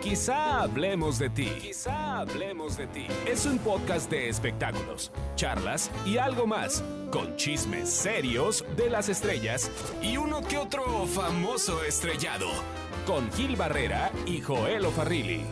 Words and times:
Quizá 0.00 0.62
hablemos 0.62 1.18
de 1.18 1.28
ti. 1.28 1.44
Quizá 1.60 2.20
hablemos 2.20 2.78
de 2.78 2.86
ti. 2.86 3.06
Es 3.26 3.44
un 3.44 3.58
podcast 3.58 4.10
de 4.10 4.30
espectáculos, 4.30 5.12
charlas 5.36 5.90
y 6.06 6.16
algo 6.16 6.46
más, 6.46 6.82
con 7.10 7.36
chismes 7.36 7.90
serios 7.90 8.64
de 8.78 8.88
las 8.88 9.10
estrellas 9.10 9.70
y 10.00 10.16
uno 10.16 10.40
que 10.40 10.56
otro 10.56 11.06
famoso 11.06 11.84
estrellado, 11.84 12.48
con 13.06 13.30
Gil 13.32 13.56
Barrera 13.56 14.10
y 14.24 14.40
Joel 14.40 14.86
Farrilli. 14.86 15.42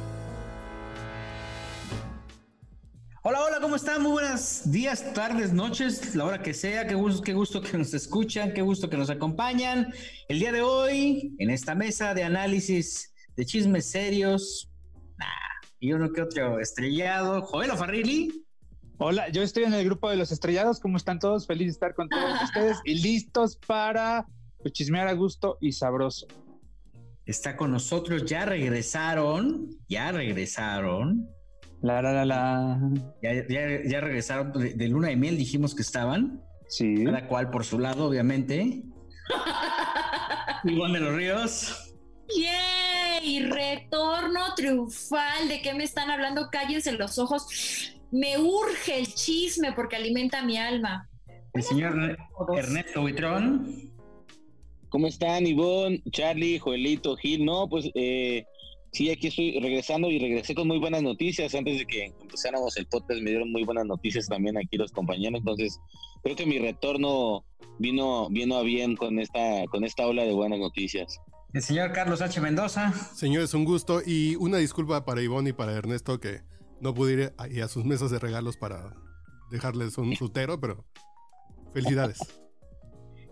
Hola, 3.22 3.42
hola, 3.42 3.58
¿cómo 3.60 3.76
están? 3.76 4.00
Muy 4.00 4.12
buenos 4.12 4.62
días, 4.72 5.12
tardes, 5.12 5.52
noches, 5.52 6.14
la 6.14 6.24
hora 6.24 6.42
que 6.42 6.54
sea. 6.54 6.86
Qué 6.86 6.94
gusto, 6.94 7.20
qué 7.20 7.34
gusto 7.34 7.60
que 7.60 7.76
nos 7.76 7.92
escuchan, 7.92 8.54
qué 8.54 8.62
gusto 8.62 8.88
que 8.88 8.96
nos 8.96 9.10
acompañan. 9.10 9.92
El 10.26 10.38
día 10.38 10.52
de 10.52 10.62
hoy, 10.62 11.36
en 11.38 11.50
esta 11.50 11.74
mesa 11.74 12.14
de 12.14 12.24
análisis 12.24 13.12
de 13.38 13.46
chismes 13.46 13.88
serios, 13.88 14.68
nah, 15.16 15.26
y 15.78 15.92
uno 15.92 16.12
que 16.12 16.22
otro 16.22 16.58
estrellado. 16.58 17.40
Joel 17.42 17.70
Farrilli. 17.70 18.44
Hola, 18.98 19.28
yo 19.28 19.44
estoy 19.44 19.62
en 19.62 19.74
el 19.74 19.84
grupo 19.84 20.10
de 20.10 20.16
los 20.16 20.32
estrellados. 20.32 20.80
¿Cómo 20.80 20.96
están 20.96 21.20
todos? 21.20 21.46
Feliz 21.46 21.66
de 21.66 21.70
estar 21.70 21.94
con 21.94 22.08
todos 22.08 22.42
ustedes 22.42 22.78
y 22.84 23.00
listos 23.00 23.56
para 23.64 24.26
chismear 24.72 25.06
a 25.06 25.12
gusto 25.12 25.56
y 25.60 25.70
sabroso. 25.70 26.26
Está 27.26 27.56
con 27.56 27.70
nosotros, 27.70 28.24
ya 28.24 28.44
regresaron, 28.44 29.70
ya 29.88 30.10
regresaron 30.10 31.28
la, 31.80 32.02
la, 32.02 32.12
la, 32.12 32.24
la. 32.24 32.80
Ya, 33.22 33.46
ya, 33.48 33.84
ya 33.84 34.00
regresaron 34.00 34.52
de, 34.52 34.88
luna 34.88 35.08
de 35.08 35.16
miel, 35.16 35.36
dijimos 35.36 35.76
que 35.76 35.82
estaban. 35.82 36.42
Sí. 36.66 37.04
Cada 37.04 37.28
cual 37.28 37.50
por 37.50 37.64
su 37.64 37.78
lado, 37.78 38.06
obviamente. 38.06 38.82
Ivonne 40.64 40.98
de 40.98 41.04
los 41.04 41.14
Ríos. 41.14 41.94
¡Yay! 43.20 43.40
Retorno 43.40 44.54
triunfal. 44.54 45.48
¿De 45.48 45.60
qué 45.62 45.74
me 45.74 45.84
están 45.84 46.10
hablando? 46.10 46.48
Cállense 46.50 46.92
los 46.92 47.18
ojos. 47.18 47.92
Me 48.10 48.38
urge 48.38 48.98
el 48.98 49.14
chisme 49.14 49.72
porque 49.72 49.96
alimenta 49.96 50.42
mi 50.42 50.56
alma. 50.56 51.08
El 51.52 51.62
señor 51.62 52.18
Ernesto 52.56 53.00
Buitrón. 53.00 53.92
¿Cómo 54.88 55.06
están, 55.06 55.46
Ivonne, 55.46 56.02
Charlie, 56.10 56.58
Joelito, 56.58 57.16
Gil? 57.16 57.44
No, 57.44 57.68
pues 57.68 57.90
eh, 57.94 58.46
Sí, 58.92 59.10
aquí 59.10 59.26
estoy 59.26 59.60
regresando 59.60 60.10
y 60.10 60.18
regresé 60.18 60.54
con 60.54 60.66
muy 60.66 60.78
buenas 60.78 61.02
noticias. 61.02 61.54
Antes 61.54 61.78
de 61.78 61.86
que 61.86 62.06
empezáramos 62.20 62.76
el 62.76 62.86
podcast 62.86 63.20
me 63.20 63.30
dieron 63.30 63.52
muy 63.52 63.64
buenas 63.64 63.84
noticias 63.86 64.26
también 64.26 64.56
aquí 64.56 64.76
los 64.76 64.92
compañeros. 64.92 65.40
Entonces, 65.40 65.78
creo 66.22 66.36
que 66.36 66.46
mi 66.46 66.58
retorno 66.58 67.44
vino, 67.78 68.28
vino 68.30 68.56
a 68.56 68.62
bien 68.62 68.96
con 68.96 69.18
esta, 69.18 69.66
con 69.70 69.84
esta 69.84 70.06
ola 70.06 70.24
de 70.24 70.32
buenas 70.32 70.58
noticias. 70.58 71.20
El 71.54 71.62
señor 71.62 71.92
Carlos 71.92 72.20
H. 72.20 72.40
Mendoza. 72.40 72.92
Señores, 73.14 73.54
un 73.54 73.64
gusto 73.64 74.02
y 74.04 74.36
una 74.36 74.58
disculpa 74.58 75.04
para 75.06 75.22
Ivonne 75.22 75.50
y 75.50 75.52
para 75.54 75.72
Ernesto 75.72 76.20
que 76.20 76.42
no 76.80 76.92
pude 76.92 77.12
ir 77.14 77.32
a, 77.38 77.64
a 77.64 77.68
sus 77.68 77.84
mesas 77.84 78.10
de 78.10 78.18
regalos 78.18 78.58
para 78.58 78.94
dejarles 79.50 79.96
un 79.96 80.14
frutero, 80.14 80.60
pero 80.60 80.84
felicidades. 81.72 82.18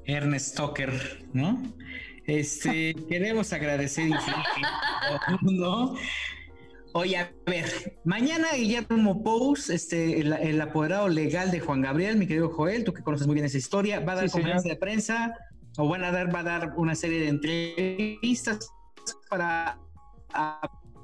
Ernest 0.06 0.53
Stoker, 0.53 1.28
¿no? 1.34 1.62
Este, 2.27 2.95
queremos 3.08 3.53
agradecer 3.53 4.11
mundo. 5.42 5.95
Oye, 6.95 7.19
a 7.19 7.30
ver, 7.45 7.98
mañana 8.05 8.48
Guillermo 8.56 9.23
Pous, 9.23 9.69
este, 9.69 10.20
el, 10.20 10.61
apoderado 10.62 11.08
legal 11.08 11.51
de 11.51 11.61
Juan 11.61 11.83
Gabriel, 11.83 12.17
mi 12.17 12.27
querido 12.27 12.48
Joel, 12.48 12.84
tú 12.84 12.95
que 12.95 13.03
conoces 13.03 13.27
muy 13.27 13.34
bien 13.34 13.45
esa 13.45 13.58
historia, 13.58 14.01
va 14.01 14.12
a 14.12 14.17
dar 14.17 14.30
conferencia 14.30 14.70
de 14.70 14.78
prensa 14.78 15.34
o 15.79 15.89
van 15.89 16.05
a 16.05 16.13
dar, 16.13 16.35
va 16.35 16.41
a 16.41 16.45
dar 16.45 16.75
una 16.77 16.95
serie 16.95 17.21
de 17.21 17.29
entrevistas 17.29 18.73
para 19.29 19.79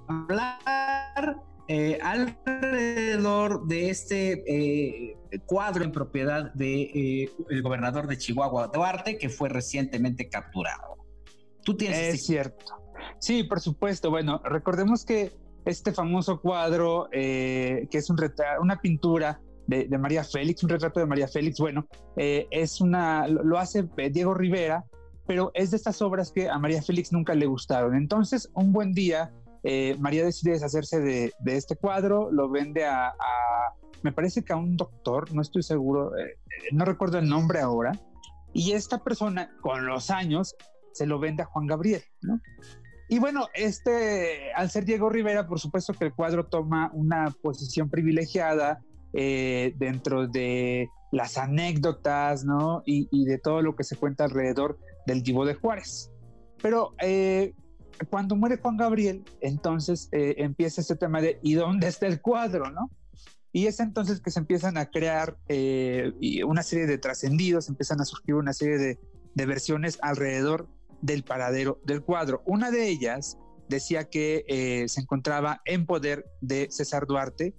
hablar 0.09 1.43
eh, 1.69 1.99
alrededor 2.03 3.67
de 3.67 3.91
este 3.91 4.43
eh, 4.47 5.17
cuadro 5.47 5.85
en 5.85 5.93
propiedad 5.93 6.53
del 6.55 6.91
de, 6.91 7.25
eh, 7.51 7.61
gobernador 7.63 8.07
de 8.07 8.19
Chihuahua, 8.19 8.69
Duarte, 8.69 9.17
que 9.19 9.29
fue 9.29 9.49
recientemente 9.49 10.29
capturado. 10.29 10.99
Tú 11.65 11.77
tienes. 11.77 11.99
Es 11.99 12.15
este 12.15 12.27
cierto. 12.27 12.65
Sí, 13.21 13.45
por 13.45 13.61
supuesto. 13.61 14.11
Bueno, 14.11 14.41
recordemos 14.45 15.05
que 15.05 15.33
este 15.65 15.93
famoso 15.93 16.41
cuadro, 16.41 17.09
que 17.11 17.89
es 17.91 18.11
un 18.11 18.19
una 18.61 18.81
pintura 18.81 19.41
de, 19.67 19.99
María 19.99 20.25
Félix, 20.25 20.63
un 20.63 20.71
retrato 20.71 21.01
de 21.01 21.07
María 21.07 21.29
Félix, 21.29 21.59
bueno, 21.59 21.87
es 22.17 22.81
una, 22.81 23.27
lo 23.27 23.59
hace 23.59 23.89
Diego 24.11 24.35
Rivera, 24.35 24.85
pero 25.27 25.51
es 25.55 25.71
de 25.71 25.77
estas 25.77 26.03
obras 26.03 26.33
que 26.33 26.49
a 26.49 26.59
María 26.59 26.83
Félix 26.83 27.13
nunca 27.13 27.35
le 27.35 27.47
gustaron. 27.47 27.95
Entonces, 27.95 28.51
un 28.55 28.73
buen 28.73 28.93
día, 28.93 29.33
eh, 29.63 29.97
María 29.99 30.25
decide 30.25 30.53
deshacerse 30.53 31.01
de, 31.01 31.33
este 31.47 31.77
cuadro, 31.77 32.31
lo 32.33 32.49
vende 32.51 32.85
a, 32.85 33.15
me 34.03 34.13
parece 34.13 34.43
que 34.43 34.53
a 34.53 34.57
un 34.57 34.77
doctor, 34.77 35.33
no 35.33 35.43
estoy 35.43 35.63
seguro, 35.63 36.17
eh, 36.19 36.33
eh, 36.33 36.69
no 36.73 36.85
recuerdo 36.85 37.19
el 37.19 37.29
nombre 37.29 37.61
ahora, 37.61 37.93
y 38.53 38.73
esta 38.73 39.03
persona 39.03 39.57
con 39.61 39.87
los 39.87 40.11
años 40.11 40.57
se 40.93 41.07
lo 41.07 41.19
vende 41.19 41.45
a 41.45 41.47
Juan 41.47 41.67
Gabriel, 41.67 42.03
¿no? 42.21 42.41
Y 43.09 43.19
bueno, 43.19 43.49
este, 43.55 44.53
al 44.55 44.71
ser 44.71 44.85
Diego 44.85 45.11
Rivera, 45.11 45.47
por 45.47 45.61
supuesto 45.61 45.93
que 45.93 46.07
el 46.07 46.15
cuadro 46.15 46.47
toma 46.47 46.91
una 46.95 47.31
posición 47.43 47.91
privilegiada 47.91 48.83
dentro 49.13 50.27
de 50.27 50.89
las 51.11 51.37
anécdotas, 51.37 52.45
¿no? 52.45 52.83
Y, 52.87 53.25
de 53.25 53.39
todo 53.39 53.63
lo 53.63 53.77
que 53.77 53.85
se 53.85 53.97
cuenta 53.97 54.25
alrededor 54.25 54.79
del 55.07 55.23
Divo 55.23 55.45
de 55.45 55.55
Juárez. 55.55 56.11
Pero 56.63 56.95
cuando 58.09 58.37
muere 58.37 58.57
Juan 58.57 58.77
Gabriel, 58.77 59.25
entonces 59.41 60.09
eh, 60.13 60.35
empieza 60.39 60.81
este 60.81 60.97
tema 60.97 61.21
de 61.21 61.39
¿y 61.43 61.55
dónde 61.55 61.89
está 61.89 62.07
el 62.07 62.21
cuadro? 62.21 62.71
¿no? 62.71 62.91
Y 63.53 63.67
es 63.67 63.81
entonces 63.81 64.21
que 64.21 64.31
se 64.31 64.41
empiezan 64.41 64.77
a 64.77 64.87
crear 64.87 65.37
eh, 65.49 66.13
una 66.47 66.63
serie 66.63 66.87
de 66.87 66.99
trascendidos, 66.99 67.69
empiezan 67.69 68.01
a 68.01 68.05
surgir 68.05 68.35
una 68.35 68.53
serie 68.53 68.79
de, 68.79 68.99
versiones 69.35 69.99
alrededor 70.03 70.69
del 71.01 71.25
paradero 71.25 71.81
del 71.85 72.03
cuadro. 72.03 72.43
Una 72.47 72.71
de 72.71 72.89
ellas 72.89 73.39
decía 73.69 74.05
que 74.05 74.45
eh, 74.47 74.89
se 74.89 75.01
encontraba 75.01 75.63
en 75.65 75.87
poder 75.87 76.27
de 76.41 76.69
César 76.71 77.07
Duarte, 77.07 77.55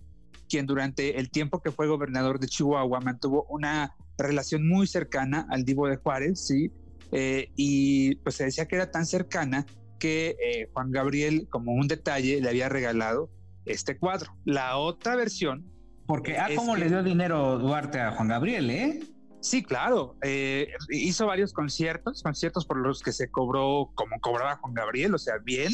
quien 0.53 0.68
durante 0.68 1.18
el 1.19 1.31
tiempo 1.31 1.62
que 1.62 1.72
fue 1.72 1.88
gobernador 1.88 2.40
de 2.40 2.47
Chihuahua 2.47 3.00
mantuvo 3.00 3.47
una 3.50 3.96
relación 4.19 4.68
muy 4.68 4.86
cercana 4.86 5.47
al 5.50 5.66
Divo 5.66 5.88
de 5.88 5.97
Juárez, 5.97 6.46
¿sí? 6.46 6.72
y 7.16 8.16
pues 8.18 8.36
se 8.36 8.46
decía 8.46 8.68
que 8.68 8.75
era 8.75 8.90
tan 8.90 9.06
cercana 9.06 9.66
que 10.03 10.36
eh, 10.38 10.69
Juan 10.74 10.91
Gabriel, 10.91 11.47
como 11.50 11.72
un 11.72 11.88
detalle, 11.88 12.41
le 12.41 12.50
había 12.50 12.68
regalado 12.68 13.30
este 13.66 13.97
cuadro. 13.97 14.36
La 14.46 14.78
otra 14.78 15.16
versión. 15.16 15.66
Porque, 16.06 16.38
ah, 16.38 16.50
¿cómo 16.56 16.75
le 16.75 16.90
dio 16.90 17.02
dinero 17.02 17.58
Duarte 17.58 18.00
a 18.00 18.12
Juan 18.12 18.28
Gabriel, 18.28 18.70
eh? 18.70 19.00
Sí, 19.40 19.64
claro. 19.64 20.18
Eh, 20.22 20.68
hizo 20.90 21.25
varios 21.25 21.53
conciertos, 21.53 22.22
conciertos 22.22 22.66
por 22.66 22.78
los 22.78 23.02
que 23.02 23.12
se 23.12 23.31
cobró 23.31 23.91
como 23.96 24.20
cobraba 24.20 24.58
Juan 24.58 24.74
Gabriel, 24.74 25.16
o 25.16 25.18
sea, 25.18 25.35
bien. 25.44 25.72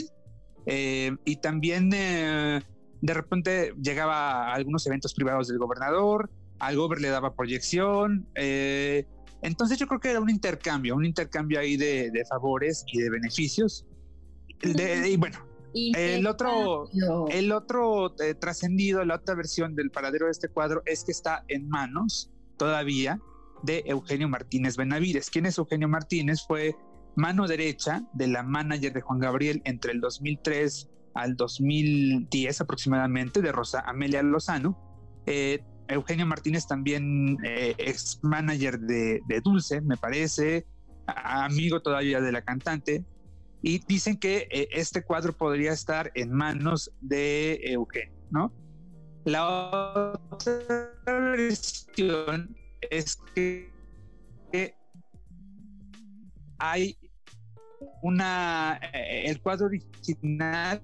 Eh, 0.67 1.11
y 1.25 1.37
también 1.37 1.89
de 3.01 3.13
repente 3.13 3.73
llegaba 3.81 4.49
a 4.49 4.53
algunos 4.53 4.85
eventos 4.87 5.13
privados 5.13 5.47
del 5.47 5.57
gobernador, 5.57 6.29
al 6.59 6.75
gobernador 6.75 7.01
le 7.01 7.09
daba 7.09 7.33
proyección. 7.35 8.27
entonces 8.35 9.77
yo 9.77 9.87
creo 9.87 9.99
que 9.99 10.11
era 10.11 10.19
un 10.19 10.29
intercambio, 10.29 10.95
un 10.95 11.05
intercambio 11.05 11.59
ahí 11.59 11.77
de, 11.77 12.11
de 12.11 12.25
favores 12.25 12.83
y 12.87 12.99
de 12.99 13.09
beneficios 13.09 13.85
y 14.61 15.17
bueno, 15.17 15.37
el 15.73 16.27
otro, 16.27 16.89
el 17.29 17.51
otro 17.51 18.15
eh, 18.19 18.33
trascendido, 18.33 19.05
la 19.05 19.15
otra 19.15 19.35
versión 19.35 19.75
del 19.75 19.91
paradero 19.91 20.25
de 20.25 20.31
este 20.31 20.49
cuadro 20.49 20.81
es 20.85 21.03
que 21.03 21.11
está 21.11 21.45
en 21.47 21.69
manos 21.69 22.31
todavía 22.57 23.19
de 23.63 23.83
Eugenio 23.85 24.27
Martínez 24.27 24.75
Benavides. 24.77 25.29
¿Quién 25.29 25.45
es 25.45 25.57
Eugenio 25.57 25.87
Martínez? 25.87 26.43
Fue 26.45 26.75
mano 27.15 27.47
derecha 27.47 28.03
de 28.13 28.27
la 28.27 28.43
manager 28.43 28.93
de 28.93 29.01
Juan 29.01 29.19
Gabriel 29.19 29.61
entre 29.65 29.91
el 29.91 30.01
2003 30.01 30.89
al 31.21 31.35
2010 31.35 32.61
aproximadamente, 32.61 33.41
de 33.41 33.51
Rosa 33.51 33.81
Amelia 33.85 34.23
Lozano. 34.23 34.77
Eh, 35.25 35.63
Eugenio 35.87 36.25
Martínez 36.25 36.67
también 36.67 37.37
eh, 37.43 37.73
es 37.77 38.19
manager 38.21 38.79
de, 38.79 39.21
de 39.27 39.41
Dulce, 39.41 39.81
me 39.81 39.97
parece, 39.97 40.65
amigo 41.07 41.81
todavía 41.81 42.21
de 42.21 42.31
la 42.31 42.43
cantante, 42.43 43.03
y 43.61 43.79
dicen 43.79 44.17
que 44.17 44.47
eh, 44.51 44.69
este 44.71 45.03
cuadro 45.03 45.33
podría 45.33 45.73
estar 45.73 46.11
en 46.15 46.31
manos 46.31 46.91
de 47.01 47.59
Eugenio, 47.63 48.15
¿no? 48.31 48.53
La 49.25 50.13
otra 50.31 50.93
versión 51.05 52.55
es 52.89 53.17
que, 53.35 53.69
hay 56.61 56.97
una 58.01 58.79
eh, 58.93 59.25
el 59.25 59.41
cuadro 59.41 59.67
original 59.67 60.81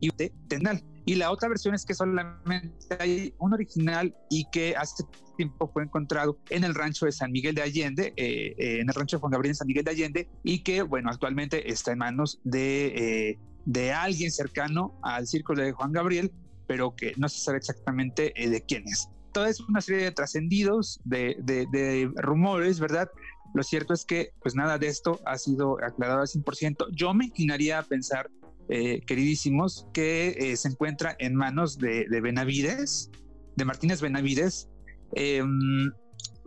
y 0.00 0.10
tenal 0.48 0.82
y 1.04 1.16
la 1.16 1.30
otra 1.30 1.48
versión 1.48 1.74
es 1.74 1.84
que 1.84 1.94
solamente 1.94 2.96
hay 2.98 3.34
un 3.38 3.52
original 3.52 4.14
y 4.30 4.44
que 4.52 4.76
hace 4.76 5.04
tiempo 5.36 5.68
fue 5.72 5.82
encontrado 5.82 6.38
en 6.50 6.62
el 6.62 6.74
rancho 6.74 7.06
de 7.06 7.12
San 7.12 7.32
Miguel 7.32 7.54
de 7.54 7.62
Allende, 7.62 8.12
eh, 8.16 8.54
eh, 8.56 8.80
en 8.80 8.88
el 8.88 8.94
rancho 8.94 9.16
de 9.16 9.20
Juan 9.20 9.32
Gabriel 9.32 9.50
en 9.50 9.56
San 9.56 9.66
Miguel 9.66 9.84
de 9.84 9.90
Allende, 9.90 10.28
y 10.44 10.62
que, 10.62 10.82
bueno, 10.82 11.10
actualmente 11.10 11.72
está 11.72 11.92
en 11.92 11.98
manos 11.98 12.40
de, 12.44 13.30
eh, 13.30 13.38
de 13.64 13.92
alguien 13.92 14.30
cercano 14.30 14.98
al 15.02 15.26
círculo 15.26 15.62
de 15.62 15.72
Juan 15.72 15.92
Gabriel, 15.92 16.32
pero 16.68 16.94
que 16.94 17.14
no 17.16 17.28
se 17.28 17.40
sabe 17.40 17.58
exactamente 17.58 18.32
eh, 18.40 18.48
de 18.48 18.62
quién 18.62 18.84
es. 18.86 19.08
Toda 19.32 19.48
es 19.48 19.60
una 19.60 19.80
serie 19.80 20.04
de 20.04 20.12
trascendidos, 20.12 21.00
de, 21.04 21.36
de, 21.42 22.10
rumores, 22.16 22.78
¿verdad? 22.78 23.08
Lo 23.54 23.62
cierto 23.62 23.92
es 23.92 24.04
que 24.04 24.32
pues 24.40 24.54
nada 24.54 24.78
de 24.78 24.88
esto 24.88 25.20
ha 25.26 25.36
sido 25.38 25.76
aclarado 25.82 26.20
al 26.20 26.26
100%. 26.26 26.86
Yo 26.92 27.12
me 27.14 27.26
inclinaría 27.26 27.78
a 27.78 27.82
pensar, 27.82 28.30
eh, 28.68 29.00
queridísimos, 29.06 29.86
que 29.92 30.36
eh, 30.38 30.56
se 30.56 30.68
encuentra 30.68 31.16
en 31.18 31.34
manos 31.34 31.78
de, 31.78 32.06
de 32.08 32.20
Benavides, 32.20 33.10
de 33.56 33.64
Martínez 33.64 34.00
Benavides, 34.00 34.68
em, 35.14 35.92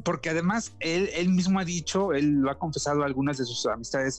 porque 0.04 0.30
además 0.30 0.75
él, 0.80 1.10
él, 1.13 1.30
mismo 1.30 1.60
ha 1.60 1.66
dicho, 1.66 2.13
él 2.13 2.31
lo 2.42 2.52
ha 2.52 2.57
confesado 2.57 3.04
a 3.04 3.06
algunas 3.06 3.38
de 3.38 3.46
sus 3.46 3.66
amistades 3.66 4.18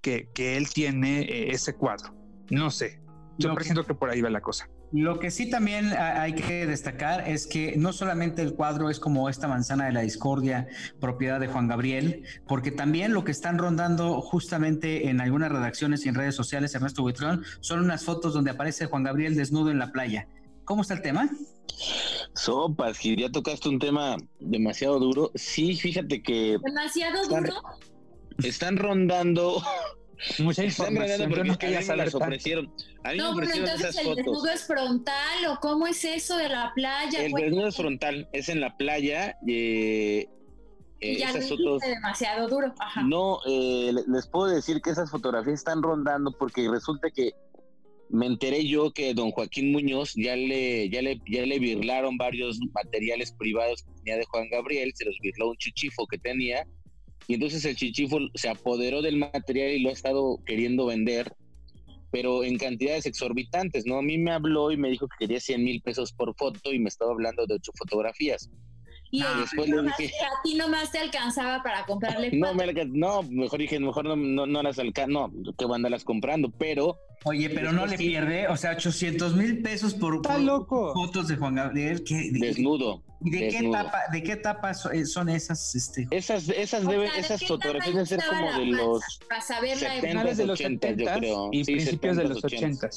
que, 0.00 0.28
que, 0.34 0.56
él 0.56 0.68
tiene 0.68 1.50
ese 1.50 1.74
cuadro. 1.74 2.14
No 2.50 2.70
sé, 2.70 3.00
yo 3.38 3.54
presiento 3.54 3.84
que 3.84 3.94
por 3.94 4.10
ahí 4.10 4.20
va 4.20 4.30
la 4.30 4.40
cosa. 4.40 4.68
Lo 4.92 5.20
que 5.20 5.30
sí 5.30 5.48
también 5.48 5.92
hay 5.96 6.34
que 6.34 6.66
destacar 6.66 7.28
es 7.28 7.46
que 7.46 7.76
no 7.76 7.92
solamente 7.92 8.42
el 8.42 8.54
cuadro 8.54 8.90
es 8.90 8.98
como 8.98 9.28
esta 9.28 9.46
manzana 9.46 9.86
de 9.86 9.92
la 9.92 10.00
discordia, 10.00 10.66
propiedad 10.98 11.38
de 11.38 11.46
Juan 11.46 11.68
Gabriel, 11.68 12.24
porque 12.48 12.72
también 12.72 13.12
lo 13.12 13.22
que 13.22 13.30
están 13.30 13.58
rondando 13.58 14.20
justamente 14.20 15.08
en 15.08 15.20
algunas 15.20 15.52
redacciones 15.52 16.04
y 16.04 16.08
en 16.08 16.16
redes 16.16 16.34
sociales, 16.34 16.74
Ernesto 16.74 17.02
Buitrón, 17.02 17.44
son 17.60 17.80
unas 17.80 18.04
fotos 18.04 18.34
donde 18.34 18.50
aparece 18.50 18.86
Juan 18.86 19.04
Gabriel 19.04 19.36
desnudo 19.36 19.70
en 19.70 19.78
la 19.78 19.92
playa. 19.92 20.26
¿Cómo 20.64 20.82
está 20.82 20.94
el 20.94 21.02
tema? 21.02 21.30
Sopas, 22.34 22.98
que 22.98 23.16
ya 23.16 23.30
tocaste 23.30 23.68
un 23.68 23.78
tema 23.78 24.16
demasiado 24.40 24.98
duro. 24.98 25.30
Sí, 25.36 25.76
fíjate 25.76 26.22
que... 26.22 26.58
¿Demasiado 26.64 27.28
duro? 27.28 27.54
Están 28.42 28.76
rondando 28.76 29.62
Mucha 30.38 30.64
información. 30.64 31.30
Porque 31.30 31.44
no 31.44 31.58
quería 31.58 31.96
las 31.96 32.14
ofrecieron. 32.14 32.72
A 33.04 33.12
mí 33.12 33.18
no, 33.18 33.34
me 33.34 33.46
pero 33.46 33.58
entonces 33.58 33.96
el 33.98 34.14
desnudo 34.16 34.48
es 34.48 34.64
frontal 34.64 35.46
o 35.48 35.60
cómo 35.60 35.86
es 35.86 36.04
eso 36.04 36.36
de 36.36 36.48
la 36.48 36.72
playa. 36.74 37.24
El 37.24 37.32
desnudo 37.32 37.68
es 37.68 37.76
frontal, 37.76 38.28
es 38.32 38.48
en 38.48 38.60
la 38.60 38.76
playa. 38.76 39.38
Eh, 39.46 40.28
y 41.00 41.16
ya 41.16 41.30
esas 41.30 41.48
fotos... 41.48 41.80
demasiado 41.80 42.48
duro. 42.48 42.74
Ajá. 42.78 43.02
No, 43.02 43.40
eh, 43.46 43.92
les 44.06 44.26
puedo 44.26 44.46
decir 44.46 44.82
que 44.82 44.90
esas 44.90 45.10
fotografías 45.10 45.54
están 45.54 45.82
rondando 45.82 46.32
porque 46.32 46.68
resulta 46.68 47.10
que 47.10 47.32
me 48.10 48.26
enteré 48.26 48.66
yo 48.66 48.92
que 48.92 49.14
don 49.14 49.30
Joaquín 49.30 49.72
Muñoz 49.72 50.12
ya 50.16 50.36
le, 50.36 50.90
ya 50.90 51.00
le, 51.00 51.20
ya 51.26 51.46
le 51.46 51.58
birlaron 51.58 52.16
varios 52.16 52.58
materiales 52.72 53.32
privados 53.32 53.82
que 53.82 53.92
tenía 53.92 54.16
de 54.16 54.24
Juan 54.24 54.48
Gabriel, 54.50 54.92
se 54.94 55.04
los 55.04 55.16
birló 55.22 55.50
un 55.50 55.56
chichifo 55.56 56.06
que 56.06 56.18
tenía 56.18 56.66
y 57.26 57.34
entonces 57.34 57.64
el 57.64 57.76
chichifo 57.76 58.18
se 58.34 58.48
apoderó 58.48 59.02
del 59.02 59.16
material 59.16 59.70
y 59.72 59.80
lo 59.80 59.90
ha 59.90 59.92
estado 59.92 60.40
queriendo 60.44 60.86
vender, 60.86 61.32
pero 62.10 62.42
en 62.44 62.58
cantidades 62.58 63.06
exorbitantes, 63.06 63.86
¿no? 63.86 63.98
A 63.98 64.02
mí 64.02 64.18
me 64.18 64.32
habló 64.32 64.72
y 64.72 64.76
me 64.76 64.90
dijo 64.90 65.06
que 65.06 65.26
quería 65.26 65.40
100 65.40 65.62
mil 65.62 65.80
pesos 65.80 66.12
por 66.12 66.34
foto 66.34 66.72
y 66.72 66.78
me 66.78 66.88
estaba 66.88 67.12
hablando 67.12 67.46
de 67.46 67.54
ocho 67.54 67.72
fotografías. 67.76 68.50
Y 69.10 69.22
después 69.22 69.68
le 69.68 69.82
dije, 69.82 70.12
a 70.24 70.42
ti 70.42 70.54
nomás 70.54 70.92
te 70.92 70.98
alcanzaba 70.98 71.62
para 71.62 71.84
comprarle. 71.84 72.30
No, 72.32 72.54
no, 72.54 73.22
mejor 73.24 73.60
dije, 73.60 73.80
mejor 73.80 74.04
no, 74.04 74.16
no, 74.16 74.46
no 74.46 74.62
las 74.62 74.78
alcanza, 74.78 75.10
no, 75.10 75.32
que 75.58 75.64
van 75.64 75.84
a 75.84 75.88
las 75.88 76.04
comprando, 76.04 76.50
pero 76.50 76.98
Oye, 77.24 77.50
pero 77.50 77.72
no 77.72 77.84
le 77.84 77.98
pierde, 77.98 78.48
o 78.48 78.56
sea, 78.56 78.72
800 78.72 79.36
mil 79.36 79.60
pesos 79.60 79.92
por, 79.92 80.22
fotos 80.24 81.28
de 81.28 81.36
Juan 81.36 81.54
Gabriel. 81.54 82.02
Desnudo. 82.32 83.02
¿Y 83.22 83.30
de 83.30 83.48
qué 83.48 83.58
etapa, 83.58 83.98
de 84.10 84.22
qué 84.22 84.32
etapa 84.32 84.70
eh, 84.70 85.04
son 85.04 85.28
esas? 85.28 85.74
Este? 85.74 86.08
Esas, 86.10 86.48
esas 86.48 86.86
deben, 86.86 87.10
esas 87.18 87.44
fotografías 87.46 87.92
deben 87.92 88.06
ser 88.06 88.20
como 88.26 88.58
de 88.58 88.66
los 88.66 89.02
para 89.28 89.42
saber 89.42 89.76
70, 89.76 90.24
de 90.34 90.46
los 90.46 90.60
80, 90.60 90.90
yo 90.92 91.06
creo. 91.18 91.48
Y 91.52 91.64
principios 91.64 92.16
de 92.16 92.24
los 92.24 92.42
80. 92.42 92.88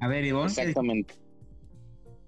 A 0.00 0.08
ver, 0.08 0.24
Ivonne. 0.24 0.46
Exactamente. 0.46 1.14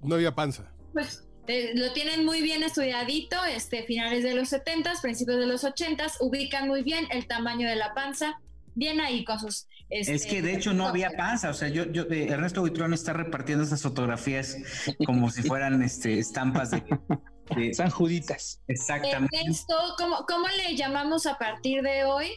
No 0.02 0.16
había 0.16 0.34
panza. 0.34 0.68
Pues 0.92 1.25
eh, 1.48 1.72
lo 1.75 1.93
tienen 1.93 2.25
muy 2.25 2.43
bien 2.43 2.62
estudiadito, 2.62 3.37
este, 3.44 3.82
finales 3.84 4.22
de 4.22 4.34
los 4.34 4.48
70, 4.48 4.93
principios 5.02 5.38
de 5.38 5.46
los 5.46 5.64
80, 5.64 6.06
ubican 6.20 6.69
muy 6.69 6.82
bien 6.82 7.06
el 7.10 7.26
tamaño 7.26 7.69
de 7.69 7.76
la 7.76 7.94
panza, 7.94 8.40
bien 8.75 9.00
ahí 9.00 9.25
con 9.25 9.38
sus... 9.38 9.66
es 9.90 10.08
este, 10.08 10.28
que 10.28 10.43
de 10.43 10.54
hecho 10.54 10.72
no 10.72 10.87
había 10.87 11.10
panza, 11.10 11.50
o 11.50 11.54
sea, 11.54 11.69
yo, 11.69 11.84
yo 11.90 12.04
eh, 12.04 12.28
Ernesto 12.28 12.60
Buitrón 12.60 12.93
está 12.94 13.12
repartiendo 13.12 13.64
esas 13.64 13.82
fotografías 13.82 14.56
como 15.04 15.31
si 15.31 15.43
fueran 15.43 15.82
este, 15.82 16.19
estampas 16.19 16.70
de... 16.70 16.84
San 17.75 17.90
Juditas. 17.90 18.60
Exactamente. 18.66 19.38
Ernesto, 19.38 19.76
¿cómo, 19.98 20.25
¿cómo 20.26 20.48
le 20.48 20.75
llamamos 20.75 21.26
a 21.26 21.38
partir 21.38 21.81
de 21.81 22.02
hoy? 22.02 22.32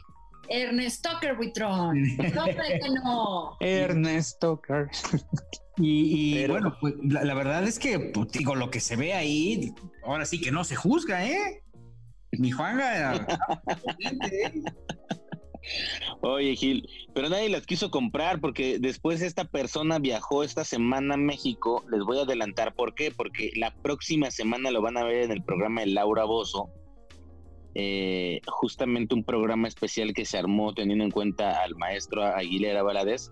Ernest 0.50 1.06
Tucker 1.06 1.36
Buitrón. 1.36 2.18
no. 3.04 3.58
Ernest 3.60 4.40
Tucker. 4.40 4.90
Y, 5.80 6.46
bueno, 6.48 6.76
pues 6.80 6.94
la, 7.02 7.34
verdad 7.34 7.64
es 7.66 7.80
que, 7.80 8.00
pues, 8.00 8.32
digo, 8.32 8.56
lo 8.56 8.70
que 8.70 8.82
se 8.82 8.98
ve 8.98 9.14
ahí, 9.14 9.74
ahora 10.04 10.26
sí 10.26 10.42
que 10.42 10.52
no 10.52 10.64
se 10.64 10.76
juzga, 10.76 11.26
¿eh? 11.26 11.64
Mi 12.32 12.52
Juanga. 12.52 13.26
Oye, 16.22 16.56
Gil, 16.56 16.88
pero 17.14 17.30
nadie 17.30 17.50
las 17.50 17.66
quiso 17.66 17.92
comprar 17.92 18.40
porque 18.40 18.80
después 18.80 19.22
esta 19.22 19.46
persona 19.46 20.00
viajó 20.00 20.44
esta 20.44 20.64
semana 20.64 21.16
a 21.16 21.18
México. 21.18 21.84
Les 21.92 22.04
voy 22.04 22.20
a 22.20 22.24
adelantar 22.24 22.76
por 22.76 22.94
qué, 22.94 23.12
porque 23.12 23.52
la 23.56 23.74
próxima 23.74 24.32
semana 24.32 24.72
lo 24.72 24.82
van 24.82 24.98
a 24.98 25.04
ver 25.04 25.24
en 25.24 25.32
el 25.32 25.44
programa 25.44 25.82
de 25.82 25.88
Laura 25.88 26.26
Bozo. 26.26 26.70
Eh, 27.76 28.42
justamente 28.48 29.16
un 29.16 29.24
programa 29.24 29.68
especial 29.68 30.14
que 30.14 30.26
se 30.26 30.38
armó 30.38 30.74
teniendo 30.74 31.04
en 31.04 31.12
cuenta 31.12 31.62
al 31.62 31.76
maestro 31.76 32.24
Aguilera 32.24 32.84
Valadez. 32.84 33.32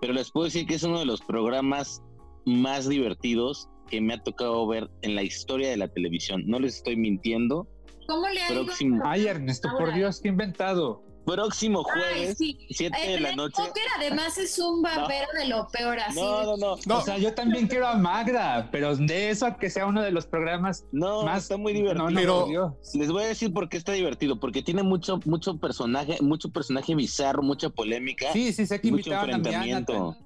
Pero 0.00 0.12
les 0.12 0.30
puedo 0.30 0.46
decir 0.46 0.66
que 0.66 0.74
es 0.74 0.82
uno 0.82 0.98
de 0.98 1.04
los 1.04 1.20
programas 1.20 2.02
más 2.46 2.88
divertidos 2.88 3.68
que 3.88 4.00
me 4.00 4.14
ha 4.14 4.22
tocado 4.22 4.66
ver 4.66 4.88
en 5.02 5.14
la 5.14 5.22
historia 5.22 5.68
de 5.68 5.76
la 5.76 5.88
televisión. 5.88 6.44
No 6.46 6.58
les 6.58 6.76
estoy 6.76 6.96
mintiendo. 6.96 7.68
¿Cómo 8.06 8.28
le 8.28 8.42
ha 8.42 8.48
Próximo... 8.48 9.02
Ay, 9.04 9.26
Ernesto, 9.26 9.68
por 9.76 9.92
Dios, 9.92 10.20
qué 10.20 10.28
inventado. 10.28 11.02
Próximo 11.24 11.84
jueves, 11.84 12.36
7 12.70 12.98
de 13.06 13.20
la 13.20 13.36
noche. 13.36 13.54
Póker 13.56 13.82
además 13.98 14.38
es 14.38 14.58
un 14.58 14.82
barbero 14.82 15.26
de 15.36 15.46
lo 15.46 15.68
peor 15.68 15.98
así. 16.00 16.20
No, 16.20 16.56
no, 16.56 16.76
no, 16.84 16.96
O 16.96 17.00
sea, 17.02 17.18
yo 17.18 17.34
también 17.34 17.68
quiero 17.68 17.86
a 17.86 17.96
Magda, 17.96 18.68
pero 18.72 18.96
de 18.96 19.30
eso 19.30 19.46
a 19.46 19.56
que 19.56 19.70
sea 19.70 19.86
uno 19.86 20.02
de 20.02 20.10
los 20.10 20.26
programas 20.26 20.84
no, 20.92 21.22
más 21.22 21.44
está 21.44 21.56
muy 21.56 21.72
divertido. 21.72 22.08
pero 22.14 22.76
les 22.94 23.12
voy 23.12 23.24
a 23.24 23.26
decir 23.26 23.52
por 23.52 23.68
qué 23.68 23.76
está 23.76 23.92
divertido, 23.92 24.40
porque 24.40 24.62
tiene 24.62 24.82
mucho 24.82 25.20
mucho 25.24 25.58
personaje, 25.58 26.16
mucho 26.20 26.50
personaje 26.50 26.94
bizarro, 26.94 27.42
mucha 27.42 27.68
polémica. 27.68 28.32
Sí, 28.32 28.52
sí, 28.52 28.66
sé 28.66 28.80
que 28.80 28.90
mucho 28.90 29.12
enfrentamiento. 29.12 30.16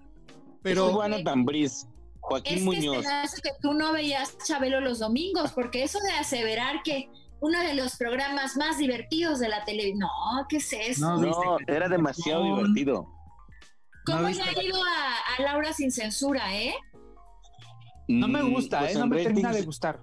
Pero 0.63 0.89
es 0.89 0.93
bueno 0.95 1.23
Tambriz. 1.23 1.87
Joaquín 2.21 2.59
es 2.59 2.65
Muñoz. 2.65 3.05
Que, 3.05 3.43
que 3.43 3.57
tú 3.61 3.75
no 3.75 3.93
veías 3.93 4.39
Chabelo 4.47 4.81
los 4.81 4.99
domingos, 5.01 5.53
porque 5.53 5.83
eso 5.83 5.99
de 6.01 6.13
aseverar 6.13 6.83
que 6.83 7.11
uno 7.45 7.61
de 7.61 7.75
los 7.75 7.97
programas 7.97 8.57
más 8.57 8.79
divertidos 8.79 9.39
de 9.39 9.51
la 9.51 9.63
televisión. 9.67 9.99
No, 9.99 10.47
¿qué 10.49 10.57
es 10.57 10.73
eso? 10.73 11.19
No, 11.19 11.59
era 11.67 11.91
demasiado 11.91 12.43
divertido. 12.43 13.07
¿Cómo 14.07 14.29
le 14.31 14.43
ha 14.43 14.63
ido 14.63 14.83
a, 14.83 15.43
Laura 15.43 15.75
sin 15.75 15.91
censura, 15.91 16.57
eh? 16.57 16.75
No 18.09 18.29
me 18.29 18.43
gusta, 18.43 18.81
pues 18.81 18.97
¿eh? 18.97 18.99
No 18.99 19.07
me 19.07 19.23
termina 19.23 19.53
de 19.53 19.63
gustar. 19.63 20.03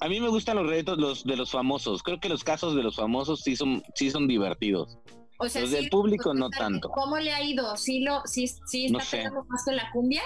A 0.00 0.08
mí 0.08 0.20
me 0.20 0.28
gustan 0.28 0.56
los 0.56 0.66
retos 0.66 0.98
los, 0.98 1.22
de 1.22 1.36
los 1.36 1.52
famosos. 1.52 2.02
Creo 2.02 2.18
que 2.18 2.28
los 2.28 2.42
casos 2.42 2.74
de 2.74 2.82
los 2.82 2.96
famosos 2.96 3.42
sí 3.42 3.54
son, 3.54 3.84
sí 3.94 4.10
son 4.10 4.26
divertidos. 4.26 4.98
O 5.38 5.48
sea, 5.48 5.62
los 5.62 5.70
del 5.70 5.90
público 5.90 6.34
no 6.34 6.50
tanto. 6.50 6.88
¿Cómo 6.90 7.18
le 7.18 7.32
ha 7.32 7.42
ido? 7.42 7.76
¿Sí, 7.76 8.00
lo, 8.00 8.22
sí, 8.24 8.48
sí 8.66 8.86
está 8.86 9.04
pegando 9.08 9.44
más 9.44 9.64
con 9.64 9.76
la 9.76 9.90
cumbia? 9.92 10.22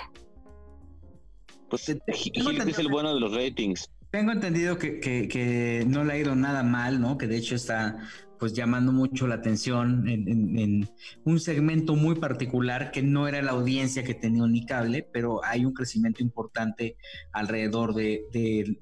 Pues 1.69 1.91
es 1.91 2.79
el 2.79 2.89
bueno 2.89 3.13
de 3.13 3.21
los 3.21 3.35
ratings. 3.35 3.91
Tengo 4.15 4.31
entendido 4.31 4.79
que, 4.79 5.85
no 5.89 6.05
le 6.05 6.13
ha 6.13 6.19
ido 6.19 6.37
nada 6.37 6.63
mal, 6.63 7.01
¿no? 7.01 7.19
Que 7.19 7.27
de 7.27 7.37
hecho 7.37 7.57
está 7.57 7.99
pues 8.39 8.53
llamando 8.53 8.93
mucho 8.93 9.27
la 9.27 9.35
atención 9.35 10.09
en, 10.09 10.89
un 11.25 11.41
segmento 11.41 11.97
muy 11.97 12.15
particular 12.15 12.93
que 12.93 13.03
no 13.03 13.27
era 13.27 13.43
la 13.43 13.51
audiencia 13.51 14.05
que 14.05 14.15
tenía 14.15 14.45
Unicable, 14.45 15.03
pero 15.13 15.45
hay 15.45 15.65
un 15.65 15.75
crecimiento 15.75 16.23
importante 16.23 16.97
alrededor 17.33 17.93
de, 17.93 18.79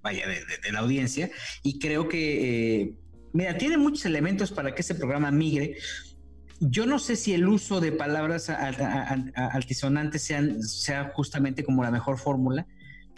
vaya, 0.00 0.28
de, 0.28 0.72
la 0.72 0.78
audiencia 0.78 1.32
y 1.64 1.80
creo 1.80 2.08
que, 2.08 2.82
eh, 2.82 2.94
mira, 3.32 3.58
tiene 3.58 3.78
muchos 3.78 4.06
elementos 4.06 4.52
para 4.52 4.76
que 4.76 4.82
ese 4.82 4.94
programa 4.94 5.32
migre. 5.32 5.74
Yo 6.60 6.86
no 6.86 7.00
sé 7.00 7.16
si 7.16 7.34
el 7.34 7.48
uso 7.48 7.80
de 7.80 7.90
palabras 7.90 8.48
altisonantes 8.48 10.22
sea 10.22 11.10
justamente 11.16 11.64
como 11.64 11.82
la 11.82 11.90
mejor 11.90 12.16
fórmula, 12.16 12.64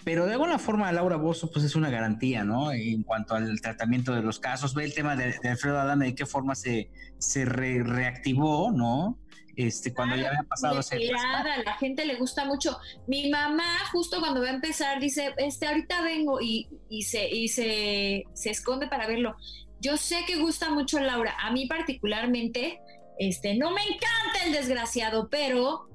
pero 0.05 0.27
de 0.27 0.33
alguna 0.33 0.59
forma 0.59 0.93
Laura 0.93 1.17
Bozo 1.17 1.51
pues 1.51 1.65
es 1.65 1.75
una 1.75 1.91
garantía, 1.91 2.45
¿no? 2.45 2.73
En 2.73 3.03
cuanto 3.03 3.35
al 3.35 3.61
tratamiento 3.61 4.15
de 4.15 4.23
los 4.23 4.39
casos, 4.39 4.75
ve 4.75 4.85
el 4.85 4.95
tema 4.95 5.17
de, 5.17 5.35
Alfredo 5.49 5.81
Adame, 5.81 6.07
de 6.07 6.15
qué 6.15 6.27
forma 6.27 6.55
se, 6.55 6.91
se 7.19 7.45
reactivó, 7.45 8.71
¿no? 8.71 9.19
Este, 9.57 9.95
cuando 9.95 10.17
ya 10.17 10.29
había 10.29 10.43
pasado 10.49 10.81
ese 10.81 10.97
a 10.97 11.63
la 11.65 11.77
gente 11.77 12.05
le 12.05 12.17
gusta 12.17 12.45
mucho. 12.45 12.77
Mi 13.07 13.31
mamá, 13.31 13.79
justo 13.93 14.19
cuando 14.21 14.41
va 14.41 14.49
a 14.49 14.55
empezar, 14.55 15.01
dice, 15.01 15.33
este, 15.39 15.69
ahorita 15.69 16.03
vengo 16.03 16.41
y, 16.41 16.69
y, 16.89 17.03
se, 17.03 17.29
y 17.31 17.49
se, 17.49 18.25
se 18.35 18.51
esconde 18.51 18.89
para 18.89 19.07
verlo. 19.07 19.37
Yo 19.81 19.97
sé 19.97 20.25
que 20.27 20.37
gusta 20.37 20.71
mucho 20.71 20.99
Laura. 20.99 21.37
A 21.41 21.53
mí 21.53 21.67
particularmente 21.67 22.81
Este, 23.19 23.55
no 23.55 23.71
me 23.71 23.83
encanta 23.83 24.45
el 24.45 24.53
desgraciado, 24.53 25.29
pero 25.29 25.89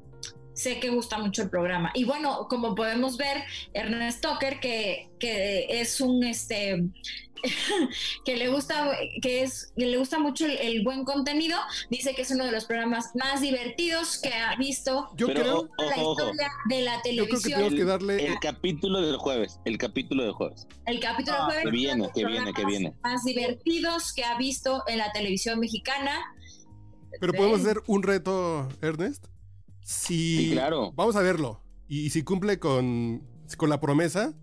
sé 0.59 0.79
que 0.79 0.89
gusta 0.89 1.17
mucho 1.17 1.43
el 1.43 1.49
programa. 1.49 1.91
Y 1.93 2.03
bueno, 2.03 2.47
como 2.49 2.75
podemos 2.75 3.15
ver, 3.17 3.43
Ernest 3.73 4.21
Tucker, 4.21 4.59
que, 4.59 5.09
que 5.17 5.67
es 5.69 6.01
un 6.01 6.23
este 6.23 6.83
que 8.25 8.35
le 8.35 8.49
gusta 8.49 8.97
que 9.21 9.43
es 9.43 9.71
que 9.77 9.85
le 9.85 9.97
gusta 9.97 10.19
mucho 10.19 10.45
el, 10.45 10.83
buen 10.83 11.05
contenido 11.05 11.57
dice 11.89 12.13
que 12.13 12.23
es 12.23 12.31
uno 12.31 12.45
de 12.45 12.51
los 12.51 12.65
programas 12.65 13.15
más 13.15 13.39
divertidos 13.39 14.17
que 14.17 14.33
ha 14.33 14.57
visto 14.57 15.07
yo 15.15 15.27
creo 15.27 15.69
la 15.77 15.95
historia 15.95 16.51
de 16.67 16.81
la 16.81 17.01
televisión. 17.01 17.73
que 17.73 17.85
darle 17.85 18.27
el 18.27 18.37
capítulo 18.41 18.99
del 18.99 19.15
jueves 19.15 19.57
el 19.63 19.77
capítulo 19.77 20.23
del 20.23 20.33
jueves. 20.33 20.67
El 20.85 20.99
capítulo 20.99 21.37
del 21.37 21.45
jueves 21.45 21.63
que 21.63 21.71
viene 21.71 22.09
que 22.13 22.25
viene 22.25 22.53
que 22.53 22.65
viene. 22.65 22.93
más 23.03 23.23
divertidos 23.23 24.11
que 24.11 24.25
ha 24.25 24.37
visto 24.37 24.83
en 24.87 24.97
la 24.97 25.09
televisión 25.13 25.61
mexicana. 25.61 26.11
Pero 27.21 27.31
podemos 27.31 27.61
hacer 27.61 27.77
un 27.87 28.03
reto 28.03 28.67
Ernest 28.81 29.25
sí, 29.89 30.49
claro. 30.53 30.91
Vamos 30.95 31.15
a 31.15 31.21
verlo. 31.21 31.61
Y, 31.87 32.11
si 32.11 32.23
cumple 32.23 32.59
con, 32.59 33.23
con 33.57 33.69
la 33.69 33.79
promesa, 33.79 34.33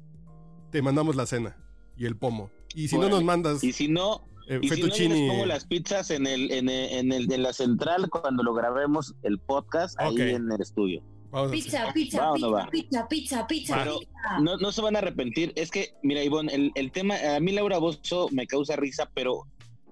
te 0.70 0.82
mandamos 0.82 1.14
la 1.14 1.26
cena 1.26 1.56
y 1.96 2.06
el 2.06 2.16
pomo. 2.16 2.50
Y 2.74 2.88
si 2.88 2.98
no 2.98 3.08
nos 3.08 3.22
mandas. 3.22 3.62
Y 3.62 3.72
si 3.72 3.88
no. 3.88 4.28
Eh, 4.48 4.60
y 4.62 4.68
si 4.68 5.08
no, 5.08 5.14
pongo 5.28 5.46
las 5.46 5.64
pizzas 5.64 6.10
en 6.10 6.26
el, 6.26 6.52
en 6.52 6.68
el, 6.68 6.92
en 6.92 7.32
el 7.32 7.42
la 7.42 7.52
central 7.52 8.08
cuando 8.10 8.44
lo 8.44 8.54
grabemos 8.54 9.14
el 9.24 9.40
podcast 9.40 9.98
ahí 10.00 10.20
en 10.20 10.50
el 10.52 10.60
estudio. 10.60 11.02
pizza, 11.50 11.92
pizza, 11.92 12.32
pizza, 12.32 12.68
pizza, 12.70 13.08
pizza, 13.08 13.46
pizza, 13.46 13.76
Pero 13.78 13.98
No, 14.40 14.56
no 14.58 14.70
se 14.70 14.82
van 14.82 14.94
a 14.94 15.00
arrepentir. 15.00 15.52
Es 15.56 15.72
que, 15.72 15.94
mira, 16.02 16.22
Ivonne, 16.22 16.54
el, 16.54 16.72
el 16.76 16.92
tema, 16.92 17.16
a 17.34 17.40
mí 17.40 17.50
Laura 17.52 17.78
Bozo 17.78 18.28
me 18.30 18.46
causa 18.46 18.76
risa, 18.76 19.10
pero 19.14 19.46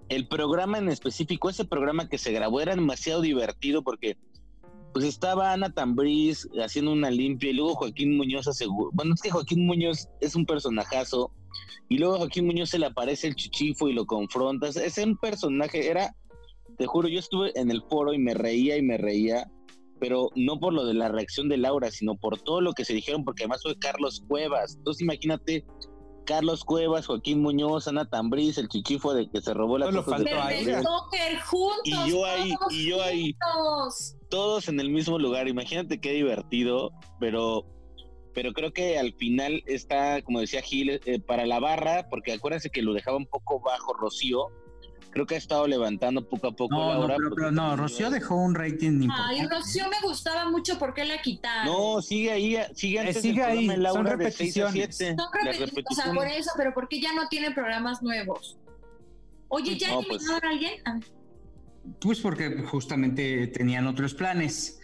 el 0.08 0.28
programa 0.28 0.78
en 0.78 0.88
específico, 0.88 1.50
ese 1.50 1.64
programa 1.64 2.08
que 2.08 2.18
se 2.18 2.32
grabó 2.32 2.60
era 2.60 2.74
demasiado 2.76 3.22
divertido 3.22 3.82
porque 3.82 4.16
pues 4.94 5.06
estaba 5.06 5.52
Ana 5.52 5.70
Tambriz 5.70 6.48
haciendo 6.64 6.92
una 6.92 7.10
limpia 7.10 7.50
y 7.50 7.54
luego 7.54 7.74
Joaquín 7.74 8.16
Muñoz 8.16 8.46
aseguró, 8.46 8.90
bueno, 8.92 9.14
es 9.14 9.20
que 9.20 9.30
Joaquín 9.30 9.66
Muñoz 9.66 10.08
es 10.20 10.36
un 10.36 10.46
personajazo 10.46 11.32
y 11.88 11.98
luego 11.98 12.18
Joaquín 12.18 12.46
Muñoz 12.46 12.70
se 12.70 12.78
le 12.78 12.86
aparece 12.86 13.26
el 13.26 13.34
chichifo 13.34 13.88
y 13.88 13.92
lo 13.92 14.06
confronta, 14.06 14.68
es 14.68 14.96
un 14.98 15.16
personaje, 15.16 15.90
era, 15.90 16.14
te 16.78 16.86
juro, 16.86 17.08
yo 17.08 17.18
estuve 17.18 17.50
en 17.58 17.72
el 17.72 17.82
foro 17.90 18.14
y 18.14 18.18
me 18.18 18.34
reía 18.34 18.76
y 18.76 18.82
me 18.82 18.96
reía, 18.96 19.50
pero 19.98 20.30
no 20.36 20.60
por 20.60 20.72
lo 20.72 20.86
de 20.86 20.94
la 20.94 21.08
reacción 21.08 21.48
de 21.48 21.56
Laura, 21.56 21.90
sino 21.90 22.14
por 22.14 22.40
todo 22.40 22.60
lo 22.60 22.72
que 22.72 22.84
se 22.84 22.94
dijeron, 22.94 23.24
porque 23.24 23.42
además 23.42 23.62
fue 23.62 23.76
Carlos 23.76 24.22
Cuevas, 24.28 24.76
entonces 24.76 25.02
imagínate 25.02 25.64
Carlos 26.24 26.64
Cuevas, 26.64 27.06
Joaquín 27.06 27.42
Muñoz, 27.42 27.88
Ana 27.88 28.08
Tambriz, 28.08 28.58
el 28.58 28.68
chichifo 28.68 29.12
de 29.12 29.28
que 29.28 29.40
se 29.40 29.54
robó 29.54 29.76
la 29.76 29.86
juntos, 31.44 31.80
y 31.84 32.10
yo 32.10 32.24
ahí, 32.24 32.54
y 32.70 32.88
yo 32.88 33.02
ahí, 33.02 33.36
todos 34.34 34.68
en 34.68 34.80
el 34.80 34.90
mismo 34.90 35.16
lugar. 35.16 35.46
Imagínate 35.46 36.00
qué 36.00 36.10
divertido, 36.10 36.90
pero, 37.20 37.64
pero 38.34 38.52
creo 38.52 38.72
que 38.72 38.98
al 38.98 39.12
final 39.14 39.62
está, 39.66 40.22
como 40.22 40.40
decía 40.40 40.60
Gil, 40.60 41.00
eh, 41.04 41.20
para 41.20 41.46
la 41.46 41.60
barra, 41.60 42.08
porque 42.10 42.32
acuérdense 42.32 42.68
que 42.68 42.82
lo 42.82 42.94
dejaba 42.94 43.16
un 43.16 43.26
poco 43.26 43.60
bajo 43.60 43.92
Rocío 43.92 44.48
creo 45.12 45.24
que 45.26 45.36
ha 45.36 45.38
estado 45.38 45.68
levantando 45.68 46.28
poco 46.28 46.48
a 46.48 46.50
poco 46.50 46.74
no, 46.74 46.88
la 46.88 46.98
hora. 46.98 47.16
No, 47.16 47.30
pero, 47.32 47.52
no, 47.52 47.76
Rocío 47.76 48.10
dejó 48.10 48.34
un 48.34 48.56
rating 48.56 49.02
importante. 49.02 49.40
Ay, 49.40 49.46
Rocío 49.46 49.88
me 49.88 50.00
gustaba 50.02 50.50
mucho 50.50 50.76
porque 50.80 51.04
la 51.04 51.22
quitaron. 51.22 51.66
No, 51.66 52.02
sigue 52.02 52.32
ahí, 52.32 52.58
sigue 52.74 52.98
antes 52.98 53.18
eh, 53.18 53.20
sigue 53.20 53.44
ahí, 53.44 53.68
son 53.68 54.04
repeticiones. 54.04 54.96
Son 54.96 55.16
repeticiones, 55.44 55.88
o 55.88 55.94
sea, 55.94 56.12
por 56.12 56.26
eso, 56.26 56.50
pero 56.56 56.74
¿por 56.74 56.88
qué 56.88 57.00
ya 57.00 57.12
no 57.12 57.28
tiene 57.28 57.52
programas 57.52 58.02
nuevos? 58.02 58.58
Oye, 59.46 59.78
¿ya 59.78 59.92
no, 59.92 60.02
pues, 60.02 60.28
a 60.28 60.38
alguien? 60.38 60.82
Pues 62.00 62.20
porque 62.20 62.62
justamente 62.62 63.46
tenían 63.48 63.86
otros 63.86 64.14
planes. 64.14 64.80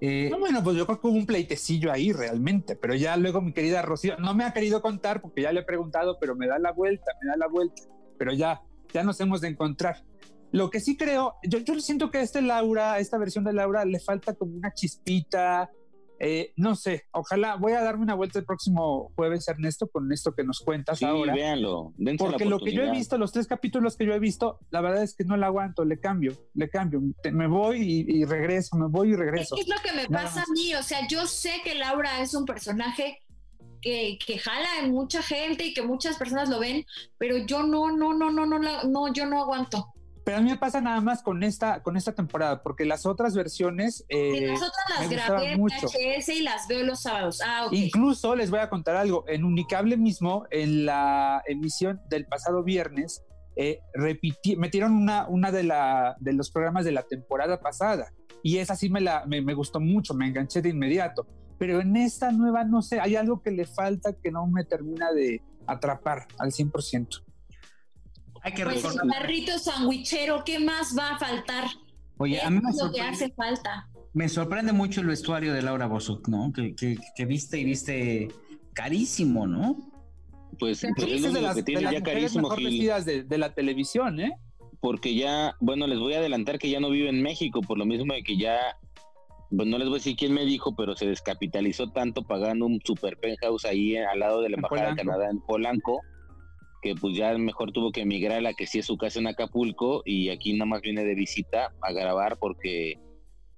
Eh, 0.00 0.28
no, 0.30 0.38
bueno, 0.38 0.62
pues 0.62 0.76
yo 0.76 0.86
creo 0.86 1.00
que 1.00 1.06
hubo 1.08 1.16
un 1.16 1.26
pleitecillo 1.26 1.90
ahí 1.90 2.12
realmente, 2.12 2.76
pero 2.76 2.94
ya 2.94 3.16
luego 3.16 3.40
mi 3.40 3.52
querida 3.52 3.82
Rocío 3.82 4.16
no 4.18 4.32
me 4.34 4.44
ha 4.44 4.52
querido 4.52 4.80
contar 4.80 5.20
porque 5.20 5.42
ya 5.42 5.52
le 5.52 5.60
he 5.60 5.64
preguntado, 5.64 6.18
pero 6.20 6.36
me 6.36 6.46
da 6.46 6.58
la 6.58 6.70
vuelta, 6.70 7.12
me 7.20 7.30
da 7.30 7.36
la 7.36 7.48
vuelta, 7.48 7.82
pero 8.16 8.32
ya 8.32 8.62
ya 8.92 9.02
nos 9.02 9.20
hemos 9.20 9.40
de 9.40 9.48
encontrar. 9.48 10.04
Lo 10.50 10.70
que 10.70 10.80
sí 10.80 10.96
creo, 10.96 11.34
yo, 11.42 11.58
yo 11.58 11.78
siento 11.80 12.10
que 12.10 12.20
este 12.20 12.40
Laura, 12.40 12.94
a 12.94 12.98
esta 12.98 13.18
versión 13.18 13.44
de 13.44 13.52
Laura, 13.52 13.84
le 13.84 14.00
falta 14.00 14.34
como 14.34 14.54
una 14.54 14.72
chispita, 14.72 15.70
eh, 16.20 16.52
no 16.56 16.74
sé, 16.74 17.04
ojalá 17.12 17.54
voy 17.56 17.72
a 17.72 17.82
darme 17.82 18.02
una 18.02 18.14
vuelta 18.14 18.40
el 18.40 18.44
próximo 18.44 19.12
jueves, 19.14 19.46
Ernesto, 19.46 19.88
con 19.88 20.12
esto 20.12 20.34
que 20.34 20.42
nos 20.42 20.60
cuentas 20.60 20.98
sí, 20.98 21.04
ahora. 21.04 21.32
véanlo, 21.32 21.92
Porque 22.18 22.44
lo 22.44 22.58
que 22.58 22.72
yo 22.72 22.82
he 22.82 22.90
visto, 22.90 23.16
los 23.18 23.30
tres 23.30 23.46
capítulos 23.46 23.96
que 23.96 24.04
yo 24.04 24.12
he 24.12 24.18
visto, 24.18 24.58
la 24.70 24.80
verdad 24.80 25.04
es 25.04 25.14
que 25.14 25.24
no 25.24 25.36
la 25.36 25.46
aguanto, 25.46 25.84
le 25.84 26.00
cambio, 26.00 26.36
le 26.54 26.68
cambio, 26.68 27.00
me 27.32 27.46
voy 27.46 28.04
y, 28.08 28.24
regreso, 28.24 28.76
me 28.76 28.88
voy 28.88 29.10
y 29.10 29.14
regreso. 29.16 29.56
Es, 29.56 29.68
lo 29.68 29.76
que 29.82 29.92
me 29.92 30.08
pasa 30.08 30.42
a 30.42 30.52
mí, 30.52 30.74
o 30.74 30.82
sea, 30.82 31.06
yo 31.06 31.26
sé 31.26 31.60
que 31.62 31.76
Laura 31.76 32.20
es 32.20 32.34
un 32.34 32.44
personaje 32.44 33.22
que, 33.80 34.18
que, 34.24 34.38
jala 34.38 34.80
en 34.82 34.90
mucha 34.90 35.22
gente 35.22 35.66
y 35.66 35.74
que 35.74 35.82
muchas 35.82 36.16
personas 36.16 36.48
lo 36.48 36.58
ven, 36.58 36.84
pero 37.16 37.38
yo 37.38 37.62
no, 37.62 37.92
no, 37.92 38.12
no, 38.12 38.30
no, 38.30 38.44
no, 38.44 38.58
no, 38.58 39.12
yo 39.12 39.24
no 39.26 39.42
aguanto. 39.42 39.94
Pero 40.28 40.40
a 40.40 40.42
mí 40.42 40.50
me 40.50 40.58
pasa 40.58 40.82
nada 40.82 41.00
más 41.00 41.22
con 41.22 41.42
esta, 41.42 41.82
con 41.82 41.96
esta 41.96 42.12
temporada, 42.12 42.62
porque 42.62 42.84
las 42.84 43.06
otras 43.06 43.34
versiones. 43.34 44.04
Eh, 44.10 44.46
las 44.48 44.60
otras 44.60 45.00
las 45.00 45.08
grabé 45.08 45.52
en 45.52 45.62
VHS 45.62 46.28
y 46.28 46.42
las 46.42 46.68
veo 46.68 46.84
los 46.84 47.00
sábados. 47.00 47.40
Ah, 47.42 47.66
Incluso 47.70 48.36
les 48.36 48.50
voy 48.50 48.60
a 48.60 48.68
contar 48.68 48.96
algo. 48.96 49.24
En 49.26 49.42
Unicable 49.42 49.96
mismo, 49.96 50.44
en 50.50 50.84
la 50.84 51.42
emisión 51.46 52.02
del 52.10 52.26
pasado 52.26 52.62
viernes, 52.62 53.24
eh, 53.56 53.80
metieron 54.58 54.92
una, 54.92 55.26
una 55.28 55.50
de, 55.50 55.62
la, 55.62 56.14
de 56.20 56.34
los 56.34 56.50
programas 56.50 56.84
de 56.84 56.92
la 56.92 57.04
temporada 57.04 57.60
pasada. 57.60 58.12
Y 58.42 58.58
esa 58.58 58.76
sí 58.76 58.90
me, 58.90 59.00
la, 59.00 59.24
me, 59.24 59.40
me 59.40 59.54
gustó 59.54 59.80
mucho, 59.80 60.12
me 60.12 60.26
enganché 60.26 60.60
de 60.60 60.68
inmediato 60.68 61.26
pero 61.58 61.80
en 61.80 61.96
esta 61.96 62.30
nueva, 62.30 62.62
no 62.62 62.82
sé, 62.82 63.00
hay 63.00 63.16
algo 63.16 63.42
que 63.42 63.50
le 63.50 63.66
falta 63.66 64.12
que 64.12 64.30
no 64.30 64.46
me 64.46 64.64
termina 64.64 65.10
de 65.10 65.42
atrapar 65.66 66.28
al 66.38 66.52
100%. 66.52 67.24
Hay 68.42 68.52
que 68.52 68.64
pues 68.64 68.82
recordar. 68.82 69.58
sandwichero, 69.58 70.42
¿qué 70.44 70.58
más 70.58 70.96
va 70.96 71.10
a 71.10 71.18
faltar? 71.18 71.64
Oye, 72.18 72.40
a 72.40 72.50
mí 72.50 72.60
me 72.60 72.70
lo 72.82 72.92
que 72.92 73.00
hace 73.00 73.30
falta. 73.30 73.88
Me 74.12 74.28
sorprende 74.28 74.72
mucho 74.72 75.00
el 75.00 75.06
vestuario 75.06 75.52
de 75.52 75.62
Laura 75.62 75.86
Bosuk, 75.86 76.28
¿no? 76.28 76.52
Que, 76.52 76.74
que, 76.74 77.24
viste 77.26 77.58
y 77.58 77.64
viste 77.64 78.28
carísimo, 78.72 79.46
¿no? 79.46 79.76
Pues, 80.58 80.84
pues 80.96 81.12
es 81.12 81.32
de 81.32 81.40
las, 81.40 81.56
que 81.56 81.62
tiene 81.62 81.82
ya 81.82 82.02
carísimo, 82.02 82.48
de, 82.54 83.22
de 83.22 83.38
la 83.38 83.54
televisión, 83.54 84.20
¿eh? 84.20 84.32
Porque 84.80 85.14
ya, 85.14 85.54
bueno, 85.60 85.86
les 85.86 85.98
voy 85.98 86.14
a 86.14 86.18
adelantar 86.18 86.58
que 86.58 86.70
ya 86.70 86.80
no 86.80 86.90
vive 86.90 87.08
en 87.08 87.22
México, 87.22 87.60
por 87.60 87.78
lo 87.78 87.84
mismo 87.84 88.14
de 88.14 88.22
que 88.22 88.36
ya 88.36 88.58
pues 89.56 89.66
no 89.66 89.78
les 89.78 89.88
voy 89.88 89.96
a 89.96 90.00
decir 90.00 90.16
quién 90.16 90.34
me 90.34 90.44
dijo, 90.44 90.74
pero 90.76 90.94
se 90.94 91.06
descapitalizó 91.06 91.90
tanto 91.90 92.22
pagando 92.22 92.66
un 92.66 92.80
super 92.84 93.16
penthouse 93.16 93.64
ahí 93.64 93.96
al 93.96 94.18
lado 94.18 94.42
de 94.42 94.50
la 94.50 94.56
Embajada 94.56 94.90
de 94.90 94.96
Canadá 94.96 95.30
en 95.30 95.40
Polanco, 95.40 96.02
que 96.80 96.94
pues 96.94 97.16
ya 97.16 97.36
mejor 97.36 97.72
tuvo 97.72 97.90
que 97.92 98.02
emigrar 98.02 98.38
a 98.38 98.40
la 98.40 98.54
que 98.54 98.66
sí 98.66 98.78
es 98.78 98.86
su 98.86 98.96
casa 98.96 99.18
en 99.18 99.26
Acapulco 99.26 100.02
y 100.04 100.30
aquí 100.30 100.52
nada 100.52 100.66
más 100.66 100.82
viene 100.82 101.04
de 101.04 101.14
visita 101.14 101.72
a 101.80 101.92
grabar 101.92 102.38
porque 102.38 103.00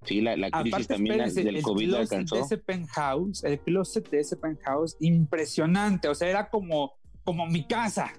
sí, 0.05 0.21
la, 0.21 0.51
crisis 0.51 0.89
también 0.89 1.33
del 1.35 1.63
COVID 1.63 1.95
alcanzó. 1.95 2.37
De 2.37 2.43
ese 2.43 2.59
penthouse, 2.59 3.45
el 3.45 3.61
closet 3.61 4.09
de 4.11 4.21
ese 4.21 4.37
penthouse, 4.37 4.97
impresionante, 5.01 6.09
o 6.09 6.15
sea, 6.15 6.29
era 6.29 6.49
como, 6.49 6.95
como 7.25 7.47
mi 7.47 7.67
casa. 7.67 8.13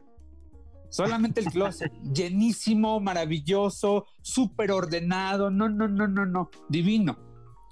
Solamente 0.90 1.40
el 1.40 1.48
closet, 1.48 1.92
llenísimo, 2.14 3.00
maravilloso, 3.00 4.06
súper 4.22 4.72
ordenado, 4.72 5.50
no, 5.50 5.70
no, 5.70 5.88
no, 5.88 6.08
no, 6.08 6.26
no, 6.26 6.50
divino. 6.70 7.18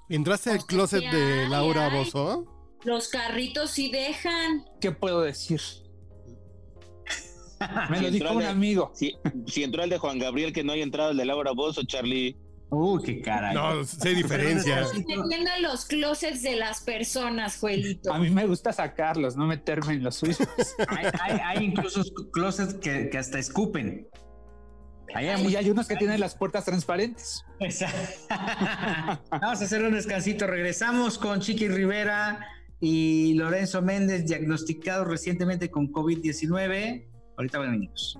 ¿Entraste 0.08 0.50
al 0.50 0.64
closet 0.64 1.04
de 1.04 1.48
Laura 1.48 1.88
Bozo? 1.88 2.44
Los 2.82 3.08
carritos 3.08 3.70
sí 3.70 3.90
dejan. 3.90 4.64
¿Qué 4.80 4.90
puedo 4.90 5.20
decir? 5.20 5.60
Me 7.90 8.00
lo 8.00 8.10
dijo 8.10 8.32
un 8.32 8.42
amigo. 8.42 8.92
Si, 8.94 9.14
entró 9.62 9.82
el 9.84 9.90
de 9.90 9.98
Juan 9.98 10.18
Gabriel, 10.18 10.52
que 10.52 10.64
no 10.64 10.72
hay 10.72 10.82
entrado 10.82 11.10
el 11.10 11.16
de 11.16 11.24
Laura 11.24 11.52
Bozo, 11.52 11.82
Charlie. 11.84 12.36
Uy, 12.70 13.02
qué 13.02 13.20
caray. 13.20 13.54
No, 13.54 13.84
sé 13.84 14.14
diferencia. 14.14 14.86
Dependiendo 14.94 15.50
los 15.60 15.84
closets 15.84 16.42
de 16.42 16.56
las 16.56 16.82
personas, 16.82 17.58
Juelito. 17.58 18.12
A 18.12 18.18
mí 18.18 18.30
me 18.30 18.46
gusta 18.46 18.72
sacarlos, 18.72 19.36
no 19.36 19.46
meterme 19.46 19.94
en 19.94 20.04
los 20.04 20.16
suyos. 20.16 20.38
hay, 21.20 21.64
incluso 21.64 22.02
closets 22.32 22.74
que, 22.74 23.10
que 23.10 23.18
hasta 23.18 23.38
escupen. 23.38 24.08
Hay, 25.14 25.26
y 25.26 25.56
hay 25.56 25.70
unos 25.70 25.88
que 25.88 25.96
tienen 25.96 26.20
las 26.20 26.36
puertas 26.36 26.64
transparentes. 26.64 27.44
Vamos 29.30 29.60
a 29.60 29.64
hacer 29.64 29.82
un 29.82 29.92
descansito. 29.92 30.46
Regresamos 30.46 31.18
con 31.18 31.40
Chiqui 31.40 31.68
Rivera 31.68 32.46
y 32.80 33.34
Lorenzo 33.34 33.82
Méndez, 33.82 34.26
diagnosticados 34.26 35.06
recientemente 35.08 35.70
con 35.70 35.92
COVID-19. 35.92 37.09
Ahorita 37.40 37.58
venimos. 37.58 38.18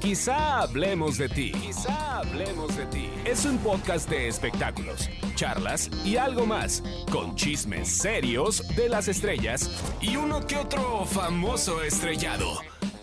Quizá 0.00 0.62
hablemos 0.62 1.18
de 1.18 1.28
ti. 1.28 1.52
Quizá 1.52 2.18
hablemos 2.18 2.76
de 2.76 2.86
ti. 2.86 3.08
Es 3.24 3.44
un 3.44 3.58
podcast 3.58 4.10
de 4.10 4.26
espectáculos, 4.26 5.08
charlas 5.36 5.88
y 6.04 6.16
algo 6.16 6.46
más, 6.46 6.82
con 7.12 7.36
chismes 7.36 7.96
serios 7.96 8.66
de 8.74 8.88
las 8.88 9.06
estrellas 9.06 9.70
y 10.00 10.16
uno 10.16 10.44
que 10.48 10.56
otro 10.56 11.04
famoso 11.04 11.80
estrellado 11.84 12.54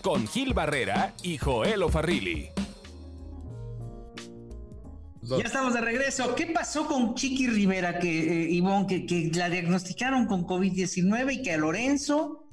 con 0.02 0.26
Gil 0.26 0.52
Barrera 0.52 1.14
y 1.22 1.38
Joel 1.38 1.82
Farrilli. 1.90 2.50
Ya 5.22 5.44
estamos 5.46 5.72
de 5.72 5.80
regreso. 5.80 6.34
¿Qué 6.34 6.48
pasó 6.48 6.86
con 6.86 7.14
Chiqui 7.14 7.46
Rivera, 7.46 7.98
que 7.98 8.44
eh, 8.44 8.50
Ivonne, 8.50 8.86
que, 8.86 9.06
que 9.06 9.30
la 9.32 9.48
diagnosticaron 9.48 10.26
con 10.26 10.46
COVID-19 10.46 11.36
y 11.36 11.42
que 11.42 11.54
a 11.54 11.56
Lorenzo 11.56 12.45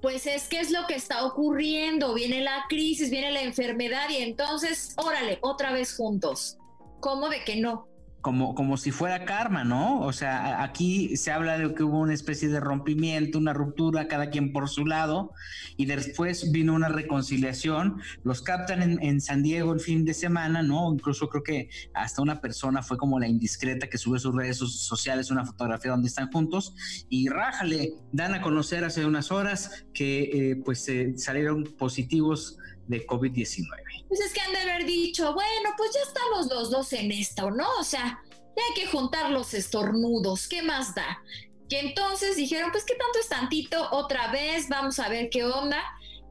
pues 0.00 0.26
es 0.26 0.48
que 0.48 0.60
es 0.60 0.70
lo 0.70 0.86
que 0.86 0.94
está 0.94 1.24
ocurriendo, 1.24 2.14
viene 2.14 2.40
la 2.40 2.64
crisis, 2.68 3.10
viene 3.10 3.30
la 3.30 3.42
enfermedad 3.42 4.08
y 4.08 4.16
entonces, 4.16 4.94
órale, 4.96 5.38
otra 5.42 5.72
vez 5.72 5.96
juntos. 5.96 6.56
¿Cómo 7.00 7.28
de 7.28 7.44
que 7.44 7.56
no? 7.56 7.89
Como, 8.20 8.54
como 8.54 8.76
si 8.76 8.90
fuera 8.90 9.24
karma, 9.24 9.64
¿no? 9.64 10.00
O 10.00 10.12
sea, 10.12 10.62
aquí 10.62 11.16
se 11.16 11.30
habla 11.30 11.58
de 11.58 11.74
que 11.74 11.82
hubo 11.82 11.98
una 11.98 12.14
especie 12.14 12.48
de 12.48 12.60
rompimiento, 12.60 13.38
una 13.38 13.52
ruptura, 13.52 14.08
cada 14.08 14.30
quien 14.30 14.52
por 14.52 14.68
su 14.68 14.86
lado, 14.86 15.32
y 15.76 15.86
después 15.86 16.52
vino 16.52 16.74
una 16.74 16.88
reconciliación. 16.88 18.00
Los 18.22 18.42
captan 18.42 18.82
en, 18.82 19.02
en 19.02 19.20
San 19.20 19.42
Diego 19.42 19.72
el 19.72 19.80
fin 19.80 20.04
de 20.04 20.14
semana, 20.14 20.62
¿no? 20.62 20.92
Incluso 20.92 21.28
creo 21.28 21.42
que 21.42 21.70
hasta 21.94 22.22
una 22.22 22.40
persona 22.40 22.82
fue 22.82 22.98
como 22.98 23.18
la 23.18 23.28
indiscreta 23.28 23.88
que 23.88 23.98
sube 23.98 24.18
sus 24.18 24.34
redes 24.34 24.58
sociales 24.58 25.30
una 25.30 25.44
fotografía 25.44 25.90
donde 25.90 26.08
están 26.08 26.30
juntos, 26.30 26.74
y 27.08 27.28
rájale, 27.28 27.94
dan 28.12 28.34
a 28.34 28.42
conocer 28.42 28.84
hace 28.84 29.06
unas 29.06 29.32
horas 29.32 29.84
que 29.94 30.22
eh, 30.22 30.56
pues 30.64 30.88
eh, 30.88 31.14
salieron 31.16 31.64
positivos 31.64 32.58
de 32.90 33.06
COVID-19. 33.06 33.68
Pues 34.08 34.20
es 34.20 34.32
que 34.32 34.40
han 34.40 34.52
de 34.52 34.58
haber 34.58 34.84
dicho, 34.84 35.32
bueno, 35.32 35.70
pues 35.76 35.92
ya 35.94 36.00
estamos 36.00 36.48
los 36.48 36.70
dos 36.70 36.92
en 36.92 37.12
esto, 37.12 37.50
¿no? 37.50 37.66
O 37.78 37.84
sea, 37.84 38.22
ya 38.28 38.62
hay 38.68 38.74
que 38.74 38.86
juntar 38.86 39.30
los 39.30 39.54
estornudos, 39.54 40.48
¿qué 40.48 40.62
más 40.62 40.94
da? 40.94 41.22
Que 41.68 41.80
entonces 41.80 42.36
dijeron, 42.36 42.70
pues 42.72 42.84
qué 42.84 42.94
tanto 42.94 43.20
es 43.20 43.28
tantito, 43.28 43.88
otra 43.92 44.32
vez, 44.32 44.68
vamos 44.68 44.98
a 44.98 45.08
ver 45.08 45.30
qué 45.30 45.44
onda. 45.44 45.82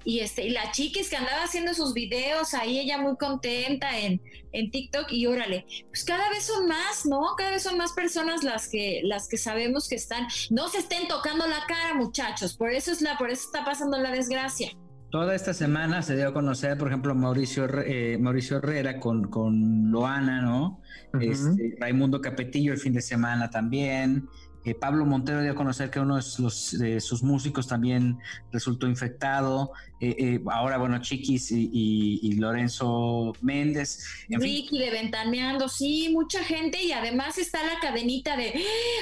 Y, 0.06 0.22
este, 0.22 0.46
y 0.46 0.50
la 0.50 0.72
chiquis 0.72 1.10
que 1.10 1.18
andaba 1.18 1.44
haciendo 1.44 1.74
sus 1.74 1.94
videos 1.94 2.54
ahí, 2.54 2.80
ella 2.80 2.98
muy 2.98 3.18
contenta 3.18 4.00
en, 4.00 4.22
en 4.54 4.72
TikTok, 4.72 5.12
y 5.12 5.28
órale, 5.28 5.66
pues 5.90 6.04
cada 6.04 6.30
vez 6.30 6.46
son 6.46 6.68
más, 6.68 7.06
¿no? 7.06 7.36
Cada 7.38 7.52
vez 7.52 7.64
son 7.64 7.78
más 7.78 7.92
personas 7.92 8.44
las 8.44 8.70
que, 8.70 9.02
las 9.04 9.28
que 9.28 9.38
sabemos 9.38 9.88
que 9.88 9.96
están, 9.96 10.28
no 10.50 10.70
se 10.70 10.80
estén 10.80 11.08
tocando 11.08 11.48
la 11.48 11.66
cara, 11.68 11.94
muchachos, 11.96 12.56
por 12.56 12.72
eso 12.72 12.92
es 12.92 13.02
la, 13.02 13.18
por 13.18 13.30
eso 13.30 13.44
está 13.46 13.64
pasando 13.64 13.98
la 13.98 14.12
desgracia. 14.12 14.72
Toda 15.10 15.34
esta 15.34 15.56
semana 15.56 16.04
se 16.04 16.16
dio 16.16 16.28
a 16.28 16.34
conocer, 16.34 16.78
por 16.78 16.90
ejemplo, 16.90 17.16
Mauricio, 17.16 17.68
eh, 17.84 18.18
Mauricio 18.20 18.58
Herrera 18.58 19.00
con, 19.00 19.28
con 19.30 19.92
Loana, 19.92 20.42
¿no? 20.42 20.82
este, 21.20 21.76
Raimundo 21.80 22.22
Capetillo 22.22 22.74
el 22.74 22.80
fin 22.80 22.94
de 22.94 23.02
semana 23.02 23.50
también. 23.50 24.30
Eh, 24.66 24.76
Pablo 24.76 25.06
Montero 25.06 25.42
dio 25.42 25.54
a 25.54 25.56
conocer 25.56 25.90
que 25.90 26.00
uno 26.00 26.18
de, 26.18 26.24
los, 26.38 26.78
de 26.78 27.00
sus 27.00 27.24
músicos 27.24 27.68
también 27.68 28.20
resultó 28.52 28.88
infectado. 28.88 29.72
Eh, 30.00 30.42
ahora, 30.52 30.78
bueno, 30.78 31.02
Chiquis 31.02 31.52
y, 31.52 32.34
Lorenzo 32.34 33.34
Méndez. 33.42 34.06
Ricky 34.28 34.78
de 34.78 34.92
Ventaneando, 34.92 35.70
sí, 35.70 36.10
mucha 36.14 36.44
gente 36.44 36.84
y 36.84 36.92
además 36.92 37.40
está 37.40 37.64
la 37.64 37.80
cadenita 37.80 38.38
de, 38.38 38.54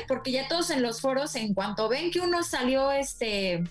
porque 0.08 0.32
ya 0.32 0.48
todos 0.48 0.70
en 0.70 0.82
los 0.82 1.02
foros, 1.02 1.36
en 1.36 1.54
cuanto 1.54 1.90
ven 1.90 2.12
que 2.12 2.22
uno 2.22 2.44
salió 2.44 2.92
este 2.92 3.64